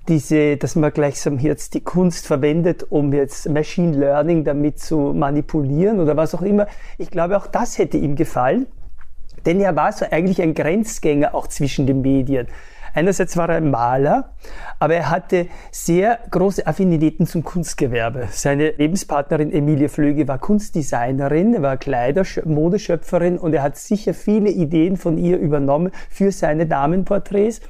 diese, 0.08 0.56
dass 0.56 0.76
man 0.76 0.92
gleichsam 0.92 1.38
jetzt 1.38 1.74
die 1.74 1.82
Kunst 1.82 2.26
verwendet, 2.26 2.86
um 2.88 3.12
jetzt 3.12 3.48
Machine 3.48 3.96
Learning 3.96 4.44
damit 4.44 4.80
zu 4.80 5.12
manipulieren 5.14 6.00
oder 6.00 6.16
was 6.16 6.34
auch 6.34 6.42
immer. 6.42 6.66
Ich 6.98 7.10
glaube, 7.10 7.36
auch 7.36 7.46
das 7.46 7.78
hätte 7.78 7.96
ihm 7.96 8.16
gefallen. 8.16 8.66
Denn 9.46 9.60
er 9.60 9.76
war 9.76 9.92
so 9.92 10.04
eigentlich 10.10 10.42
ein 10.42 10.54
Grenzgänger 10.54 11.34
auch 11.34 11.46
zwischen 11.46 11.86
den 11.86 12.02
Medien. 12.02 12.46
Einerseits 12.92 13.36
war 13.36 13.48
er 13.48 13.56
ein 13.56 13.70
Maler, 13.70 14.30
aber 14.80 14.94
er 14.94 15.10
hatte 15.10 15.46
sehr 15.70 16.18
große 16.30 16.66
Affinitäten 16.66 17.26
zum 17.26 17.44
Kunstgewerbe. 17.44 18.28
Seine 18.32 18.70
Lebenspartnerin 18.70 19.52
Emilie 19.52 19.88
Flöge 19.88 20.26
war 20.26 20.38
Kunstdesignerin, 20.38 21.62
war 21.62 21.76
Kleider, 21.76 22.24
Modeschöpferin 22.44 23.38
und 23.38 23.54
er 23.54 23.62
hat 23.62 23.76
sicher 23.76 24.12
viele 24.12 24.50
Ideen 24.50 24.96
von 24.96 25.18
ihr 25.18 25.38
übernommen 25.38 25.92
für 26.10 26.32
seine 26.32 26.66
Damenporträts. 26.66 27.60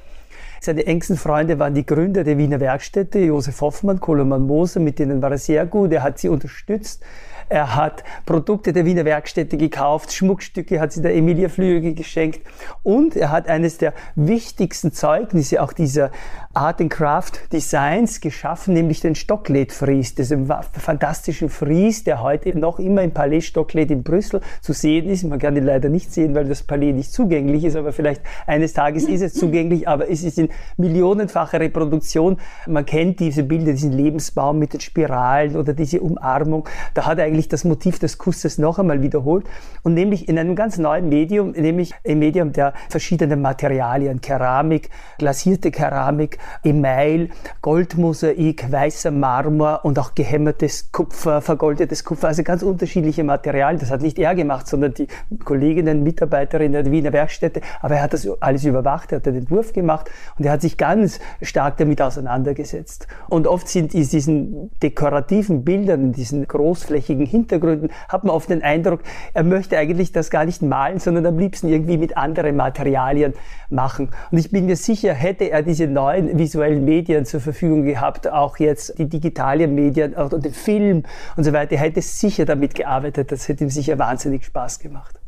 Seine 0.62 0.86
engsten 0.86 1.16
Freunde 1.16 1.58
waren 1.58 1.74
die 1.74 1.86
Gründer 1.86 2.22
der 2.24 2.36
Wiener 2.36 2.60
Werkstätte, 2.60 3.18
Josef 3.18 3.60
Hoffmann, 3.60 4.00
Koloman 4.00 4.42
Moser, 4.42 4.80
mit 4.80 4.98
denen 4.98 5.22
war 5.22 5.30
er 5.30 5.38
sehr 5.38 5.64
gut. 5.66 5.92
Er 5.92 6.02
hat 6.02 6.18
sie 6.18 6.28
unterstützt. 6.28 7.02
Er 7.50 7.74
hat 7.74 8.04
Produkte 8.26 8.72
der 8.72 8.84
Wiener 8.84 9.04
Werkstätte 9.04 9.56
gekauft, 9.56 10.12
Schmuckstücke 10.12 10.78
hat 10.78 10.92
sie 10.92 11.02
der 11.02 11.16
Emilia 11.16 11.48
Flüge 11.48 11.94
geschenkt 11.94 12.42
und 12.84 13.16
er 13.16 13.32
hat 13.32 13.48
eines 13.48 13.76
der 13.76 13.92
wichtigsten 14.14 14.92
Zeugnisse 14.92 15.60
auch 15.60 15.72
dieser 15.72 16.12
Art 16.54 16.80
and 16.80 16.90
Craft 16.90 17.32
Designs 17.52 18.20
geschaffen, 18.20 18.74
nämlich 18.74 19.00
den 19.00 19.16
Stocklet-Fries, 19.16 20.16
diesen 20.16 20.48
fantastischen 20.72 21.48
Fries, 21.48 22.04
der 22.04 22.22
heute 22.22 22.56
noch 22.58 22.78
immer 22.78 23.02
im 23.02 23.12
Palais 23.12 23.42
Stocklet 23.42 23.90
in 23.90 24.02
Brüssel 24.02 24.40
zu 24.60 24.72
sehen 24.72 25.08
ist. 25.08 25.24
Man 25.24 25.38
kann 25.38 25.56
ihn 25.56 25.64
leider 25.64 25.88
nicht 25.88 26.12
sehen, 26.12 26.34
weil 26.34 26.46
das 26.46 26.64
Palais 26.64 26.92
nicht 26.92 27.12
zugänglich 27.12 27.64
ist, 27.64 27.76
aber 27.76 27.92
vielleicht 27.92 28.22
eines 28.48 28.72
Tages 28.72 29.04
ist 29.04 29.22
es 29.22 29.34
zugänglich, 29.34 29.86
aber 29.86 30.10
es 30.10 30.24
ist 30.24 30.38
in 30.38 30.48
millionenfacher 30.76 31.60
Reproduktion. 31.60 32.38
Man 32.66 32.84
kennt 32.84 33.20
diese 33.20 33.44
Bilder, 33.44 33.72
diesen 33.72 33.92
Lebensbaum 33.92 34.58
mit 34.58 34.72
den 34.72 34.80
Spiralen 34.80 35.56
oder 35.56 35.72
diese 35.72 36.00
Umarmung. 36.00 36.68
Da 36.94 37.06
hat 37.06 37.18
er 37.18 37.26
eigentlich 37.26 37.39
eigentlich 37.40 37.48
das 37.48 37.64
Motiv 37.64 37.98
des 37.98 38.18
Kusses 38.18 38.58
noch 38.58 38.78
einmal 38.78 39.00
wiederholt 39.00 39.46
und 39.82 39.94
nämlich 39.94 40.28
in 40.28 40.38
einem 40.38 40.54
ganz 40.54 40.76
neuen 40.76 41.08
Medium, 41.08 41.52
nämlich 41.52 41.94
im 42.02 42.18
Medium 42.18 42.52
der 42.52 42.74
verschiedenen 42.90 43.40
Materialien, 43.40 44.20
Keramik, 44.20 44.90
glasierte 45.18 45.70
Keramik, 45.70 46.38
Email, 46.64 47.30
Goldmosaik, 47.62 48.70
weißer 48.70 49.10
Marmor 49.10 49.80
und 49.84 49.98
auch 49.98 50.14
gehämmertes 50.14 50.92
Kupfer, 50.92 51.40
vergoldetes 51.40 52.04
Kupfer, 52.04 52.28
also 52.28 52.42
ganz 52.42 52.62
unterschiedliche 52.62 53.24
Materialien. 53.24 53.80
Das 53.80 53.90
hat 53.90 54.02
nicht 54.02 54.18
er 54.18 54.34
gemacht, 54.34 54.66
sondern 54.66 54.92
die 54.92 55.06
Kolleginnen, 55.42 56.02
Mitarbeiterinnen 56.02 56.84
der 56.84 56.92
Wiener 56.92 57.14
Werkstätte, 57.14 57.62
aber 57.80 57.96
er 57.96 58.02
hat 58.02 58.12
das 58.12 58.28
alles 58.40 58.64
überwacht, 58.64 59.12
er 59.12 59.16
hat 59.16 59.26
den 59.26 59.36
Entwurf 59.36 59.72
gemacht 59.72 60.10
und 60.38 60.44
er 60.44 60.52
hat 60.52 60.60
sich 60.60 60.76
ganz 60.76 61.20
stark 61.40 61.78
damit 61.78 62.02
auseinandergesetzt. 62.02 63.06
Und 63.30 63.46
oft 63.46 63.66
sind 63.66 63.94
in 63.94 64.06
diesen 64.06 64.70
dekorativen 64.82 65.64
Bildern, 65.64 66.12
diesen 66.12 66.46
großflächigen 66.46 67.29
Hintergründen 67.30 67.90
hat 68.08 68.24
man 68.24 68.34
oft 68.34 68.50
den 68.50 68.62
Eindruck, 68.62 69.00
er 69.32 69.44
möchte 69.44 69.78
eigentlich 69.78 70.12
das 70.12 70.30
gar 70.30 70.44
nicht 70.44 70.62
malen, 70.62 70.98
sondern 70.98 71.26
am 71.26 71.38
liebsten 71.38 71.68
irgendwie 71.68 71.96
mit 71.96 72.16
anderen 72.16 72.56
Materialien 72.56 73.34
machen. 73.70 74.10
Und 74.30 74.38
ich 74.38 74.50
bin 74.50 74.66
mir 74.66 74.76
sicher, 74.76 75.14
hätte 75.14 75.50
er 75.50 75.62
diese 75.62 75.86
neuen 75.86 76.38
visuellen 76.38 76.84
Medien 76.84 77.24
zur 77.24 77.40
Verfügung 77.40 77.84
gehabt, 77.84 78.30
auch 78.30 78.58
jetzt 78.58 78.98
die 78.98 79.08
digitalen 79.08 79.74
Medien 79.74 80.14
oder 80.14 80.38
den 80.38 80.52
Film 80.52 81.04
und 81.36 81.44
so 81.44 81.52
weiter, 81.52 81.72
er 81.72 81.82
hätte 81.82 82.02
sicher 82.02 82.44
damit 82.44 82.74
gearbeitet. 82.74 83.32
Das 83.32 83.48
hätte 83.48 83.64
ihm 83.64 83.70
sicher 83.70 83.98
wahnsinnig 83.98 84.44
Spaß 84.44 84.78
gemacht. 84.80 85.20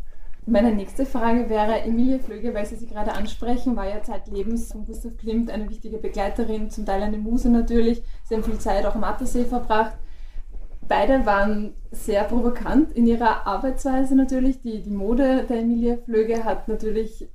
Meine 0.45 0.75
nächste 0.75 1.07
Frage 1.07 1.49
wäre, 1.49 1.83
Emilie 1.83 2.19
Flöge, 2.19 2.53
weil 2.53 2.67
Sie 2.67 2.75
sie 2.75 2.89
gerade 2.89 3.13
ansprechen, 3.13 3.77
war 3.77 3.89
ja 3.89 4.03
zeitlebens 4.03 4.73
von 4.73 4.85
Gustav 4.85 5.17
Klimt 5.17 5.49
eine 5.49 5.71
wichtige 5.71 5.99
Begleiterin, 5.99 6.69
zum 6.69 6.85
Teil 6.85 7.01
eine 7.01 7.17
Muse 7.17 7.49
natürlich. 7.49 8.03
Sie 8.25 8.35
haben 8.35 8.43
viel 8.43 8.59
Zeit 8.59 8.85
auch 8.85 8.97
am 8.97 9.05
Attersee 9.05 9.45
verbracht. 9.45 9.95
Beide 10.89 11.25
waren 11.27 11.75
sehr 11.91 12.25
provokant 12.25 12.93
in 12.93 13.07
ihrer 13.07 13.47
Arbeitsweise 13.47 14.15
natürlich. 14.15 14.61
Die, 14.61 14.83
die 14.83 14.91
Mode 14.91 15.45
der 15.49 15.61
Emilia 15.61 15.97
Flöge 16.05 16.45
hat 16.45 16.69
natürlich 16.69 17.29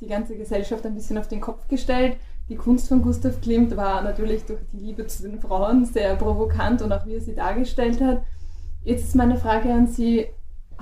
die 0.00 0.06
ganze 0.06 0.36
Gesellschaft 0.36 0.84
ein 0.86 0.94
bisschen 0.94 1.18
auf 1.18 1.28
den 1.28 1.40
Kopf 1.40 1.68
gestellt. 1.68 2.16
Die 2.48 2.56
Kunst 2.56 2.88
von 2.88 3.02
Gustav 3.02 3.40
Klimt 3.40 3.76
war 3.76 4.02
natürlich 4.02 4.44
durch 4.44 4.60
die 4.72 4.78
Liebe 4.78 5.06
zu 5.06 5.22
den 5.22 5.40
Frauen 5.40 5.84
sehr 5.84 6.16
provokant 6.16 6.82
und 6.82 6.92
auch 6.92 7.06
wie 7.06 7.14
er 7.14 7.20
sie 7.20 7.34
dargestellt 7.34 8.00
hat. 8.00 8.22
Jetzt 8.84 9.04
ist 9.04 9.14
meine 9.14 9.36
Frage 9.36 9.72
an 9.72 9.86
Sie, 9.86 10.26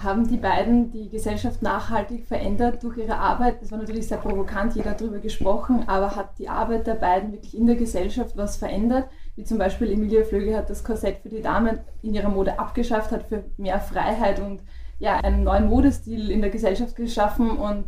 haben 0.03 0.27
die 0.27 0.39
beiden 0.39 0.91
die 0.91 1.11
Gesellschaft 1.11 1.61
nachhaltig 1.63 2.27
verändert 2.27 2.83
durch 2.83 2.97
ihre 2.97 3.19
Arbeit? 3.19 3.61
Das 3.61 3.71
war 3.71 3.79
natürlich 3.79 4.09
sehr 4.09 4.19
provokant, 4.19 4.75
jeder 4.75 4.91
hat 4.91 5.01
darüber 5.01 5.19
gesprochen, 5.19 5.85
aber 5.87 6.17
hat 6.17 6.39
die 6.39 6.49
Arbeit 6.49 6.87
der 6.87 6.95
beiden 6.95 7.33
wirklich 7.33 7.57
in 7.57 7.67
der 7.67 7.77
Gesellschaft 7.77 8.37
was 8.37 8.57
verändert? 8.57 9.09
Wie 9.37 9.45
zum 9.45 9.59
Beispiel 9.59 9.93
Emilia 9.93 10.25
Flöge 10.25 10.57
hat 10.57 10.71
das 10.71 10.85
Korsett 10.85 11.19
für 11.23 11.29
die 11.29 11.43
Damen 11.43 11.81
in 12.03 12.15
ihrer 12.15 12.29
Mode 12.29 12.59
abgeschafft, 12.59 13.13
hat 13.13 13.25
für 13.29 13.45
mehr 13.57 13.81
Freiheit 13.81 14.41
und 14.41 14.63
ja, 14.99 15.17
einen 15.17 15.45
neuen 15.45 15.69
Modestil 15.69 16.31
in 16.31 16.43
der 16.43 16.51
Gesellschaft 16.51 16.97
geschaffen 16.97 17.51
und 17.51 17.87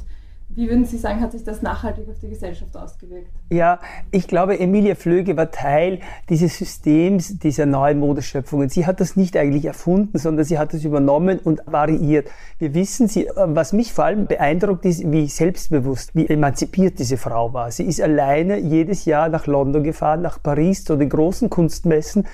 Wie 0.55 0.69
würden 0.69 0.85
Sie 0.85 0.99
sagen, 0.99 1.21
hat 1.21 1.33
sich 1.33 1.45
das 1.45 1.62
nachhaltig 1.62 2.07
auf 2.11 2.19
die 2.19 2.29
Gesellschaft 2.29 2.77
ausgewirkt? 2.77 3.29
Ja, 3.51 3.81
ich 4.11 4.29
glaube, 4.29 4.61
Emilia 4.61 4.95
Flöge 4.95 5.37
war 5.37 5.51
Teil 5.51 6.01
dieses 6.29 6.59
Systems, 6.59 7.38
dieser 7.38 7.65
neuen 7.65 7.99
Modeschöpfungen. 7.99 8.69
Sie 8.69 8.87
hat 8.87 9.01
das 9.01 9.17
nicht 9.17 9.37
eigentlich 9.37 9.65
erfunden, 9.65 10.19
sondern 10.19 10.45
sie 10.45 10.59
hat 10.59 10.75
es 10.75 10.85
übernommen 10.85 11.38
und 11.38 11.62
variiert. 11.65 12.29
Wir 12.59 12.75
wissen, 12.75 13.09
sie, 13.09 13.29
was 13.35 13.73
mich 13.73 13.95
vor 13.95 14.05
allem 14.05 14.27
beeindruckt 14.27 14.85
ist, 14.85 15.11
wie 15.11 15.27
selbstbewusst, 15.27 16.15
wie 16.15 16.29
emanzipiert 16.29 16.99
diese 16.99 17.17
Frau 17.17 17.55
war. 17.55 17.71
Sie 17.71 17.85
ist 17.85 18.03
alleine 18.03 18.59
jedes 18.59 19.07
Jahr 19.07 19.31
nach 19.31 19.47
London 19.47 19.83
gefahren, 19.83 20.21
nach 20.21 20.43
Paris 20.43 20.85
zu 20.85 20.97
den 20.97 21.09
großen 21.09 21.49
Kunstmessen, 21.49 22.27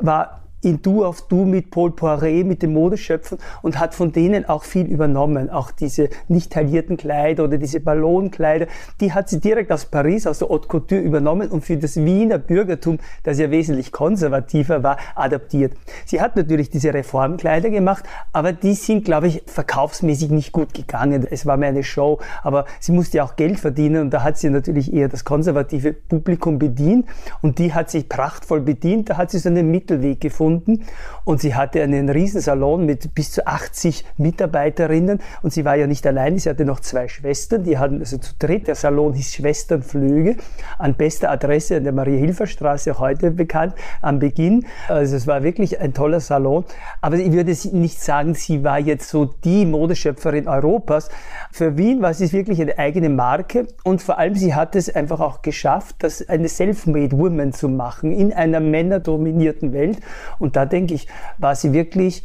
war 0.00 0.45
in 0.62 0.82
Du 0.82 1.04
auf 1.04 1.22
Du 1.28 1.44
mit 1.44 1.70
Paul 1.70 1.92
Poiret, 1.92 2.46
mit 2.46 2.62
den 2.62 2.72
Modeschöpfen 2.72 3.38
und 3.62 3.78
hat 3.78 3.94
von 3.94 4.12
denen 4.12 4.48
auch 4.48 4.64
viel 4.64 4.86
übernommen. 4.86 5.50
Auch 5.50 5.70
diese 5.70 6.08
nicht 6.28 6.52
taillierten 6.52 6.96
Kleider 6.96 7.44
oder 7.44 7.58
diese 7.58 7.80
Ballonkleider, 7.80 8.66
die 9.00 9.12
hat 9.12 9.28
sie 9.28 9.40
direkt 9.40 9.70
aus 9.70 9.84
Paris, 9.84 10.26
aus 10.26 10.40
der 10.40 10.48
Haute 10.48 10.68
Couture 10.68 11.00
übernommen 11.00 11.50
und 11.50 11.64
für 11.64 11.76
das 11.76 11.96
Wiener 11.96 12.38
Bürgertum, 12.38 12.98
das 13.22 13.38
ja 13.38 13.50
wesentlich 13.50 13.92
konservativer 13.92 14.82
war, 14.82 14.96
adaptiert. 15.14 15.74
Sie 16.04 16.20
hat 16.20 16.36
natürlich 16.36 16.70
diese 16.70 16.92
Reformkleider 16.92 17.70
gemacht, 17.70 18.04
aber 18.32 18.52
die 18.52 18.74
sind, 18.74 19.04
glaube 19.04 19.28
ich, 19.28 19.42
verkaufsmäßig 19.46 20.30
nicht 20.30 20.52
gut 20.52 20.74
gegangen. 20.74 21.26
Es 21.30 21.46
war 21.46 21.56
mehr 21.56 21.68
eine 21.68 21.84
Show, 21.84 22.18
aber 22.42 22.64
sie 22.80 22.92
musste 22.92 23.18
ja 23.18 23.24
auch 23.24 23.36
Geld 23.36 23.60
verdienen 23.60 24.02
und 24.02 24.10
da 24.10 24.22
hat 24.22 24.38
sie 24.38 24.50
natürlich 24.50 24.92
eher 24.92 25.08
das 25.08 25.24
konservative 25.24 25.92
Publikum 25.92 26.58
bedient 26.58 27.06
und 27.42 27.58
die 27.58 27.72
hat 27.74 27.90
sich 27.90 28.08
prachtvoll 28.08 28.62
bedient. 28.62 29.10
Da 29.10 29.16
hat 29.16 29.30
sie 29.30 29.38
so 29.38 29.48
einen 29.48 29.70
Mittelweg 29.70 30.20
gefunden 30.20 30.45
gefunden. 30.46 30.84
Und 31.24 31.40
sie 31.40 31.54
hatte 31.54 31.82
einen 31.82 32.08
Riesensalon 32.08 32.86
mit 32.86 33.14
bis 33.14 33.32
zu 33.32 33.46
80 33.46 34.04
Mitarbeiterinnen. 34.16 35.20
Und 35.42 35.52
sie 35.52 35.64
war 35.64 35.74
ja 35.74 35.86
nicht 35.86 36.06
allein, 36.06 36.38
sie 36.38 36.48
hatte 36.48 36.64
noch 36.64 36.80
zwei 36.80 37.08
Schwestern, 37.08 37.64
die 37.64 37.78
hatten 37.78 37.98
also 37.98 38.18
zu 38.18 38.34
dritt, 38.38 38.68
der 38.68 38.76
Salon 38.76 39.12
hieß 39.12 39.34
Schwesternflüge, 39.34 40.36
an 40.78 40.94
bester 40.94 41.30
Adresse 41.30 41.76
an 41.76 41.84
der 41.84 41.92
Marie-Hilfer-Straße, 41.92 42.98
heute 42.98 43.32
bekannt, 43.32 43.74
am 44.02 44.20
Beginn. 44.20 44.66
Also 44.88 45.16
es 45.16 45.26
war 45.26 45.42
wirklich 45.42 45.80
ein 45.80 45.94
toller 45.94 46.20
Salon, 46.20 46.64
aber 47.00 47.16
ich 47.16 47.32
würde 47.32 47.56
nicht 47.72 48.00
sagen, 48.00 48.34
sie 48.34 48.62
war 48.62 48.78
jetzt 48.78 49.08
so 49.08 49.24
die 49.24 49.66
Modeschöpferin 49.66 50.46
Europas. 50.46 51.08
Für 51.50 51.76
Wien 51.76 52.02
war 52.02 52.14
sie 52.14 52.30
wirklich 52.32 52.60
eine 52.60 52.78
eigene 52.78 53.08
Marke. 53.08 53.66
Und 53.82 54.02
vor 54.02 54.18
allem 54.18 54.34
sie 54.34 54.54
hat 54.54 54.76
es 54.76 54.94
einfach 54.94 55.20
auch 55.20 55.42
geschafft, 55.42 55.96
das 56.00 56.28
eine 56.28 56.48
Self-Made 56.48 57.18
Woman 57.18 57.52
zu 57.52 57.68
machen 57.68 58.12
in 58.12 58.32
einer 58.32 58.60
männerdominierten 58.60 59.72
Welt 59.72 59.98
und 60.38 60.56
da 60.56 60.66
denke 60.66 60.94
ich, 60.94 61.06
war 61.38 61.54
sie 61.54 61.72
wirklich 61.72 62.22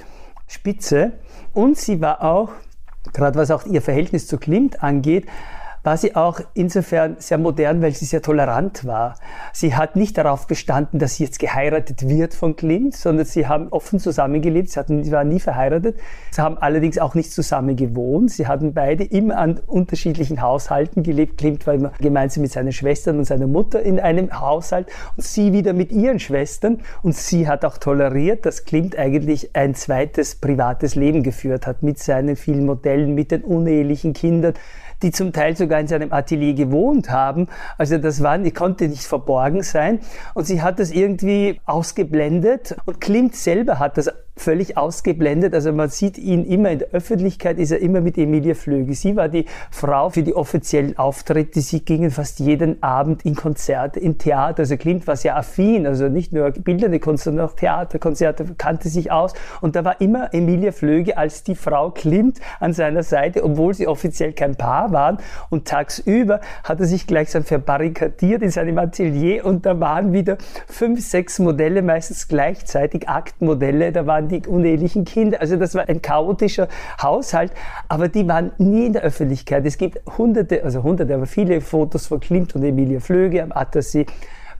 spitze. 0.48 1.14
Und 1.54 1.78
sie 1.78 2.02
war 2.02 2.24
auch, 2.24 2.50
gerade 3.14 3.38
was 3.38 3.52
auch 3.52 3.66
ihr 3.66 3.82
Verhältnis 3.82 4.28
zu 4.28 4.38
Klimt 4.38 4.84
angeht, 4.84 5.26
war 5.84 5.98
sie 5.98 6.16
auch 6.16 6.40
insofern 6.54 7.16
sehr 7.20 7.38
modern, 7.38 7.82
weil 7.82 7.94
sie 7.94 8.06
sehr 8.06 8.22
tolerant 8.22 8.86
war. 8.86 9.16
Sie 9.54 9.76
hat 9.76 9.96
nicht 9.96 10.18
darauf 10.18 10.48
bestanden, 10.48 11.00
dass 11.00 11.16
sie 11.16 11.24
jetzt 11.24 11.40
geheiratet 11.40 12.08
wird 12.08 12.34
von 12.34 12.56
Klimt, 12.56 12.96
sondern 12.96 13.26
sie 13.26 13.48
haben 13.48 13.70
offen 13.70 14.00
zusammengelebt. 14.00 14.70
Sie, 14.70 14.80
hatten, 14.80 15.04
sie 15.04 15.12
waren 15.12 15.30
nie 15.30 15.40
verheiratet. 15.40 15.98
Sie 16.32 16.42
haben 16.42 16.58
allerdings 16.58 16.98
auch 17.00 17.16
nicht 17.16 17.32
zusammen 17.32 17.76
gewohnt. 17.76 18.32
Sie 18.32 18.48
hatten 18.48 18.74
beide 18.74 19.04
immer 19.04 19.38
an 19.38 19.60
unterschiedlichen 19.66 20.42
Haushalten 20.42 21.04
gelebt. 21.04 21.38
Klimt 21.38 21.66
war 21.66 21.74
immer 21.74 21.92
gemeinsam 22.00 22.44
mit 22.44 22.52
seinen 22.52 22.72
Schwestern 22.72 23.18
und 23.18 23.26
seiner 23.26 23.48
Mutter 23.48 23.82
in 23.82 24.00
einem 24.00 24.40
Haushalt 24.40 24.88
und 25.16 25.26
sie 25.26 25.52
wieder 25.52 25.74
mit 25.74 25.92
ihren 25.92 26.20
Schwestern. 26.20 26.82
Und 27.02 27.16
sie 27.16 27.48
hat 27.48 27.66
auch 27.66 27.78
toleriert, 27.78 28.46
dass 28.46 28.66
Klimt 28.66 28.98
eigentlich 28.98 29.56
ein 29.56 29.74
zweites 29.74 30.36
privates 30.36 30.96
Leben 30.96 31.24
geführt 31.24 31.66
hat 31.66 31.82
mit 31.82 31.98
seinen 31.98 32.36
vielen 32.36 32.66
Modellen, 32.66 33.16
mit 33.16 33.32
den 33.32 33.44
unehelichen 33.44 34.14
Kindern 34.14 34.54
die 35.02 35.12
zum 35.12 35.34
Teil 35.34 35.56
sogar 35.56 35.80
in 35.80 35.88
seinem 35.88 36.12
Atelier 36.14 36.54
gewohnt 36.54 37.10
haben. 37.10 37.48
Also 37.78 37.98
das 37.98 38.22
war, 38.22 38.38
die 38.38 38.52
konnte 38.52 38.88
nicht 38.88 39.04
verborgen 39.04 39.64
sein. 39.64 40.00
Und 40.34 40.46
sie 40.46 40.62
hat 40.62 40.80
das 40.80 40.92
irgendwie 40.92 41.60
ausgeblendet. 41.66 42.76
Und 42.86 43.02
Klimt 43.02 43.36
selber 43.36 43.80
hat 43.80 43.98
das 43.98 44.12
völlig 44.42 44.78
ausgeblendet. 44.78 45.54
Also 45.54 45.72
man 45.72 45.90
sieht 45.90 46.18
ihn 46.18 46.46
immer 46.46 46.72
in 46.72 46.80
der 46.80 46.90
Öffentlichkeit, 46.90 47.60
ist 47.60 47.72
er 47.72 47.80
immer 47.80 48.02
mit 48.02 48.18
Emilia 48.18 48.56
Flöge. 48.56 48.94
Sie 48.94 49.16
war 49.16 49.30
die 49.30 49.46
Frau 49.70 50.10
für 50.10 50.24
die 50.24 50.36
offiziellen 50.36 50.98
Auftritte. 50.98 51.62
Sie 51.62 51.82
gingen 51.86 52.12
fast 52.12 52.40
jeden 52.40 52.82
Abend 52.82 53.24
in 53.26 53.36
Konzerte, 53.36 54.00
in 54.00 54.18
Theater. 54.18 54.60
Also 54.60 54.78
Klimt 54.78 55.08
war 55.08 55.16
sehr 55.16 55.38
affin, 55.38 55.86
also 55.86 56.08
nicht 56.08 56.34
nur 56.34 56.52
bildende 56.52 57.00
Kunst, 57.00 57.24
sondern 57.24 57.48
auch 57.48 57.54
Theaterkonzerte, 57.54 58.46
kannte 58.58 58.90
sich 58.90 59.12
aus. 59.12 59.34
Und 59.62 59.76
da 59.76 59.86
war 59.86 60.02
immer 60.02 60.34
Emilia 60.34 60.72
Flöge 60.72 61.18
als 61.18 61.44
die 61.44 61.56
Frau 61.56 61.92
Klimt 61.92 62.40
an 62.60 62.74
seiner 62.74 63.04
Seite, 63.04 63.44
obwohl 63.44 63.74
sie 63.74 63.88
offiziell 63.88 64.34
kein 64.34 64.56
Paar 64.56 64.92
waren. 64.92 65.18
Und 65.50 65.68
tagsüber 65.68 66.42
hat 66.64 66.80
er 66.80 66.86
sich 66.86 67.06
gleichsam 67.08 67.44
verbarrikadiert 67.44 68.42
in 68.42 68.50
seinem 68.50 68.78
Atelier 68.78 69.46
und 69.46 69.66
da 69.66 69.80
waren 69.80 70.14
wieder 70.14 70.38
fünf, 70.68 71.06
sechs 71.06 71.40
Modelle, 71.40 71.82
meistens 71.82 72.28
gleichzeitig 72.28 73.08
Aktmodelle. 73.08 73.92
Da 73.92 74.06
waren 74.08 74.31
die 74.32 74.48
unehelichen 74.48 75.06
Kinder. 75.06 75.42
Also 75.42 75.58
das 75.58 75.76
war 75.76 75.88
ein 75.88 76.02
chaotischer 76.02 76.68
Haushalt, 77.02 77.52
aber 77.88 78.08
die 78.08 78.28
waren 78.28 78.52
nie 78.58 78.88
in 78.88 78.94
der 78.94 79.04
Öffentlichkeit. 79.04 79.66
Es 79.66 79.78
gibt 79.78 80.00
hunderte, 80.18 80.64
also 80.64 80.84
hunderte, 80.84 81.14
aber 81.14 81.26
viele 81.26 81.62
Fotos 81.62 82.08
von 82.08 82.20
Klimt 82.20 82.56
und 82.56 82.64
Emilia 82.64 83.00
Flöge 83.00 83.44
am 83.44 83.52
Attersee 83.52 84.06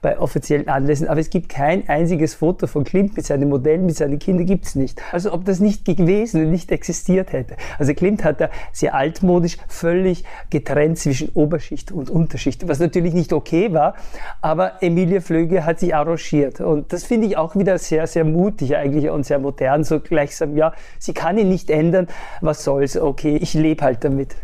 bei 0.02 0.18
offiziellen 0.18 0.68
Anlässen, 0.68 1.08
aber 1.08 1.20
es 1.20 1.30
gibt 1.30 1.48
kein 1.48 1.88
einziges 1.88 2.34
Foto 2.34 2.66
von 2.66 2.82
Klimt 2.84 3.16
mit 3.16 3.24
seinem 3.24 3.48
Modell, 3.48 3.78
mit 3.78 3.96
seinen 3.96 4.18
Kindern 4.18 4.46
gibt 4.46 4.66
es 4.66 4.74
nicht. 4.74 5.00
Also 5.12 5.32
ob 5.32 5.44
das 5.44 5.60
nicht 5.60 5.84
gewesen 5.84 6.44
und 6.44 6.50
nicht 6.50 6.72
existiert 6.72 7.32
hätte. 7.32 7.56
Also 7.78 7.94
Klimt 7.94 8.24
hat 8.24 8.40
da 8.40 8.50
sehr 8.72 8.94
altmodisch 8.94 9.56
völlig 9.68 10.24
getrennt 10.50 10.98
zwischen 10.98 11.30
Oberschicht 11.34 11.92
und 11.92 12.10
Unterschicht, 12.10 12.66
was 12.68 12.80
natürlich 12.80 13.14
nicht 13.14 13.32
okay 13.32 13.72
war, 13.72 13.94
aber 14.40 14.82
Emilia 14.82 15.20
Flöge 15.20 15.64
hat 15.64 15.78
sich 15.78 15.94
arrangiert 15.94 16.60
und 16.60 16.92
das 16.92 17.04
finde 17.04 17.28
ich 17.28 17.36
auch 17.36 17.54
wieder 17.54 17.78
sehr, 17.78 18.06
sehr 18.08 18.24
mutig 18.24 18.76
eigentlich 18.76 19.08
und 19.08 19.24
sehr 19.24 19.38
modern, 19.38 19.84
so 19.84 20.00
gleichsam, 20.00 20.56
ja, 20.56 20.72
sie 20.98 21.14
kann 21.14 21.38
ihn 21.38 21.48
nicht 21.48 21.70
ändern, 21.70 22.08
was 22.40 22.64
soll's, 22.64 22.96
okay, 22.96 23.36
ich 23.36 23.54
lebe 23.54 23.84
halt 23.84 24.02
damit. 24.02 24.34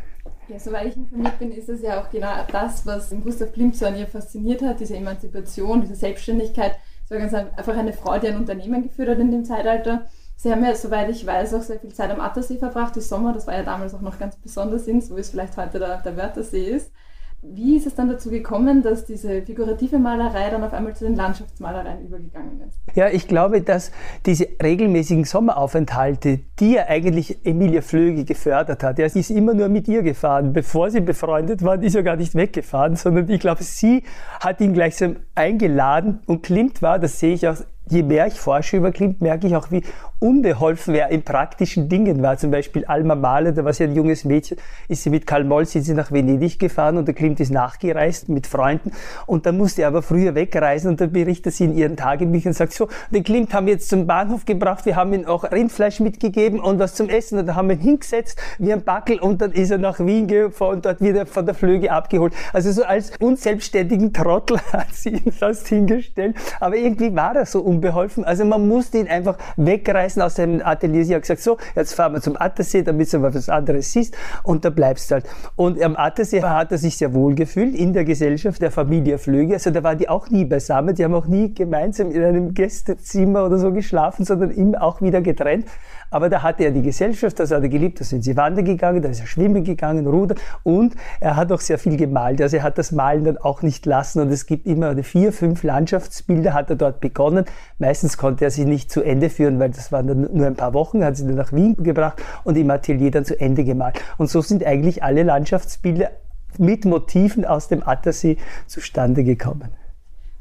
Ja, 0.49 0.59
soweit 0.59 0.87
ich 0.87 0.97
informiert 0.97 1.39
bin, 1.39 1.53
ist 1.53 1.69
es 1.69 1.83
ja 1.83 2.01
auch 2.01 2.11
genau 2.11 2.33
das, 2.51 2.87
was 2.87 3.11
Gustav 3.23 3.53
Klimt 3.53 3.77
so 3.77 3.85
an 3.85 3.99
ihr 3.99 4.07
fasziniert 4.07 4.63
hat, 4.63 4.81
diese 4.81 4.97
Emanzipation, 4.97 5.83
diese 5.83 5.95
Selbstständigkeit. 5.95 6.77
Es 7.05 7.11
war 7.11 7.19
ganz 7.19 7.35
einfach 7.35 7.77
eine 7.77 7.93
Frau, 7.93 8.19
die 8.19 8.29
ein 8.29 8.37
Unternehmen 8.37 8.83
geführt 8.83 9.11
hat 9.11 9.19
in 9.19 9.31
dem 9.31 9.45
Zeitalter. 9.45 10.07
Sie 10.37 10.51
haben 10.51 10.65
ja, 10.65 10.75
soweit 10.75 11.11
ich 11.11 11.27
weiß, 11.27 11.53
auch 11.53 11.63
sehr 11.63 11.81
viel 11.81 11.93
Zeit 11.93 12.11
am 12.11 12.21
Attersee 12.21 12.57
verbracht, 12.57 12.97
die 12.97 13.03
Sommer. 13.03 13.35
Das 13.35 13.47
war 13.47 13.55
ja 13.55 13.63
damals 13.63 13.93
auch 13.93 14.01
noch 14.01 14.19
ganz 14.19 14.37
besonders 14.37 14.87
in, 14.87 15.03
so 15.03 15.17
wie 15.17 15.21
es 15.21 15.29
vielleicht 15.29 15.57
heute 15.59 15.79
der, 15.81 15.99
der 15.99 16.17
Wörthersee 16.17 16.65
ist. 16.65 16.93
Wie 17.41 17.77
ist 17.77 17.87
es 17.87 17.95
dann 17.95 18.09
dazu 18.09 18.31
gekommen, 18.31 18.83
dass 18.83 19.05
diese 19.05 19.43
figurative 19.43 20.01
Malerei 20.01 20.51
dann 20.51 20.65
auf 20.65 20.73
einmal 20.73 20.97
zu 20.97 21.05
den 21.05 21.15
Landschaftsmalereien 21.15 22.05
übergegangen 22.05 22.61
ist? 22.67 22.77
Ja, 22.97 23.09
ich 23.11 23.29
glaube, 23.29 23.63
dass 23.63 23.93
diese 24.27 24.49
regelmäßigen 24.61 25.23
Sommeraufenthalte, 25.23 26.41
die 26.59 26.73
ja 26.73 26.87
eigentlich 26.89 27.47
Emilia 27.47 27.81
Flöge 27.81 28.25
gefördert 28.25 28.83
hat, 28.83 28.99
ja, 28.99 29.09
sie 29.09 29.21
ist 29.21 29.31
immer 29.31 29.55
nur 29.55 29.69
mit 29.69 29.87
ihr 29.87 30.03
gefahren. 30.03 30.53
Bevor 30.53 30.91
sie 30.91 31.01
befreundet 31.01 31.63
waren, 31.63 31.81
ist 31.83 31.95
er 31.95 32.03
gar 32.03 32.17
nicht 32.17 32.35
weggefahren, 32.35 32.97
sondern 32.97 33.31
ich 33.31 33.39
glaube, 33.39 33.63
sie 33.63 34.03
hat 34.41 34.61
ihn 34.61 34.73
gleichsam 34.73 35.17
eingeladen 35.37 36.19
und 36.27 36.43
Klimt 36.43 36.83
war, 36.83 36.99
das 36.99 37.21
sehe 37.21 37.35
ich 37.35 37.47
auch 37.47 37.59
je 37.91 38.03
mehr 38.03 38.27
ich 38.27 38.35
forsche 38.35 38.77
über 38.77 38.93
Klimt, 38.93 39.21
merke 39.21 39.47
ich 39.47 39.57
auch, 39.57 39.71
wie 39.71 39.83
unbeholfen 40.21 40.95
er 40.95 41.11
in 41.11 41.23
praktischen 41.23 41.89
Dingen 41.89 42.23
war. 42.23 42.37
Zum 42.39 42.51
Beispiel 42.51 42.85
Alma 42.87 43.15
Mahler, 43.15 43.53
da 43.53 43.65
war 43.65 43.73
sie 43.73 43.85
ein 43.85 43.95
junges 43.95 44.25
Mädchen, 44.25 44.59
ist 44.89 45.05
sie 45.05 45.11
mit 45.11 45.27
Karl 45.27 45.45
Moll, 45.45 45.67
sind 45.67 45.83
sie 45.83 45.95
nach 45.95 46.11
Venedig 46.11 46.59
gefahren 46.59 46.97
und 46.97 47.07
der 47.07 47.15
Klimt 47.15 47.39
ist 47.41 47.51
nachgereist 47.51 48.29
mit 48.29 48.47
Freunden 48.47 48.91
und 49.27 49.47
dann 49.47 49.57
musste 49.57 49.83
er 49.83 49.89
aber 49.89 50.03
früher 50.03 50.35
wegreisen 50.35 50.91
und 50.91 51.01
dann 51.01 51.13
berichtet 51.13 51.55
sie 51.55 51.65
in 51.65 51.77
ihren 51.77 51.97
Tagebüchern 51.97 52.51
und 52.51 52.57
sagt 52.57 52.73
so, 52.73 52.89
den 53.11 53.23
Klimt 53.23 53.55
haben 53.55 53.67
wir 53.67 53.75
jetzt 53.75 53.89
zum 53.89 54.07
Bahnhof 54.07 54.45
gebracht, 54.45 54.87
wir 54.87 54.97
haben 54.97 55.13
ihm 55.13 55.27
auch 55.27 55.45
Rindfleisch 55.45 56.01
mitgegeben 56.01 56.59
und 56.59 56.79
was 56.79 56.95
zum 56.95 57.09
Essen 57.09 57.39
und 57.39 57.47
da 57.47 57.55
haben 57.55 57.69
wir 57.69 57.77
ihn 57.77 57.83
hingesetzt 57.83 58.41
wie 58.59 58.73
ein 58.73 58.83
Backel 58.83 59.21
und 59.21 59.41
dann 59.41 59.53
ist 59.53 59.71
er 59.71 59.79
nach 59.79 60.01
Wien 60.01 60.27
gefahren 60.27 60.77
und 60.77 60.87
dort 60.87 61.01
wieder 61.01 61.27
von 61.27 61.47
der 61.47 61.55
Flöge 61.55 61.93
abgeholt. 61.93 62.33
Also 62.53 62.73
so 62.73 62.83
als 62.83 63.13
unselbstständigen 63.21 64.13
Trottel 64.13 64.59
hat 64.73 64.93
sie 64.93 65.11
ihn 65.11 65.33
fast 65.33 65.69
hingestellt, 65.69 66.37
aber 66.59 66.77
irgendwie 66.77 67.15
war 67.15 67.37
er 67.37 67.47
so 67.47 67.61
unbeholfen. 67.61 68.25
Also 68.25 68.45
man 68.45 68.67
musste 68.67 68.99
ihn 68.99 69.09
einfach 69.09 69.37
wegreisen 69.57 70.08
Reisen 70.09 70.23
aus 70.23 70.35
dem 70.35 70.63
Atelier. 70.65 71.05
Sie 71.05 71.15
hat 71.15 71.23
gesagt, 71.23 71.41
so, 71.41 71.59
jetzt 71.77 71.95
fahren 71.95 72.15
wir 72.15 72.21
zum 72.21 72.37
Attersee, 72.41 72.83
damit 72.83 73.13
du 73.13 73.23
was 73.23 73.49
anderes 73.49 73.93
siehst 73.93 74.17
und 74.43 74.65
da 74.65 74.71
bleibst 74.71 75.11
du 75.11 75.17
halt. 75.17 75.27
Und 75.57 75.83
am 75.83 75.97
Attersee 75.97 76.43
hat 76.43 76.73
er 76.73 76.79
sich 76.79 76.97
sehr 76.97 77.13
wohl 77.13 77.35
gefühlt 77.35 77.75
in 77.75 77.93
der 77.93 78.05
Gesellschaft 78.05 78.63
der 78.63 78.71
Familie 78.71 79.19
Flöge. 79.19 79.55
Also 79.55 79.71
da 79.71 79.83
waren 79.83 79.99
die 79.99 80.09
auch 80.09 80.31
nie 80.31 80.45
beisammen. 80.45 80.95
Die 80.95 81.05
haben 81.05 81.15
auch 81.15 81.27
nie 81.27 81.53
gemeinsam 81.53 82.11
in 82.11 82.23
einem 82.23 82.55
Gästezimmer 82.55 83.45
oder 83.45 83.59
so 83.59 83.73
geschlafen, 83.73 84.25
sondern 84.25 84.51
immer 84.51 84.83
auch 84.83 85.03
wieder 85.03 85.21
getrennt. 85.21 85.67
Aber 86.11 86.29
da 86.29 86.43
hatte 86.43 86.65
er 86.65 86.71
die 86.71 86.83
Gesellschaft, 86.83 87.39
das 87.39 87.51
hat 87.51 87.63
er 87.63 87.69
geliebt, 87.69 88.01
da 88.01 88.05
sind 88.05 88.23
sie 88.23 88.37
wandern 88.37 88.65
gegangen, 88.65 89.03
da 89.03 89.09
ist 89.09 89.21
er 89.21 89.27
schwimmen 89.27 89.65
gegangen, 89.65 90.07
rudern 90.07 90.39
und 90.63 90.95
er 91.21 91.37
hat 91.37 91.53
auch 91.53 91.61
sehr 91.61 91.79
viel 91.79 91.97
gemalt. 91.97 92.41
Also 92.41 92.57
er 92.57 92.63
hat 92.63 92.79
das 92.79 92.93
Malen 92.93 93.25
dann 93.25 93.39
auch 93.39 93.63
nicht 93.63 93.87
lassen 93.87 94.21
und 94.21 94.31
es 94.31 94.47
gibt 94.47 94.67
immer 94.67 94.97
vier, 95.03 95.33
fünf 95.33 95.63
Landschaftsbilder 95.63 96.55
hat 96.55 96.71
er 96.71 96.77
dort 96.77 97.01
begonnen. 97.01 97.45
Meistens 97.79 98.17
konnte 98.17 98.45
er 98.45 98.51
sie 98.51 98.65
nicht 98.65 98.91
zu 98.91 99.03
Ende 99.03 99.31
führen, 99.31 99.59
weil 99.59 99.71
das 99.71 99.93
waren 99.93 100.07
dann 100.07 100.29
nur 100.33 100.47
ein 100.47 100.57
paar 100.57 100.75
Wochen, 100.75 101.05
hat 101.05 101.17
sie 101.17 101.27
dann 101.27 101.37
nach 101.37 101.53
Wien 101.53 101.77
gebracht 101.77 102.23
und 102.45 102.57
im 102.57 102.71
Atelier 102.71 103.11
dann 103.11 103.25
zu 103.25 103.39
Ende 103.39 103.65
gemalt. 103.65 104.01
Und 104.17 104.31
so 104.31 104.41
sind 104.41 104.65
eigentlich 104.65 105.03
alle 105.03 105.23
Landschaftsbilder 105.23 106.11
mit 106.59 106.85
Motiven 106.85 107.45
aus 107.45 107.69
dem 107.69 107.87
Attersee 107.87 108.39
zustande 108.67 109.25
gekommen. 109.25 109.69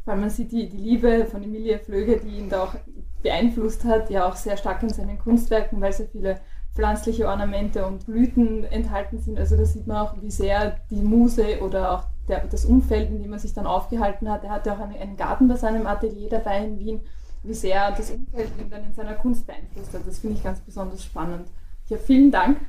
Weil 0.05 0.17
man 0.17 0.29
sieht 0.29 0.51
die, 0.51 0.69
die 0.69 0.77
Liebe 0.77 1.27
von 1.29 1.43
Emilia 1.43 1.79
Flöge, 1.79 2.17
die 2.17 2.37
ihn 2.37 2.49
da 2.49 2.63
auch 2.63 2.75
beeinflusst 3.23 3.83
hat, 3.85 4.09
ja 4.09 4.27
auch 4.27 4.35
sehr 4.35 4.57
stark 4.57 4.83
in 4.83 4.89
seinen 4.89 5.19
Kunstwerken, 5.19 5.81
weil 5.81 5.93
sehr 5.93 6.07
viele 6.07 6.39
pflanzliche 6.75 7.27
Ornamente 7.27 7.85
und 7.85 8.05
Blüten 8.05 8.63
enthalten 8.65 9.17
sind. 9.17 9.39
Also 9.39 9.57
da 9.57 9.65
sieht 9.65 9.87
man 9.87 9.97
auch, 9.97 10.21
wie 10.21 10.29
sehr 10.29 10.77
die 10.91 11.01
Muse 11.01 11.59
oder 11.61 11.91
auch 11.91 12.03
der, 12.27 12.45
das 12.45 12.65
Umfeld, 12.65 13.09
in 13.09 13.21
dem 13.21 13.33
er 13.33 13.39
sich 13.39 13.53
dann 13.53 13.65
aufgehalten 13.65 14.29
hat. 14.29 14.43
Er 14.43 14.51
hatte 14.51 14.73
auch 14.73 14.79
einen, 14.79 14.95
einen 14.95 15.17
Garten 15.17 15.47
bei 15.47 15.55
seinem 15.55 15.87
Atelier 15.87 16.29
dabei 16.29 16.63
in 16.63 16.79
Wien, 16.79 16.99
wie 17.43 17.53
sehr 17.53 17.91
das 17.91 18.11
Umfeld 18.11 18.51
ihn 18.59 18.69
dann 18.69 18.85
in 18.85 18.93
seiner 18.93 19.15
Kunst 19.15 19.47
beeinflusst 19.47 19.93
hat. 19.93 20.01
Das 20.05 20.19
finde 20.19 20.37
ich 20.37 20.43
ganz 20.43 20.59
besonders 20.59 21.03
spannend. 21.03 21.47
Ja, 21.87 21.97
vielen 21.97 22.31
Dank. 22.31 22.59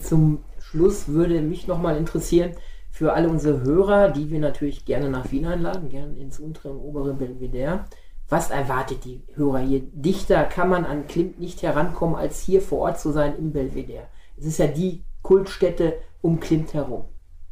Zum 0.00 0.44
Schluss 0.60 1.08
würde 1.08 1.42
mich 1.42 1.66
nochmal 1.66 1.96
interessieren, 1.96 2.52
für 2.90 3.12
alle 3.12 3.28
unsere 3.28 3.62
Hörer, 3.62 4.10
die 4.10 4.30
wir 4.30 4.38
natürlich 4.38 4.84
gerne 4.84 5.10
nach 5.10 5.32
Wien 5.32 5.46
einladen, 5.46 5.88
gerne 5.88 6.16
ins 6.16 6.38
untere 6.38 6.70
und 6.70 6.78
obere 6.78 7.12
Belvedere. 7.12 7.86
Was 8.34 8.50
erwartet 8.50 9.04
die 9.04 9.22
Hörer 9.36 9.60
hier? 9.60 9.82
Dichter 9.92 10.42
kann 10.42 10.68
man 10.68 10.84
an 10.84 11.06
Klimt 11.06 11.38
nicht 11.38 11.62
herankommen, 11.62 12.16
als 12.16 12.40
hier 12.40 12.60
vor 12.62 12.80
Ort 12.80 12.98
zu 12.98 13.12
sein 13.12 13.38
im 13.38 13.52
Belvedere. 13.52 14.08
Es 14.36 14.44
ist 14.44 14.58
ja 14.58 14.66
die 14.66 15.04
Kultstätte 15.22 15.98
um 16.20 16.40
Klimt 16.40 16.74
herum. 16.74 17.04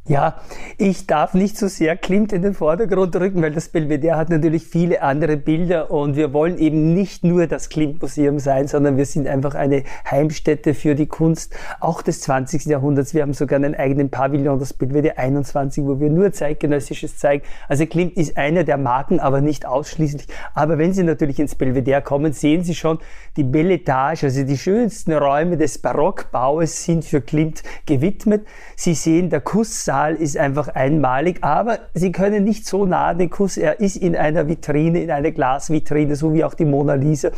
Ja, 0.08 0.40
ich 0.78 1.06
darf 1.06 1.32
nicht 1.32 1.56
so 1.56 1.68
sehr 1.68 1.96
Klimt 1.96 2.32
in 2.32 2.42
den 2.42 2.54
Vordergrund 2.54 3.14
rücken, 3.14 3.40
weil 3.40 3.52
das 3.52 3.68
Belvedere 3.68 4.16
hat 4.16 4.30
natürlich 4.30 4.66
viele 4.66 5.00
andere 5.00 5.36
Bilder 5.36 5.92
und 5.92 6.16
wir 6.16 6.32
wollen 6.32 6.58
eben 6.58 6.92
nicht 6.92 7.22
nur 7.22 7.46
das 7.46 7.68
Klimt-Museum 7.68 8.40
sein, 8.40 8.66
sondern 8.66 8.96
wir 8.96 9.06
sind 9.06 9.28
einfach 9.28 9.54
eine 9.54 9.84
Heimstätte 10.10 10.74
für 10.74 10.96
die 10.96 11.06
Kunst, 11.06 11.54
auch 11.78 12.02
des 12.02 12.20
20. 12.22 12.64
Jahrhunderts. 12.64 13.14
Wir 13.14 13.22
haben 13.22 13.32
sogar 13.32 13.58
einen 13.58 13.76
eigenen 13.76 14.10
Pavillon, 14.10 14.58
das 14.58 14.72
Belvedere 14.72 15.18
21, 15.18 15.84
wo 15.84 16.00
wir 16.00 16.10
nur 16.10 16.32
zeitgenössisches 16.32 17.18
zeigen. 17.18 17.44
Also 17.68 17.86
Klimt 17.86 18.16
ist 18.16 18.36
einer 18.36 18.64
der 18.64 18.78
Marken, 18.78 19.20
aber 19.20 19.40
nicht 19.40 19.66
ausschließlich. 19.66 20.26
Aber 20.52 20.78
wenn 20.78 20.92
Sie 20.92 21.04
natürlich 21.04 21.38
ins 21.38 21.54
Belvedere 21.54 22.02
kommen, 22.02 22.32
sehen 22.32 22.64
Sie 22.64 22.74
schon, 22.74 22.98
die 23.36 23.44
Belle 23.44 23.74
Etage, 23.74 24.24
also 24.24 24.42
die 24.42 24.58
schönsten 24.58 25.12
Räume 25.12 25.56
des 25.56 25.78
Barockbaues 25.78 26.84
sind 26.84 27.04
für 27.04 27.20
Klimt 27.20 27.62
gewidmet. 27.86 28.44
Sie 28.74 28.94
sehen, 28.94 29.30
der 29.30 29.40
Kuss 29.40 29.84
Saal 29.92 30.14
ist 30.14 30.38
einfach 30.38 30.68
einmalig, 30.68 31.44
aber 31.44 31.80
Sie 31.92 32.12
können 32.12 32.44
nicht 32.44 32.66
so 32.66 32.86
nah 32.86 33.12
den 33.12 33.28
Kuss, 33.28 33.58
er 33.58 33.78
ist 33.78 33.96
in 33.96 34.16
einer 34.16 34.48
Vitrine, 34.48 35.02
in 35.02 35.10
einer 35.10 35.32
Glasvitrine, 35.32 36.16
so 36.16 36.32
wie 36.32 36.44
auch 36.44 36.54
die 36.54 36.64
Mona 36.64 36.94
Lisa. 36.94 37.28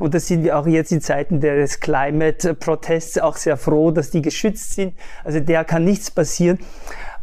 Und 0.00 0.12
da 0.12 0.18
sind 0.18 0.42
wir 0.42 0.58
auch 0.58 0.66
jetzt 0.66 0.90
in 0.90 1.00
Zeiten 1.00 1.38
des 1.38 1.78
Climate 1.78 2.54
Protests 2.54 3.16
auch 3.18 3.36
sehr 3.36 3.56
froh, 3.56 3.92
dass 3.92 4.10
die 4.10 4.22
geschützt 4.22 4.72
sind. 4.72 4.94
Also 5.22 5.38
der 5.38 5.64
kann 5.64 5.84
nichts 5.84 6.10
passieren. 6.10 6.58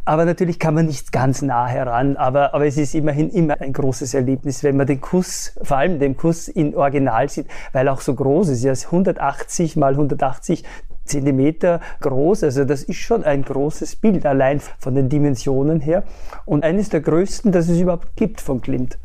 Aber 0.06 0.24
natürlich 0.24 0.58
kann 0.58 0.72
man 0.72 0.86
nicht 0.86 1.12
ganz 1.12 1.42
nah 1.42 1.66
heran, 1.66 2.16
aber, 2.16 2.54
aber 2.54 2.64
es 2.64 2.78
ist 2.78 2.94
immerhin 2.94 3.28
immer 3.28 3.60
ein 3.60 3.74
großes 3.74 4.14
Erlebnis, 4.14 4.64
wenn 4.64 4.78
man 4.78 4.86
den 4.86 5.02
Kuss, 5.02 5.52
vor 5.60 5.76
allem 5.76 5.98
den 5.98 6.16
Kuss 6.16 6.48
in 6.48 6.74
Original 6.74 7.28
sieht, 7.28 7.46
weil 7.74 7.88
er 7.88 7.92
auch 7.92 8.00
so 8.00 8.14
groß 8.14 8.48
ist. 8.48 8.64
Er 8.64 8.72
ist 8.72 8.86
180 8.86 9.76
mal 9.76 9.92
180 9.92 10.64
Zentimeter 11.08 11.80
groß. 12.00 12.44
Also 12.44 12.64
das 12.64 12.82
ist 12.82 12.96
schon 12.96 13.24
ein 13.24 13.42
großes 13.42 13.96
Bild, 13.96 14.26
allein 14.26 14.60
von 14.78 14.94
den 14.94 15.08
Dimensionen 15.08 15.80
her. 15.80 16.04
Und 16.44 16.64
eines 16.64 16.88
der 16.88 17.00
größten, 17.00 17.52
das 17.52 17.68
es 17.68 17.78
überhaupt 17.78 18.16
gibt 18.16 18.40
von 18.40 18.60
Klimt. 18.60 18.98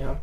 Ja. 0.00 0.16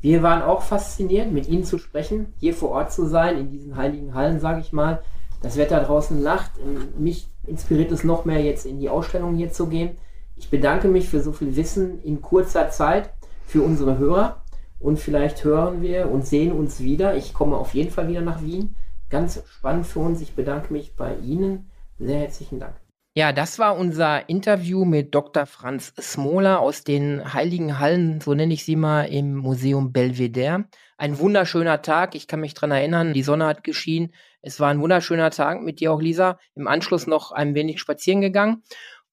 Wir 0.00 0.22
waren 0.22 0.42
auch 0.42 0.62
fasziniert, 0.62 1.32
mit 1.32 1.48
Ihnen 1.48 1.64
zu 1.64 1.78
sprechen, 1.78 2.32
hier 2.38 2.54
vor 2.54 2.70
Ort 2.70 2.92
zu 2.92 3.06
sein, 3.06 3.36
in 3.36 3.50
diesen 3.50 3.76
heiligen 3.76 4.14
Hallen, 4.14 4.38
sage 4.38 4.60
ich 4.60 4.72
mal. 4.72 5.02
Das 5.42 5.56
Wetter 5.56 5.80
draußen 5.80 6.20
lacht. 6.20 6.52
Mich 6.96 7.28
inspiriert 7.46 7.90
es 7.90 8.04
noch 8.04 8.24
mehr, 8.24 8.40
jetzt 8.40 8.64
in 8.64 8.78
die 8.78 8.90
Ausstellung 8.90 9.34
hier 9.34 9.52
zu 9.52 9.66
gehen. 9.66 9.96
Ich 10.36 10.50
bedanke 10.50 10.86
mich 10.86 11.08
für 11.08 11.20
so 11.20 11.32
viel 11.32 11.56
Wissen 11.56 12.00
in 12.02 12.22
kurzer 12.22 12.70
Zeit 12.70 13.10
für 13.44 13.62
unsere 13.62 13.98
Hörer. 13.98 14.42
Und 14.78 15.00
vielleicht 15.00 15.42
hören 15.42 15.82
wir 15.82 16.08
und 16.08 16.24
sehen 16.24 16.52
uns 16.52 16.80
wieder. 16.80 17.16
Ich 17.16 17.34
komme 17.34 17.56
auf 17.56 17.74
jeden 17.74 17.90
Fall 17.90 18.06
wieder 18.06 18.20
nach 18.20 18.42
Wien 18.42 18.76
ganz 19.10 19.42
spannend 19.50 19.86
für 19.86 20.00
uns. 20.00 20.20
Ich 20.20 20.34
bedanke 20.34 20.72
mich 20.72 20.96
bei 20.96 21.16
Ihnen. 21.16 21.70
Sehr 21.98 22.20
herzlichen 22.20 22.60
Dank. 22.60 22.76
Ja, 23.14 23.32
das 23.32 23.58
war 23.58 23.76
unser 23.76 24.28
Interview 24.28 24.84
mit 24.84 25.12
Dr. 25.12 25.46
Franz 25.46 25.92
Smola 26.00 26.58
aus 26.58 26.84
den 26.84 27.34
Heiligen 27.34 27.80
Hallen, 27.80 28.20
so 28.20 28.32
nenne 28.32 28.54
ich 28.54 28.64
sie 28.64 28.76
mal, 28.76 29.06
im 29.06 29.34
Museum 29.34 29.92
Belvedere. 29.92 30.66
Ein 30.98 31.18
wunderschöner 31.18 31.82
Tag. 31.82 32.14
Ich 32.14 32.28
kann 32.28 32.38
mich 32.38 32.54
dran 32.54 32.70
erinnern, 32.70 33.14
die 33.14 33.24
Sonne 33.24 33.46
hat 33.46 33.64
geschienen. 33.64 34.12
Es 34.40 34.60
war 34.60 34.68
ein 34.68 34.80
wunderschöner 34.80 35.30
Tag 35.30 35.62
mit 35.62 35.80
dir 35.80 35.92
auch, 35.92 36.00
Lisa. 36.00 36.38
Im 36.54 36.68
Anschluss 36.68 37.08
noch 37.08 37.32
ein 37.32 37.56
wenig 37.56 37.80
spazieren 37.80 38.20
gegangen. 38.20 38.62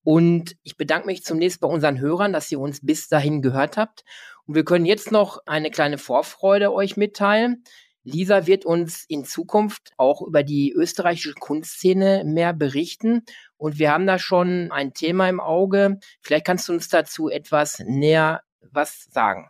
Und 0.04 0.56
ich 0.62 0.78
bedanke 0.78 1.08
mich 1.08 1.24
zunächst 1.24 1.60
bei 1.60 1.68
unseren 1.68 2.00
Hörern, 2.00 2.32
dass 2.32 2.52
ihr 2.52 2.60
uns 2.60 2.86
bis 2.86 3.08
dahin 3.08 3.41
gehört 3.41 3.76
habt. 3.76 4.04
Und 4.46 4.54
wir 4.54 4.64
können 4.64 4.86
jetzt 4.86 5.12
noch 5.12 5.39
eine 5.48 5.72
kleine 5.72 5.98
Vorfreude 5.98 6.72
euch 6.72 6.96
mitteilen. 6.96 7.64
Lisa 8.06 8.45
wird 8.45 8.66
uns 8.66 9.03
in 9.08 9.26
Zukunft 9.26 9.91
auch 9.97 10.22
über 10.22 10.43
die 10.43 10.72
österreichische 10.72 11.34
Kunstszene 11.34 12.24
mehr 12.24 12.53
berichten. 12.53 13.24
Und 13.58 13.80
wir 13.80 13.91
haben 13.91 14.06
da 14.06 14.20
schon 14.20 14.72
ein 14.72 14.93
Thema 14.93 15.28
im 15.28 15.39
Auge. 15.39 15.99
Vielleicht 16.22 16.45
kannst 16.45 16.70
du 16.70 16.74
uns 16.74 16.88
dazu 16.88 17.30
etwas 17.30 17.80
näher 17.80 18.41
was 18.72 19.06
sagen. 19.06 19.49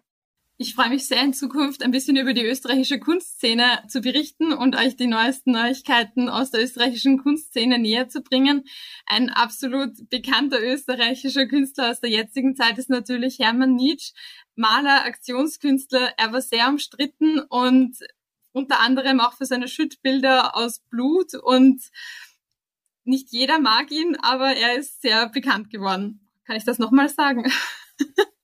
Ich 0.57 0.73
freue 0.73 0.87
mich 0.87 1.05
sehr 1.05 1.21
in 1.21 1.33
Zukunft 1.33 1.83
ein 1.83 1.91
bisschen 1.91 2.15
über 2.15 2.33
die 2.33 2.45
österreichische 2.45 2.97
Kunstszene 2.97 3.83
zu 3.89 3.99
berichten 3.99 4.53
und 4.53 4.77
euch 4.77 4.95
die 4.95 5.07
neuesten 5.07 5.51
Neuigkeiten 5.51 6.29
aus 6.29 6.51
der 6.51 6.63
österreichischen 6.63 7.21
Kunstszene 7.21 7.77
näher 7.77 8.07
zu 8.07 8.21
bringen. 8.21 8.63
Ein 9.05 9.29
absolut 9.29 10.09
bekannter 10.09 10.63
österreichischer 10.63 11.45
Künstler 11.47 11.91
aus 11.91 11.99
der 11.99 12.09
jetzigen 12.09 12.55
Zeit 12.55 12.77
ist 12.77 12.89
natürlich 12.89 13.39
Hermann 13.39 13.75
Nietzsche, 13.75 14.13
Maler, 14.55 15.03
Aktionskünstler. 15.03 16.13
Er 16.15 16.31
war 16.31 16.41
sehr 16.41 16.69
umstritten 16.69 17.39
und 17.49 17.97
unter 18.55 18.79
anderem 18.79 19.19
auch 19.19 19.33
für 19.33 19.45
seine 19.45 19.67
Schüttbilder 19.67 20.55
aus 20.55 20.79
Blut 20.79 21.33
und 21.35 21.81
nicht 23.03 23.31
jeder 23.31 23.59
mag 23.59 23.91
ihn, 23.91 24.17
aber 24.21 24.55
er 24.55 24.77
ist 24.77 25.01
sehr 25.01 25.29
bekannt 25.29 25.69
geworden. 25.69 26.27
Kann 26.45 26.55
ich 26.55 26.63
das 26.63 26.79
nochmal 26.79 27.09
sagen? 27.09 27.51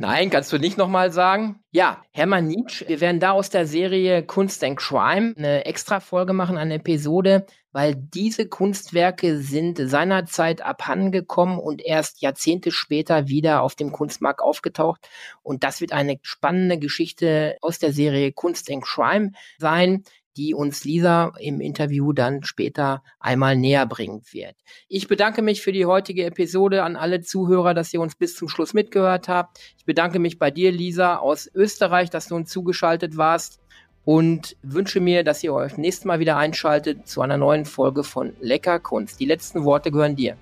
Nein, 0.00 0.30
kannst 0.30 0.50
du 0.50 0.56
nicht 0.56 0.78
nochmal 0.78 1.12
sagen? 1.12 1.62
Ja, 1.72 2.02
Hermann 2.12 2.46
Nietzsche, 2.46 2.88
wir 2.88 3.02
werden 3.02 3.20
da 3.20 3.32
aus 3.32 3.50
der 3.50 3.66
Serie 3.66 4.22
Kunst 4.22 4.64
and 4.64 4.78
Crime 4.78 5.34
eine 5.36 5.66
extra 5.66 6.00
Folge 6.00 6.32
machen, 6.32 6.56
eine 6.56 6.76
Episode, 6.76 7.44
weil 7.70 7.96
diese 7.96 8.48
Kunstwerke 8.48 9.36
sind 9.36 9.76
seinerzeit 9.76 10.62
abhandengekommen 10.62 11.58
und 11.58 11.82
erst 11.84 12.22
Jahrzehnte 12.22 12.70
später 12.70 13.28
wieder 13.28 13.60
auf 13.60 13.74
dem 13.74 13.92
Kunstmarkt 13.92 14.40
aufgetaucht. 14.40 15.06
Und 15.42 15.64
das 15.64 15.82
wird 15.82 15.92
eine 15.92 16.18
spannende 16.22 16.78
Geschichte 16.78 17.58
aus 17.60 17.78
der 17.78 17.92
Serie 17.92 18.32
Kunst 18.32 18.70
and 18.70 18.82
Crime 18.82 19.32
sein 19.58 20.04
die 20.40 20.54
uns 20.54 20.84
Lisa 20.84 21.34
im 21.38 21.60
Interview 21.60 22.14
dann 22.14 22.42
später 22.44 23.02
einmal 23.18 23.56
näher 23.56 23.84
bringen 23.84 24.22
wird. 24.30 24.56
Ich 24.88 25.06
bedanke 25.06 25.42
mich 25.42 25.60
für 25.60 25.70
die 25.70 25.84
heutige 25.84 26.24
Episode 26.24 26.82
an 26.82 26.96
alle 26.96 27.20
Zuhörer, 27.20 27.74
dass 27.74 27.92
ihr 27.92 28.00
uns 28.00 28.14
bis 28.14 28.34
zum 28.36 28.48
Schluss 28.48 28.72
mitgehört 28.72 29.28
habt. 29.28 29.58
Ich 29.76 29.84
bedanke 29.84 30.18
mich 30.18 30.38
bei 30.38 30.50
dir, 30.50 30.72
Lisa, 30.72 31.16
aus 31.16 31.50
Österreich, 31.54 32.08
dass 32.08 32.28
du 32.28 32.36
uns 32.36 32.48
zugeschaltet 32.48 33.18
warst 33.18 33.60
und 34.06 34.56
wünsche 34.62 35.00
mir, 35.00 35.24
dass 35.24 35.44
ihr 35.44 35.52
euch 35.52 35.76
nächstes 35.76 36.06
Mal 36.06 36.20
wieder 36.20 36.38
einschaltet 36.38 37.06
zu 37.06 37.20
einer 37.20 37.36
neuen 37.36 37.66
Folge 37.66 38.02
von 38.02 38.32
Lecker 38.40 38.80
Kunst. 38.80 39.20
Die 39.20 39.26
letzten 39.26 39.64
Worte 39.64 39.90
gehören 39.90 40.16
dir. 40.16 40.38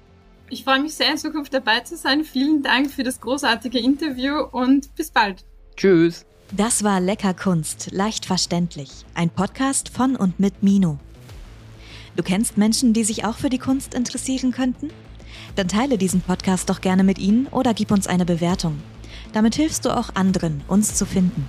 Ich 0.48 0.62
freue 0.62 0.80
mich 0.80 0.94
sehr, 0.94 1.10
in 1.10 1.18
Zukunft 1.18 1.52
dabei 1.52 1.80
zu 1.80 1.96
sein. 1.96 2.22
Vielen 2.22 2.62
Dank 2.62 2.92
für 2.92 3.02
das 3.02 3.20
großartige 3.20 3.80
Interview 3.80 4.42
und 4.52 4.94
bis 4.94 5.10
bald. 5.10 5.44
Tschüss. 5.76 6.24
Das 6.56 6.82
war 6.82 6.98
Lecker 6.98 7.34
Kunst, 7.34 7.90
leicht 7.92 8.24
verständlich. 8.24 8.88
Ein 9.12 9.28
Podcast 9.28 9.90
von 9.90 10.16
und 10.16 10.40
mit 10.40 10.62
Mino. 10.62 10.98
Du 12.16 12.22
kennst 12.22 12.56
Menschen, 12.56 12.94
die 12.94 13.04
sich 13.04 13.26
auch 13.26 13.36
für 13.36 13.50
die 13.50 13.58
Kunst 13.58 13.92
interessieren 13.92 14.50
könnten? 14.50 14.88
Dann 15.56 15.68
teile 15.68 15.98
diesen 15.98 16.22
Podcast 16.22 16.70
doch 16.70 16.80
gerne 16.80 17.04
mit 17.04 17.18
ihnen 17.18 17.48
oder 17.48 17.74
gib 17.74 17.90
uns 17.90 18.06
eine 18.06 18.24
Bewertung. 18.24 18.80
Damit 19.34 19.56
hilfst 19.56 19.84
du 19.84 19.94
auch 19.94 20.14
anderen, 20.14 20.62
uns 20.68 20.94
zu 20.94 21.04
finden. 21.04 21.46